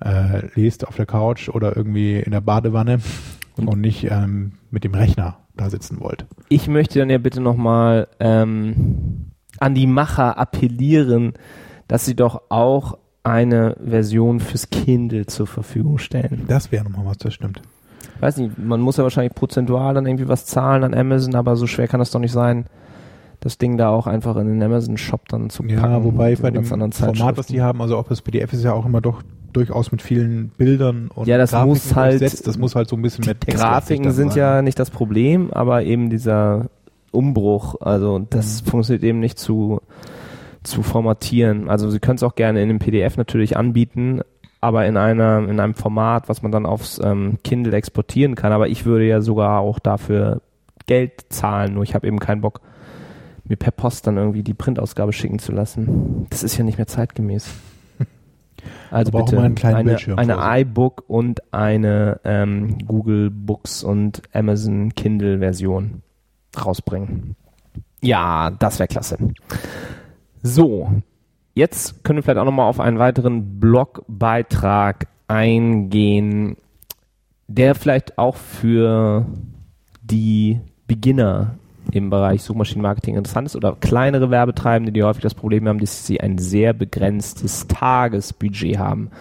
äh, 0.04 0.48
lest 0.56 0.88
auf 0.88 0.96
der 0.96 1.06
Couch 1.06 1.50
oder 1.50 1.76
irgendwie 1.76 2.20
in 2.20 2.32
der 2.32 2.42
Badewanne 2.42 3.00
und, 3.56 3.82
nicht 3.82 4.10
ähm, 4.10 4.54
mit 4.72 4.84
dem 4.84 4.94
Rechner 4.94 5.38
da 5.56 5.70
sitzen 5.70 6.00
wollt. 6.00 6.26
ich 6.50 6.68
möchte 6.68 7.00
dann 7.00 7.10
ja 7.10 7.18
bitte 7.18 7.42
nochmal 7.42 8.08
ähm, 8.20 9.32
an 9.60 9.76
die 9.76 9.88
Macher 9.88 10.38
appellieren, 10.38 11.34
dass 11.88 12.06
sie 12.06 12.16
doch 12.16 12.44
auch 12.50 12.98
eine 13.24 13.76
Version 13.84 14.40
fürs 14.40 14.70
Kindle 14.70 15.28
zur 15.28 15.46
Verfügung 15.46 16.00
stellen. 16.00 16.46
Das 16.48 16.72
wäre 16.72 16.86
nochmal 16.86 17.06
was, 17.06 17.18
das 17.18 17.34
stimmt. 17.34 17.62
Weiß 18.20 18.38
nicht, 18.38 18.58
man 18.58 18.82
muss 18.82 18.98
ja 18.98 19.04
wahrscheinlich 19.04 19.36
prozentual 19.36 19.94
dann 19.94 20.06
irgendwie 20.06 20.28
was 20.28 20.46
zahlen 20.46 20.84
an 20.84 20.94
Amazon, 20.94 21.36
aber 21.36 21.56
so 21.56 21.68
schwer 21.68 21.88
kann 21.88 22.00
das 22.00 22.12
doch 22.12 22.20
nicht 22.20 22.32
sein, 22.32 22.66
das 23.42 23.58
Ding 23.58 23.76
da 23.78 23.90
auch 23.90 24.08
einfach 24.08 24.38
in 24.38 24.48
den 24.48 24.64
Amazon-Shop 24.64 25.28
dann 25.28 25.50
zu 25.50 25.64
packen. 25.64 25.74
Ja, 25.76 26.04
wobei 26.04 26.36
bei 26.36 26.52
dem 26.52 26.64
Format, 26.64 27.38
was 27.38 27.48
die 27.48 27.62
haben, 27.62 27.82
also 27.82 27.98
auch 27.98 28.08
das 28.08 28.22
PDF 28.22 28.54
ist 28.54 28.64
ja 28.64 28.72
auch 28.74 28.86
immer 28.86 29.02
doch 29.02 29.22
durchaus 29.52 29.92
mit 29.92 30.02
vielen 30.02 30.50
Bildern 30.58 31.10
und 31.14 31.28
Ja, 31.28 31.38
das 31.38 31.52
muss 31.52 31.94
halt- 31.96 32.22
das 32.22 32.58
muss 32.58 32.76
halt 32.76 32.88
so 32.88 32.96
ein 32.96 33.02
bisschen 33.02 33.26
mehr 33.26 33.38
Text 33.38 33.60
Grafiken 33.60 34.12
sind 34.12 34.34
ja 34.36 34.62
nicht 34.62 34.80
das 34.80 34.90
Problem, 34.90 35.52
aber 35.52 35.84
eben 35.84 36.10
dieser 36.10 36.70
Umbruch, 37.12 37.76
also 37.82 38.20
das 38.30 38.62
Mhm. 38.64 38.70
funktioniert 38.70 39.04
eben 39.04 39.20
nicht 39.20 39.38
zu, 39.38 39.82
zu 40.64 40.84
formatieren. 40.84 41.68
Also 41.68 41.90
Sie 41.90 42.00
können 42.00 42.16
es 42.16 42.24
auch 42.24 42.36
gerne 42.36 42.62
in 42.62 42.70
einem 42.70 42.80
PDF 42.80 43.18
natürlich 43.18 43.58
anbieten, 43.58 44.22
aber 44.62 44.86
in 44.86 44.96
einer 44.96 45.40
in 45.50 45.60
einem 45.60 45.74
Format, 45.74 46.30
was 46.30 46.44
man 46.44 46.52
dann 46.52 46.66
aufs 46.68 47.02
ähm, 47.04 47.40
Kindle 47.44 47.74
exportieren 47.74 48.36
kann. 48.36 48.54
Aber 48.54 48.70
ich 48.70 48.86
würde 48.86 49.06
ja 49.08 49.20
sogar 49.20 49.60
auch 49.60 49.80
dafür 49.80 50.42
Geld 50.86 51.26
zahlen, 51.30 51.74
nur 51.74 51.84
ich 51.84 51.96
habe 51.96 52.08
eben 52.08 52.20
keinen 52.20 52.42
Bock, 52.42 52.62
mir 53.52 53.58
per 53.58 53.72
Post 53.72 54.08
dann 54.08 54.18
irgendwie 54.18 54.42
die 54.44 54.54
Printausgabe 54.54 55.14
schicken 55.14 55.38
zu 55.38 55.52
lassen. 55.52 56.26
Das 56.30 56.42
ist 56.42 56.58
ja 56.58 56.64
nicht 56.64 56.78
mehr 56.78 56.88
zeitgemäß. 56.88 57.48
Also 58.92 59.12
Aber 59.12 59.26
bitte 59.26 59.40
eine, 59.40 59.98
eine 60.18 60.60
iBook 60.62 61.06
und 61.08 61.42
eine 61.52 62.20
ähm, 62.24 62.78
Google 62.86 63.32
Books 63.32 63.84
und 63.84 64.22
Amazon 64.34 64.94
Kindle 64.94 65.40
Version 65.40 66.04
rausbringen. 66.64 67.36
Ja, 68.02 68.52
das 68.52 68.78
wäre 68.78 68.88
klasse. 68.88 69.18
So, 70.44 70.92
jetzt 71.56 72.04
können 72.04 72.18
wir 72.18 72.24
vielleicht 72.24 72.38
auch 72.38 72.46
nochmal 72.46 72.70
auf 72.70 72.80
einen 72.80 73.00
weiteren 73.00 73.60
Blogbeitrag 73.60 75.08
eingehen, 75.28 76.58
der 77.48 77.74
vielleicht 77.74 78.20
auch 78.20 78.36
für 78.36 79.26
die 80.04 80.60
Beginner 80.86 81.56
im 81.96 82.10
Bereich 82.10 82.44
Suchmaschinenmarketing 82.44 83.16
interessant 83.16 83.48
ist 83.48 83.56
oder 83.56 83.76
kleinere 83.80 84.32
Werbetreibende, 84.32 84.92
die 84.92 85.04
häufig 85.04 85.22
das 85.22 85.34
Problem 85.34 85.68
haben, 85.68 85.80
dass 85.80 86.06
sie 86.06 86.20
ein 86.20 86.38
sehr 86.38 86.74
begrenztes 86.74 87.68
Tagesbudget 87.68 88.78
haben. 88.78 89.12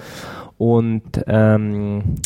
Und 0.58 1.22
ähm, 1.26 2.16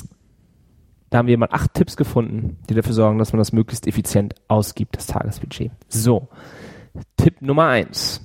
da 1.11 1.19
haben 1.19 1.29
wir 1.29 1.39
mal 1.39 1.49
acht 1.51 1.75
Tipps 1.75 1.97
gefunden, 1.97 2.59
die 2.69 2.75
dafür 2.75 2.93
sorgen, 2.93 3.19
dass 3.19 3.33
man 3.33 3.39
das 3.39 3.53
möglichst 3.53 3.87
effizient 3.87 4.35
ausgibt, 4.49 4.97
das 4.97 5.07
Tagesbudget. 5.07 5.71
So, 5.89 6.29
Tipp 7.17 7.41
Nummer 7.41 7.69
eins. 7.69 8.21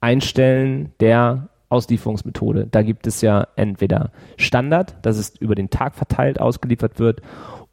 Einstellen 0.00 0.92
der 1.00 1.48
Auslieferungsmethode. 1.68 2.68
Da 2.70 2.82
gibt 2.82 3.06
es 3.06 3.20
ja 3.22 3.48
entweder 3.56 4.12
Standard, 4.36 4.96
dass 5.02 5.16
es 5.18 5.36
über 5.36 5.54
den 5.54 5.68
Tag 5.68 5.96
verteilt 5.96 6.40
ausgeliefert 6.40 6.98
wird, 6.98 7.22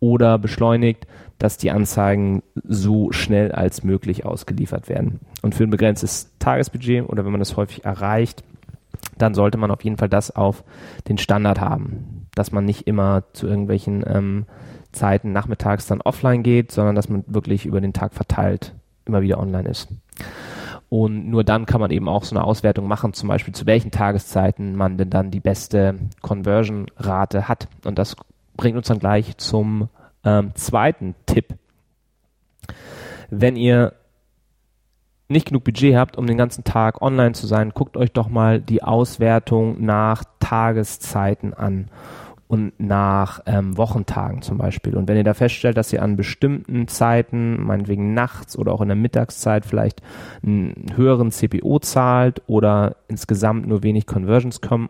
oder 0.04 0.38
beschleunigt, 0.38 1.08
dass 1.40 1.58
die 1.58 1.72
Anzeigen 1.72 2.44
so 2.64 3.12
schnell 3.12 3.52
als 3.52 3.84
möglich 3.84 4.26
ausgeliefert 4.26 4.90
werden. 4.90 5.20
Und 5.42 5.56
für 5.56 5.64
ein 5.64 5.70
begrenztes 5.70 6.32
Tagesbudget 6.40 7.08
oder 7.10 7.26
wenn 7.26 7.32
man 7.32 7.40
das 7.40 7.58
häufig 7.58 7.84
erreicht, 7.86 8.44
dann 9.18 9.34
sollte 9.34 9.58
man 9.58 9.72
auf 9.72 9.84
jeden 9.84 9.98
Fall 9.98 10.10
das 10.10 10.36
auf 10.36 10.64
den 11.08 11.18
Standard 11.18 11.60
haben, 11.60 12.28
dass 12.36 12.52
man 12.52 12.66
nicht 12.66 12.88
immer 12.88 13.24
zu 13.34 13.48
irgendwelchen 13.48 14.04
ähm, 14.08 14.46
Zeiten 14.92 15.32
nachmittags 15.32 15.88
dann 15.88 16.02
offline 16.02 16.44
geht, 16.44 16.72
sondern 16.72 16.96
dass 16.96 17.10
man 17.10 17.24
wirklich 17.28 17.66
über 17.66 17.82
den 17.82 17.94
Tag 17.94 18.14
verteilt 18.14 18.74
immer 19.06 19.22
wieder 19.22 19.40
online 19.40 19.68
ist. 19.68 19.90
Und 20.90 21.28
nur 21.28 21.44
dann 21.44 21.66
kann 21.66 21.82
man 21.82 21.92
eben 21.92 22.08
auch 22.08 22.24
so 22.24 22.36
eine 22.36 22.46
Auswertung 22.46 22.88
machen, 22.88 23.14
zum 23.14 23.28
Beispiel 23.28 23.54
zu 23.54 23.66
welchen 23.66 23.92
Tageszeiten 23.92 24.76
man 24.76 24.98
denn 24.98 25.10
dann 25.10 25.32
die 25.32 25.40
beste 25.40 25.96
Conversion-Rate 26.22 27.48
hat. 27.48 27.68
Und 27.84 27.98
das 27.98 28.16
bringt 28.56 28.78
uns 28.78 28.88
dann 28.88 29.00
gleich 29.00 29.38
zum 29.38 29.90
ähm, 30.24 30.52
zweiten 30.56 31.16
Tipp. 31.26 31.56
Wenn 33.30 33.56
ihr 33.56 33.94
nicht 35.30 35.48
genug 35.48 35.64
Budget 35.64 35.96
habt, 35.96 36.18
um 36.18 36.28
den 36.28 36.38
ganzen 36.38 36.64
Tag 36.64 37.02
online 37.02 37.34
zu 37.34 37.48
sein, 37.48 37.72
guckt 37.72 37.98
euch 37.98 38.12
doch 38.12 38.30
mal 38.30 38.62
die 38.62 38.84
Auswertung 38.84 39.84
nach 39.84 40.24
Tageszeiten 40.40 41.54
an 41.54 41.90
und 42.48 42.80
nach 42.80 43.42
ähm, 43.48 43.78
Wochentagen 43.78 44.44
zum 44.44 44.60
Beispiel. 44.60 44.96
Und 44.96 45.08
wenn 45.08 45.18
ihr 45.18 45.24
da 45.24 45.34
feststellt, 45.34 45.76
dass 45.76 45.92
ihr 45.92 46.04
an 46.04 46.16
bestimmten 46.16 46.88
Zeiten, 46.88 47.64
meinetwegen 47.64 48.14
nachts 48.14 48.58
oder 48.58 48.74
auch 48.74 48.82
in 48.82 48.90
der 48.90 48.96
Mittagszeit 48.96 49.66
vielleicht 49.66 50.04
einen 50.44 50.94
höheren 50.96 51.32
CPO 51.32 51.80
zahlt 51.80 52.44
oder 52.46 52.98
insgesamt 53.08 53.68
nur 53.68 53.82
wenig 53.82 54.06
Conversions 54.06 54.62
kommen, 54.62 54.90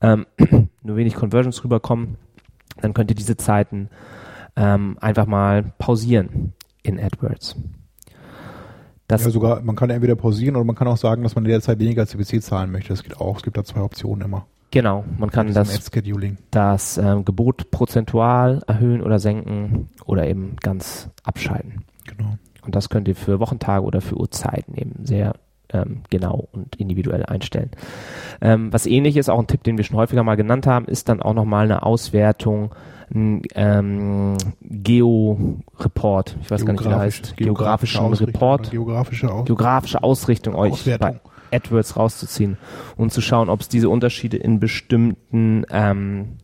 ähm, 0.00 0.26
nur 0.82 0.96
wenig 0.96 1.14
Conversions 1.14 1.62
rüberkommen, 1.62 2.16
dann 2.80 2.92
könnt 2.92 3.10
ihr 3.10 3.16
diese 3.16 3.36
Zeiten 3.36 3.88
ähm, 4.56 4.96
einfach 5.00 5.26
mal 5.26 5.72
pausieren 5.78 6.52
in 6.82 6.98
AdWords. 6.98 7.56
Das 9.08 9.24
Ja, 9.24 9.30
sogar, 9.30 9.62
man 9.62 9.76
kann 9.76 9.90
entweder 9.90 10.16
pausieren 10.16 10.56
oder 10.56 10.64
man 10.64 10.74
kann 10.74 10.88
auch 10.88 10.96
sagen, 10.96 11.22
dass 11.22 11.34
man 11.34 11.44
in 11.44 11.50
der 11.50 11.60
Zeit 11.60 11.78
weniger 11.78 12.06
CPC 12.06 12.42
zahlen 12.42 12.72
möchte. 12.72 12.88
Das 12.88 13.04
geht 13.04 13.20
auch. 13.20 13.36
Es 13.36 13.42
gibt 13.42 13.56
da 13.56 13.64
zwei 13.64 13.80
Optionen 13.80 14.24
immer. 14.24 14.46
Genau, 14.72 15.04
man 15.16 15.30
kann 15.30 15.52
das, 15.54 15.90
das 16.50 16.98
ähm, 16.98 17.24
Gebot 17.24 17.70
prozentual 17.70 18.62
erhöhen 18.66 19.00
oder 19.00 19.20
senken 19.20 19.88
oder 20.04 20.26
eben 20.26 20.56
ganz 20.56 21.08
abschalten. 21.22 21.84
Genau. 22.04 22.36
Und 22.62 22.74
das 22.74 22.88
könnt 22.88 23.06
ihr 23.06 23.14
für 23.14 23.38
Wochentage 23.38 23.84
oder 23.84 24.00
für 24.00 24.16
Uhrzeiten 24.16 24.74
eben 24.74 25.06
sehr 25.06 25.34
ähm, 25.72 26.02
genau 26.10 26.48
und 26.52 26.76
individuell 26.76 27.24
einstellen. 27.24 27.70
Ähm, 28.40 28.72
was 28.72 28.86
ähnlich 28.86 29.16
ist, 29.16 29.28
auch 29.28 29.38
ein 29.38 29.46
Tipp, 29.46 29.62
den 29.64 29.76
wir 29.76 29.84
schon 29.84 29.96
häufiger 29.96 30.22
mal 30.22 30.36
genannt 30.36 30.66
haben, 30.66 30.86
ist 30.86 31.08
dann 31.08 31.22
auch 31.22 31.34
nochmal 31.34 31.64
eine 31.64 31.82
Auswertung, 31.82 32.74
ein 33.14 33.42
ähm, 33.54 34.36
Geo-Report, 34.62 36.36
ich 36.42 36.50
weiß 36.50 36.66
gar 36.66 36.72
nicht, 36.72 36.84
wie 36.84 36.88
der 36.88 36.98
heißt, 36.98 37.36
geografischen 37.36 38.00
Ausrichtung 38.00 38.26
Report, 38.26 38.70
Geografische 38.70 39.32
Aus 39.32 39.44
geografische 39.44 40.02
Ausrichtung 40.02 40.54
euch 40.54 40.72
Auswertung. 40.72 41.20
bei 41.50 41.56
AdWords 41.56 41.96
rauszuziehen 41.96 42.58
und 42.96 43.12
zu 43.12 43.20
schauen, 43.20 43.48
ob 43.48 43.60
es 43.60 43.68
diese 43.68 43.88
Unterschiede 43.88 44.36
in 44.36 44.58
bestimmten 44.58 45.64
ähm, 45.70 46.38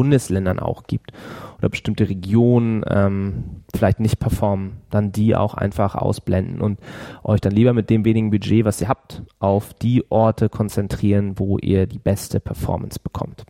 Bundesländern 0.00 0.58
auch 0.58 0.84
gibt 0.84 1.12
oder 1.58 1.68
bestimmte 1.68 2.08
Regionen 2.08 2.82
ähm, 2.88 3.44
vielleicht 3.74 4.00
nicht 4.00 4.18
performen, 4.18 4.78
dann 4.88 5.12
die 5.12 5.36
auch 5.36 5.52
einfach 5.52 5.94
ausblenden 5.94 6.62
und 6.62 6.80
euch 7.22 7.42
dann 7.42 7.52
lieber 7.52 7.74
mit 7.74 7.90
dem 7.90 8.06
wenigen 8.06 8.30
Budget, 8.30 8.64
was 8.64 8.80
ihr 8.80 8.88
habt, 8.88 9.22
auf 9.40 9.74
die 9.74 10.10
Orte 10.10 10.48
konzentrieren, 10.48 11.38
wo 11.38 11.58
ihr 11.58 11.86
die 11.86 11.98
beste 11.98 12.40
Performance 12.40 12.98
bekommt. 12.98 13.44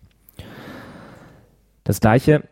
Das 1.85 2.01
gleiche 2.01 2.43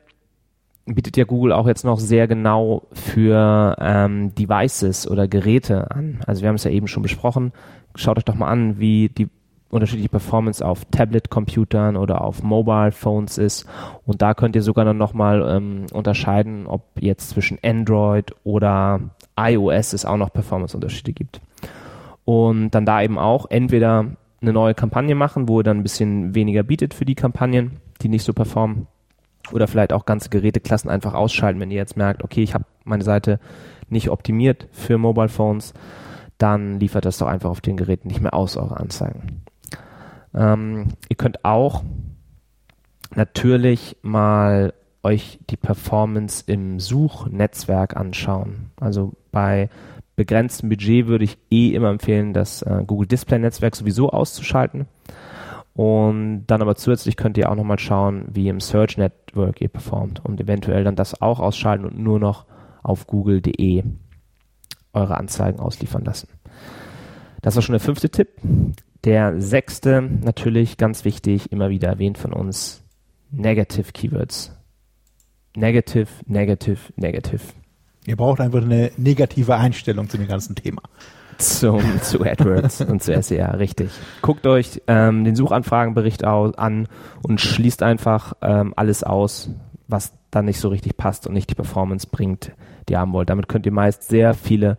bietet 0.86 1.16
ja 1.16 1.24
Google 1.24 1.52
auch 1.52 1.66
jetzt 1.66 1.84
noch 1.84 1.98
sehr 1.98 2.28
genau 2.28 2.86
für 2.92 3.74
ähm, 3.80 4.32
Devices 4.36 5.10
oder 5.10 5.26
Geräte 5.26 5.90
an. 5.90 6.20
Also 6.24 6.42
wir 6.42 6.48
haben 6.48 6.56
es 6.56 6.64
ja 6.64 6.70
eben 6.70 6.86
schon 6.86 7.02
besprochen. 7.02 7.52
Schaut 7.96 8.16
euch 8.16 8.24
doch 8.24 8.36
mal 8.36 8.48
an, 8.48 8.78
wie 8.78 9.08
die 9.08 9.28
unterschiedliche 9.70 10.08
Performance 10.08 10.64
auf 10.64 10.84
Tablet-Computern 10.86 11.96
oder 11.96 12.22
auf 12.22 12.42
Mobile-Phones 12.42 13.38
ist. 13.38 13.66
Und 14.06 14.22
da 14.22 14.34
könnt 14.34 14.56
ihr 14.56 14.62
sogar 14.62 14.84
dann 14.84 14.96
nochmal 14.96 15.44
ähm, 15.48 15.86
unterscheiden, 15.92 16.66
ob 16.66 16.82
jetzt 16.98 17.30
zwischen 17.30 17.58
Android 17.62 18.34
oder 18.44 19.00
iOS 19.38 19.92
es 19.92 20.04
auch 20.04 20.16
noch 20.16 20.32
Performance-Unterschiede 20.32 21.12
gibt. 21.12 21.40
Und 22.24 22.70
dann 22.70 22.86
da 22.86 23.02
eben 23.02 23.18
auch 23.18 23.46
entweder 23.50 24.06
eine 24.40 24.52
neue 24.52 24.74
Kampagne 24.74 25.14
machen, 25.14 25.48
wo 25.48 25.60
ihr 25.60 25.64
dann 25.64 25.78
ein 25.78 25.82
bisschen 25.82 26.34
weniger 26.34 26.62
bietet 26.62 26.94
für 26.94 27.04
die 27.04 27.14
Kampagnen, 27.14 27.80
die 28.00 28.08
nicht 28.08 28.24
so 28.24 28.32
performen. 28.32 28.86
Oder 29.52 29.66
vielleicht 29.66 29.92
auch 29.92 30.04
ganze 30.04 30.28
Geräteklassen 30.28 30.90
einfach 30.90 31.14
ausschalten, 31.14 31.60
wenn 31.60 31.70
ihr 31.70 31.78
jetzt 31.78 31.96
merkt, 31.96 32.22
okay, 32.22 32.42
ich 32.42 32.54
habe 32.54 32.64
meine 32.84 33.04
Seite 33.04 33.40
nicht 33.88 34.10
optimiert 34.10 34.68
für 34.72 34.98
Mobile 34.98 35.28
Phones, 35.28 35.72
dann 36.36 36.78
liefert 36.78 37.04
das 37.04 37.18
doch 37.18 37.26
einfach 37.26 37.50
auf 37.50 37.60
den 37.60 37.76
Geräten 37.76 38.08
nicht 38.08 38.20
mehr 38.20 38.34
aus, 38.34 38.56
eure 38.56 38.78
Anzeigen. 38.78 39.42
Ähm, 40.34 40.88
ihr 41.08 41.16
könnt 41.16 41.44
auch 41.44 41.82
natürlich 43.14 43.96
mal 44.02 44.74
euch 45.02 45.38
die 45.48 45.56
Performance 45.56 46.44
im 46.46 46.80
Suchnetzwerk 46.80 47.96
anschauen. 47.96 48.70
Also 48.80 49.12
bei 49.30 49.70
begrenztem 50.16 50.68
Budget 50.68 51.06
würde 51.06 51.24
ich 51.24 51.38
eh 51.50 51.74
immer 51.74 51.90
empfehlen, 51.90 52.32
das 52.32 52.62
äh, 52.62 52.82
Google 52.86 53.06
Display 53.06 53.38
Netzwerk 53.38 53.76
sowieso 53.76 54.10
auszuschalten. 54.10 54.86
Und 55.74 56.46
dann 56.48 56.60
aber 56.60 56.74
zusätzlich 56.74 57.16
könnt 57.16 57.38
ihr 57.38 57.50
auch 57.50 57.54
nochmal 57.54 57.78
schauen, 57.78 58.24
wie 58.32 58.48
im 58.48 58.58
Search 58.58 58.98
Network 58.98 59.60
ihr 59.60 59.68
performt 59.68 60.24
und 60.24 60.40
eventuell 60.40 60.82
dann 60.82 60.96
das 60.96 61.22
auch 61.22 61.38
ausschalten 61.38 61.84
und 61.84 61.96
nur 61.96 62.18
noch 62.18 62.46
auf 62.82 63.06
google.de 63.06 63.84
eure 64.92 65.16
Anzeigen 65.16 65.60
ausliefern 65.60 66.04
lassen. 66.04 66.28
Das 67.42 67.54
war 67.54 67.62
schon 67.62 67.74
der 67.74 67.80
fünfte 67.80 68.10
Tipp. 68.10 68.28
Der 69.04 69.40
sechste, 69.40 70.02
natürlich 70.02 70.76
ganz 70.76 71.04
wichtig, 71.04 71.52
immer 71.52 71.70
wieder 71.70 71.88
erwähnt 71.88 72.18
von 72.18 72.32
uns, 72.32 72.82
Negative 73.30 73.92
Keywords. 73.92 74.52
Negative, 75.54 76.08
negative, 76.26 76.78
negative. 76.96 77.42
Ihr 78.06 78.16
braucht 78.16 78.40
einfach 78.40 78.62
eine 78.62 78.90
negative 78.96 79.54
Einstellung 79.56 80.08
zu 80.08 80.16
dem 80.16 80.28
ganzen 80.28 80.54
Thema. 80.54 80.82
Zum, 81.36 82.00
zu 82.02 82.20
AdWords 82.24 82.80
und 82.88 83.02
zu 83.02 83.20
SEA, 83.22 83.50
richtig. 83.52 83.90
Guckt 84.22 84.46
euch 84.46 84.82
ähm, 84.86 85.24
den 85.24 85.36
Suchanfragenbericht 85.36 86.24
an 86.24 86.88
und 87.22 87.40
schließt 87.40 87.82
einfach 87.82 88.32
ähm, 88.40 88.72
alles 88.76 89.04
aus, 89.04 89.50
was 89.88 90.12
dann 90.30 90.44
nicht 90.44 90.60
so 90.60 90.68
richtig 90.68 90.96
passt 90.96 91.26
und 91.26 91.32
nicht 91.32 91.50
die 91.50 91.54
Performance 91.54 92.06
bringt, 92.10 92.52
die 92.88 92.92
ihr 92.92 93.00
haben 93.00 93.12
wollt. 93.12 93.30
Damit 93.30 93.48
könnt 93.48 93.64
ihr 93.64 93.72
meist 93.72 94.06
sehr 94.06 94.34
viele 94.34 94.76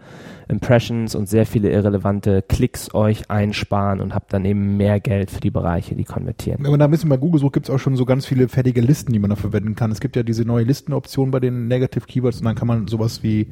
Impressions 0.47 1.15
und 1.15 1.27
sehr 1.27 1.47
viele 1.47 1.71
irrelevante 1.71 2.43
Klicks 2.43 2.93
euch 2.93 3.29
einsparen 3.29 4.01
und 4.01 4.13
habt 4.13 4.31
dann 4.31 4.45
eben 4.45 4.77
mehr 4.77 4.99
Geld 4.99 5.31
für 5.31 5.41
die 5.41 5.49
Bereiche, 5.49 5.95
die 5.95 6.05
konvertieren. 6.05 6.63
Wenn 6.63 6.71
man 6.71 6.79
da 6.79 6.85
ein 6.85 6.91
bisschen 6.91 7.09
bei 7.09 7.17
Google 7.17 7.41
sucht, 7.41 7.53
gibt 7.53 7.67
es 7.67 7.75
auch 7.75 7.79
schon 7.79 7.95
so 7.95 8.05
ganz 8.05 8.27
viele 8.27 8.47
fertige 8.47 8.81
Listen, 8.81 9.11
die 9.11 9.19
man 9.19 9.31
da 9.31 9.35
verwenden 9.35 9.75
kann. 9.75 9.91
Es 9.91 9.99
gibt 9.99 10.15
ja 10.15 10.21
diese 10.21 10.45
neue 10.45 10.63
Listenoption 10.63 11.31
bei 11.31 11.39
den 11.39 11.67
Negative 11.67 12.05
Keywords 12.05 12.39
und 12.39 12.45
dann 12.45 12.55
kann 12.55 12.67
man 12.67 12.87
sowas 12.87 13.23
wie 13.23 13.47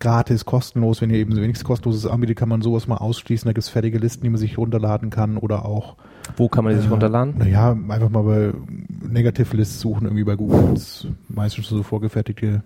gratis, 0.00 0.44
kostenlos, 0.44 1.00
wenn 1.00 1.10
ihr 1.10 1.18
eben 1.18 1.34
so 1.34 1.40
nichts 1.40 1.64
kostenloses 1.64 2.06
anbietet, 2.06 2.36
kann 2.36 2.48
man 2.48 2.62
sowas 2.62 2.86
mal 2.86 2.96
ausschließen. 2.96 3.46
Da 3.46 3.52
gibt 3.52 3.64
es 3.64 3.68
fertige 3.68 3.98
Listen, 3.98 4.22
die 4.22 4.30
man 4.30 4.38
sich 4.38 4.58
runterladen 4.58 5.10
kann 5.10 5.36
oder 5.36 5.64
auch 5.64 5.96
Wo 6.36 6.48
kann 6.48 6.64
man 6.64 6.72
die 6.74 6.78
sich 6.80 6.88
Äh, 6.88 6.90
runterladen? 6.92 7.34
Naja, 7.38 7.72
einfach 7.72 8.08
mal 8.10 8.22
bei 8.22 8.52
Negative 9.08 9.56
Lists 9.56 9.80
suchen, 9.80 10.04
irgendwie 10.06 10.24
bei 10.24 10.36
Google. 10.36 10.70
Das 10.74 10.82
ist 10.82 11.06
meistens 11.28 11.68
so 11.68 11.82
vorgefertigte. 11.82 12.62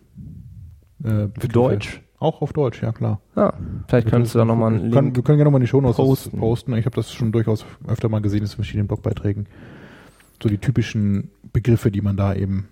Äh, 1.02 1.28
Für 1.38 1.48
Deutsch? 1.48 2.00
Auch 2.18 2.40
auf 2.40 2.52
Deutsch, 2.52 2.82
ja 2.82 2.92
klar. 2.92 3.20
Ah, 3.34 3.52
vielleicht 3.88 4.08
könntest 4.08 4.34
du 4.34 4.38
da 4.38 4.44
nochmal 4.44 4.72
einen 4.74 4.90
Link. 4.90 5.16
wir 5.16 5.22
können 5.22 5.36
gerne 5.36 5.44
nochmal 5.44 5.60
in 5.60 5.64
die 5.64 5.68
Shownotes 5.68 5.96
posten. 5.96 6.38
posten. 6.38 6.74
Ich 6.76 6.86
habe 6.86 6.96
das 6.96 7.12
schon 7.12 7.32
durchaus 7.32 7.66
öfter 7.86 8.08
mal 8.08 8.20
gesehen 8.22 8.42
in 8.42 8.46
verschiedenen 8.48 8.86
Blogbeiträgen. 8.86 9.46
So 10.42 10.48
die 10.48 10.58
typischen 10.58 11.30
Begriffe, 11.52 11.90
die 11.90 12.00
man 12.00 12.16
da 12.16 12.34
eben 12.34 12.68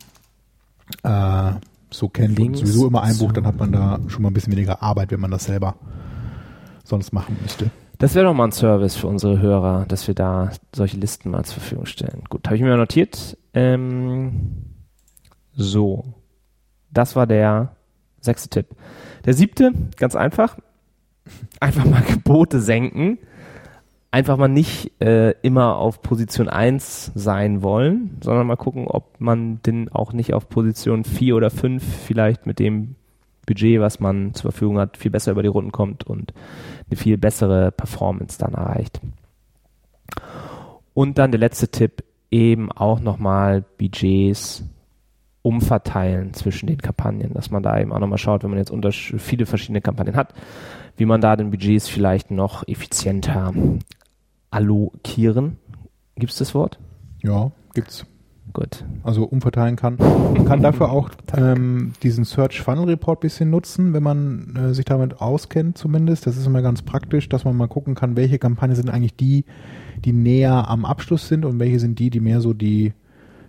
äh, 1.02 1.52
so 1.90 2.08
kennt 2.08 2.38
Links 2.38 2.60
und 2.60 2.66
sowieso 2.66 2.86
immer 2.88 3.02
einbucht, 3.02 3.36
dann 3.36 3.46
hat 3.46 3.58
man 3.58 3.72
da 3.72 3.98
schon 4.08 4.22
mal 4.22 4.30
ein 4.30 4.34
bisschen 4.34 4.52
weniger 4.52 4.82
Arbeit, 4.82 5.10
wenn 5.10 5.20
man 5.20 5.30
das 5.30 5.44
selber 5.44 5.74
sonst 6.84 7.12
machen 7.12 7.36
müsste. 7.42 7.70
Das 8.02 8.16
wäre 8.16 8.26
doch 8.26 8.34
mal 8.34 8.46
ein 8.46 8.50
Service 8.52 8.96
für 8.96 9.06
unsere 9.06 9.38
Hörer, 9.38 9.84
dass 9.86 10.08
wir 10.08 10.16
da 10.16 10.50
solche 10.74 10.96
Listen 10.96 11.30
mal 11.30 11.44
zur 11.44 11.60
Verfügung 11.60 11.86
stellen. 11.86 12.24
Gut, 12.28 12.44
habe 12.46 12.56
ich 12.56 12.62
mir 12.62 12.76
notiert. 12.76 13.38
Ähm, 13.54 14.64
so, 15.54 16.06
das 16.90 17.14
war 17.14 17.28
der 17.28 17.76
sechste 18.20 18.48
Tipp. 18.48 18.66
Der 19.24 19.34
siebte, 19.34 19.70
ganz 19.96 20.16
einfach, 20.16 20.58
einfach 21.60 21.84
mal 21.84 22.02
Gebote 22.02 22.60
senken. 22.60 23.18
Einfach 24.10 24.36
mal 24.36 24.48
nicht 24.48 25.00
äh, 25.00 25.36
immer 25.42 25.76
auf 25.76 26.02
Position 26.02 26.48
1 26.48 27.12
sein 27.14 27.62
wollen, 27.62 28.18
sondern 28.20 28.48
mal 28.48 28.56
gucken, 28.56 28.88
ob 28.88 29.20
man 29.20 29.62
denn 29.62 29.88
auch 29.90 30.12
nicht 30.12 30.34
auf 30.34 30.48
Position 30.48 31.04
4 31.04 31.36
oder 31.36 31.50
5 31.50 31.84
vielleicht 31.84 32.46
mit 32.46 32.58
dem 32.58 32.96
Budget, 33.46 33.80
was 33.80 34.00
man 34.00 34.34
zur 34.34 34.52
Verfügung 34.52 34.78
hat, 34.78 34.96
viel 34.96 35.10
besser 35.10 35.32
über 35.32 35.42
die 35.42 35.48
Runden 35.48 35.72
kommt 35.72 36.04
und 36.04 36.32
eine 36.88 36.96
viel 36.96 37.18
bessere 37.18 37.72
Performance 37.72 38.38
dann 38.38 38.54
erreicht. 38.54 39.00
Und 40.94 41.18
dann 41.18 41.32
der 41.32 41.40
letzte 41.40 41.68
Tipp, 41.68 42.04
eben 42.30 42.72
auch 42.72 43.00
nochmal 43.00 43.62
Budgets 43.78 44.64
umverteilen 45.42 46.32
zwischen 46.34 46.66
den 46.66 46.78
Kampagnen, 46.78 47.34
dass 47.34 47.50
man 47.50 47.62
da 47.62 47.78
eben 47.78 47.92
auch 47.92 47.98
nochmal 47.98 48.18
schaut, 48.18 48.42
wenn 48.42 48.50
man 48.50 48.58
jetzt 48.58 48.72
viele 49.18 49.44
verschiedene 49.44 49.80
Kampagnen 49.80 50.16
hat, 50.16 50.32
wie 50.96 51.04
man 51.04 51.20
da 51.20 51.36
den 51.36 51.50
Budgets 51.50 51.88
vielleicht 51.88 52.30
noch 52.30 52.66
effizienter 52.66 53.52
allokieren. 54.50 55.58
Gibt 56.16 56.32
es 56.32 56.38
das 56.38 56.54
Wort? 56.54 56.78
Ja, 57.22 57.50
gibt's. 57.74 58.06
Gut. 58.52 58.84
also 59.02 59.24
umverteilen 59.24 59.76
kann. 59.76 59.96
Man 59.96 60.44
kann 60.44 60.60
dafür 60.62 60.90
auch 60.90 61.10
ähm, 61.36 61.92
diesen 62.02 62.24
Search 62.24 62.60
Funnel 62.60 62.84
Report 62.84 63.20
bisschen 63.20 63.48
nutzen, 63.48 63.94
wenn 63.94 64.02
man 64.02 64.56
äh, 64.56 64.74
sich 64.74 64.84
damit 64.84 65.20
auskennt 65.20 65.78
zumindest. 65.78 66.26
Das 66.26 66.36
ist 66.36 66.46
immer 66.46 66.60
ganz 66.60 66.82
praktisch, 66.82 67.28
dass 67.28 67.44
man 67.44 67.56
mal 67.56 67.68
gucken 67.68 67.94
kann, 67.94 68.16
welche 68.16 68.38
Kampagnen 68.38 68.76
sind 68.76 68.90
eigentlich 68.90 69.16
die, 69.16 69.44
die 70.04 70.12
näher 70.12 70.68
am 70.68 70.84
Abschluss 70.84 71.28
sind 71.28 71.44
und 71.44 71.58
welche 71.58 71.80
sind 71.80 71.98
die, 71.98 72.10
die 72.10 72.20
mehr 72.20 72.40
so 72.40 72.52
die 72.52 72.92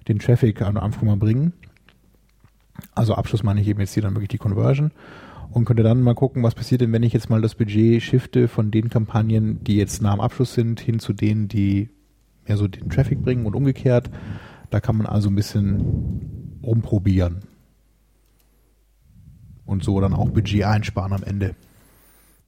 den 0.07 0.19
Traffic 0.19 0.61
an 0.61 0.77
Anfang 0.77 1.07
mal 1.07 1.17
bringen. 1.17 1.53
Also 2.95 3.15
Abschluss 3.15 3.43
meine 3.43 3.61
ich 3.61 3.67
eben 3.67 3.79
jetzt 3.79 3.93
hier 3.93 4.03
dann 4.03 4.15
wirklich 4.15 4.29
die 4.29 4.37
Conversion 4.37 4.91
und 5.51 5.65
könnte 5.65 5.83
dann 5.83 6.01
mal 6.01 6.15
gucken, 6.15 6.43
was 6.43 6.55
passiert 6.55 6.81
denn, 6.81 6.91
wenn 6.91 7.03
ich 7.03 7.13
jetzt 7.13 7.29
mal 7.29 7.41
das 7.41 7.55
Budget 7.55 8.01
shifte 8.01 8.47
von 8.47 8.71
den 8.71 8.89
Kampagnen, 8.89 9.63
die 9.63 9.77
jetzt 9.77 10.01
nah 10.01 10.11
am 10.11 10.21
Abschluss 10.21 10.53
sind, 10.53 10.79
hin 10.79 10.99
zu 10.99 11.13
denen, 11.13 11.47
die 11.47 11.89
mehr 12.47 12.57
so 12.57 12.67
den 12.67 12.89
Traffic 12.89 13.21
bringen 13.23 13.45
und 13.45 13.55
umgekehrt. 13.55 14.09
Da 14.73 14.79
kann 14.79 14.97
man 14.97 15.05
also 15.05 15.29
ein 15.29 15.35
bisschen 15.35 16.59
rumprobieren. 16.63 17.43
Und 19.67 19.83
so 19.83 20.01
dann 20.01 20.15
auch 20.15 20.31
Budget 20.31 20.63
einsparen 20.63 21.13
am 21.13 21.21
Ende. 21.21 21.53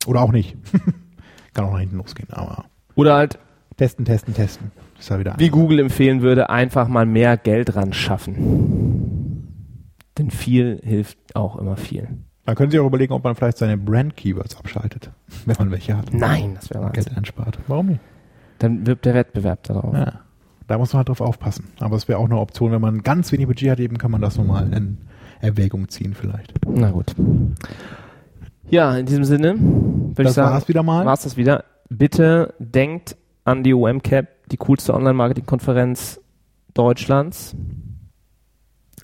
Oder 0.07 0.21
auch 0.21 0.32
nicht. 0.32 0.57
kann 1.53 1.65
auch 1.65 1.73
nach 1.73 1.80
hinten 1.80 1.97
losgehen, 1.97 2.28
aber 2.32 2.65
Oder 2.95 3.13
halt, 3.13 3.38
testen, 3.78 4.05
testen, 4.05 4.34
testen. 4.34 4.71
Ist 4.97 5.07
ja 5.11 5.19
wieder 5.19 5.36
wie 5.38 5.49
Google 5.49 5.78
empfehlen 5.78 6.23
würde, 6.23 6.49
einfach 6.49 6.88
mal 6.88 7.05
mehr 7.05 7.38
Geld 7.38 7.76
ran 7.76 7.93
schaffen. 7.93 9.45
Denn 10.17 10.32
viel 10.32 10.82
hilft 10.84 11.19
auch 11.36 11.57
immer 11.57 11.78
viel. 11.78 12.07
Man 12.47 12.55
könnte 12.55 12.71
sich 12.71 12.80
auch 12.80 12.88
überlegen, 12.88 13.13
ob 13.13 13.23
man 13.23 13.36
vielleicht 13.36 13.59
seine 13.59 13.78
Brand-Keywords 13.78 14.57
abschaltet, 14.57 15.11
wenn 15.45 15.57
man 15.59 15.69
welche 15.69 15.95
hat. 15.95 16.11
Nein, 16.11 16.55
das 16.55 16.71
wäre 16.71 16.89
Geld 16.89 17.15
einspart. 17.15 17.59
Warum 17.67 17.86
nicht? 17.86 18.01
Dann 18.57 18.88
wirbt 18.88 19.05
der 19.05 19.13
Wettbewerb 19.13 19.61
darauf. 19.61 19.93
Ja. 19.93 20.24
Da 20.68 20.78
muss 20.78 20.93
man 20.93 20.99
halt 20.99 21.09
drauf 21.09 21.22
aufpassen. 21.22 21.66
Aber 21.80 21.95
es 21.95 22.07
wäre 22.07 22.20
auch 22.20 22.26
eine 22.26 22.39
Option, 22.39 22.72
wenn 22.72 22.82
man 22.82 23.03
ganz 23.03 23.32
wenig 23.32 23.47
Budget 23.47 23.70
hat, 23.70 23.80
eben 23.80 23.97
kann 23.97 24.11
man 24.11 24.22
das 24.22 24.38
nochmal 24.38 24.72
in 24.74 24.97
Erwägung 25.41 25.89
ziehen 25.89 26.13
vielleicht. 26.16 26.53
Na 26.68 26.89
gut. 26.91 27.13
Ja, 28.70 28.97
in 28.97 29.05
diesem 29.05 29.24
Sinne 29.26 29.55
würde 29.59 30.24
ich 30.24 30.32
sagen, 30.32 30.51
war's 30.53 30.68
wieder 30.68 30.82
mal. 30.82 31.05
war's 31.05 31.22
das 31.24 31.38
wieder. 31.38 31.66
Bitte 31.89 32.55
denkt 32.57 33.16
an 33.43 33.63
die 33.63 33.76
OMCAP, 33.76 34.28
die 34.51 34.57
coolste 34.57 34.93
Online-Marketing-Konferenz 34.95 36.20
Deutschlands 36.74 37.55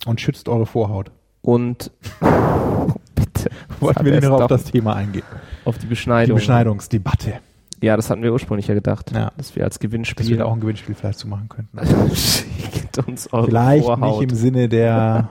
Und 0.07 0.20
schützt 0.20 0.49
eure 0.49 0.66
Vorhaut. 0.66 1.12
und 1.43 1.91
bitte 3.16 3.49
Wollten 3.80 4.05
wir 4.05 4.20
noch 4.22 4.41
auf 4.41 4.47
das 4.47 4.64
Thema 4.66 4.95
eingehen. 4.95 5.24
auf 5.64 5.76
die 5.78 5.82
Die 5.82 5.88
Beschneidung. 5.88 6.36
Beschneidungsdebatte. 6.38 7.34
Ja, 7.82 7.95
das 7.95 8.09
hatten 8.09 8.21
wir 8.23 8.32
ursprünglich 8.32 8.67
ja 8.67 8.73
gedacht, 8.75 9.11
Ja. 9.11 9.32
dass 9.38 9.55
wir 9.55 9.63
als 9.63 9.75
Dass 9.75 9.82
wir 9.84 9.89
Gewinnspiel 9.89 10.38
da 10.38 10.45
auch 10.45 10.53
ein 10.53 10.59
Gewinnspiel 10.59 10.93
vielleicht 10.95 11.19
zu 11.19 11.27
machen 11.27 11.49
könnten. 11.49 11.79
schickt 12.15 12.97
uns 13.07 13.32
eure 13.34 13.45
Vielleicht 13.47 13.86
Vorhaut. 13.86 14.19
nicht 14.21 14.32
im 14.32 14.38
Sinne 14.38 14.69
der 14.69 15.29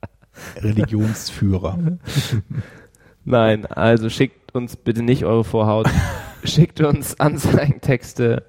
Religionsführer. 0.62 1.78
Nein, 3.24 3.66
also 3.66 4.08
schickt 4.10 4.54
uns 4.54 4.76
bitte 4.76 5.02
nicht 5.02 5.24
eure 5.24 5.44
Vorhaut. 5.44 5.88
schickt 6.44 6.80
uns 6.80 7.18
Anzeigentexte 7.20 8.44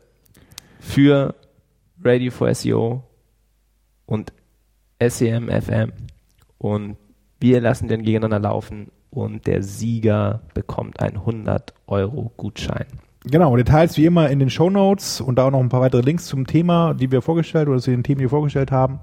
für 0.80 1.36
Radio 2.04 2.32
for 2.32 2.54
SEO 2.54 3.04
und 4.06 4.32
E 5.00 5.10
SEM 5.10 5.50
FM 5.50 5.92
und 6.58 6.98
wir 7.40 7.62
lassen 7.62 7.88
den 7.88 8.02
gegeneinander 8.04 8.40
laufen 8.50 8.88
und 9.12 9.46
der 9.48 9.62
Sieger 9.64 10.42
bekommt 10.54 11.00
einen 11.02 11.18
100 11.18 11.74
Euro 11.88 12.32
Gutschein. 12.36 12.86
Genau, 13.30 13.56
Details 13.56 13.98
wie 13.98 14.06
immer 14.06 14.30
in 14.30 14.40
den 14.40 14.50
Show 14.50 14.70
Notes 14.70 15.22
und 15.22 15.38
da 15.38 15.46
auch 15.46 15.52
noch 15.52 15.60
ein 15.60 15.70
paar 15.70 15.82
weitere 15.82 16.02
Links 16.02 16.26
zum 16.26 16.48
Thema, 16.48 16.94
die 16.94 17.12
wir 17.12 17.22
vorgestellt 17.22 17.68
oder 17.68 17.80
zu 17.80 17.92
den 17.92 18.04
Themen, 18.04 18.20
die 18.20 18.26
wir 18.26 18.30
vorgestellt 18.30 18.72
haben. 18.72 19.00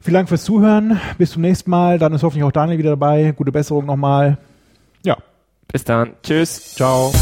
Vielen 0.00 0.14
Dank 0.14 0.28
fürs 0.28 0.44
Zuhören. 0.44 1.00
Bis 1.18 1.30
zum 1.30 1.42
nächsten 1.42 1.70
Mal. 1.70 1.98
Dann 1.98 2.12
ist 2.12 2.22
hoffentlich 2.22 2.44
auch 2.44 2.52
Daniel 2.52 2.78
wieder 2.78 2.90
dabei. 2.90 3.32
Gute 3.36 3.52
Besserung 3.52 3.86
nochmal. 3.86 4.38
Ja, 5.04 5.16
Bis 5.72 5.84
dann. 5.84 6.10
Tschüss. 6.22 6.74
Ciao. 6.74 7.12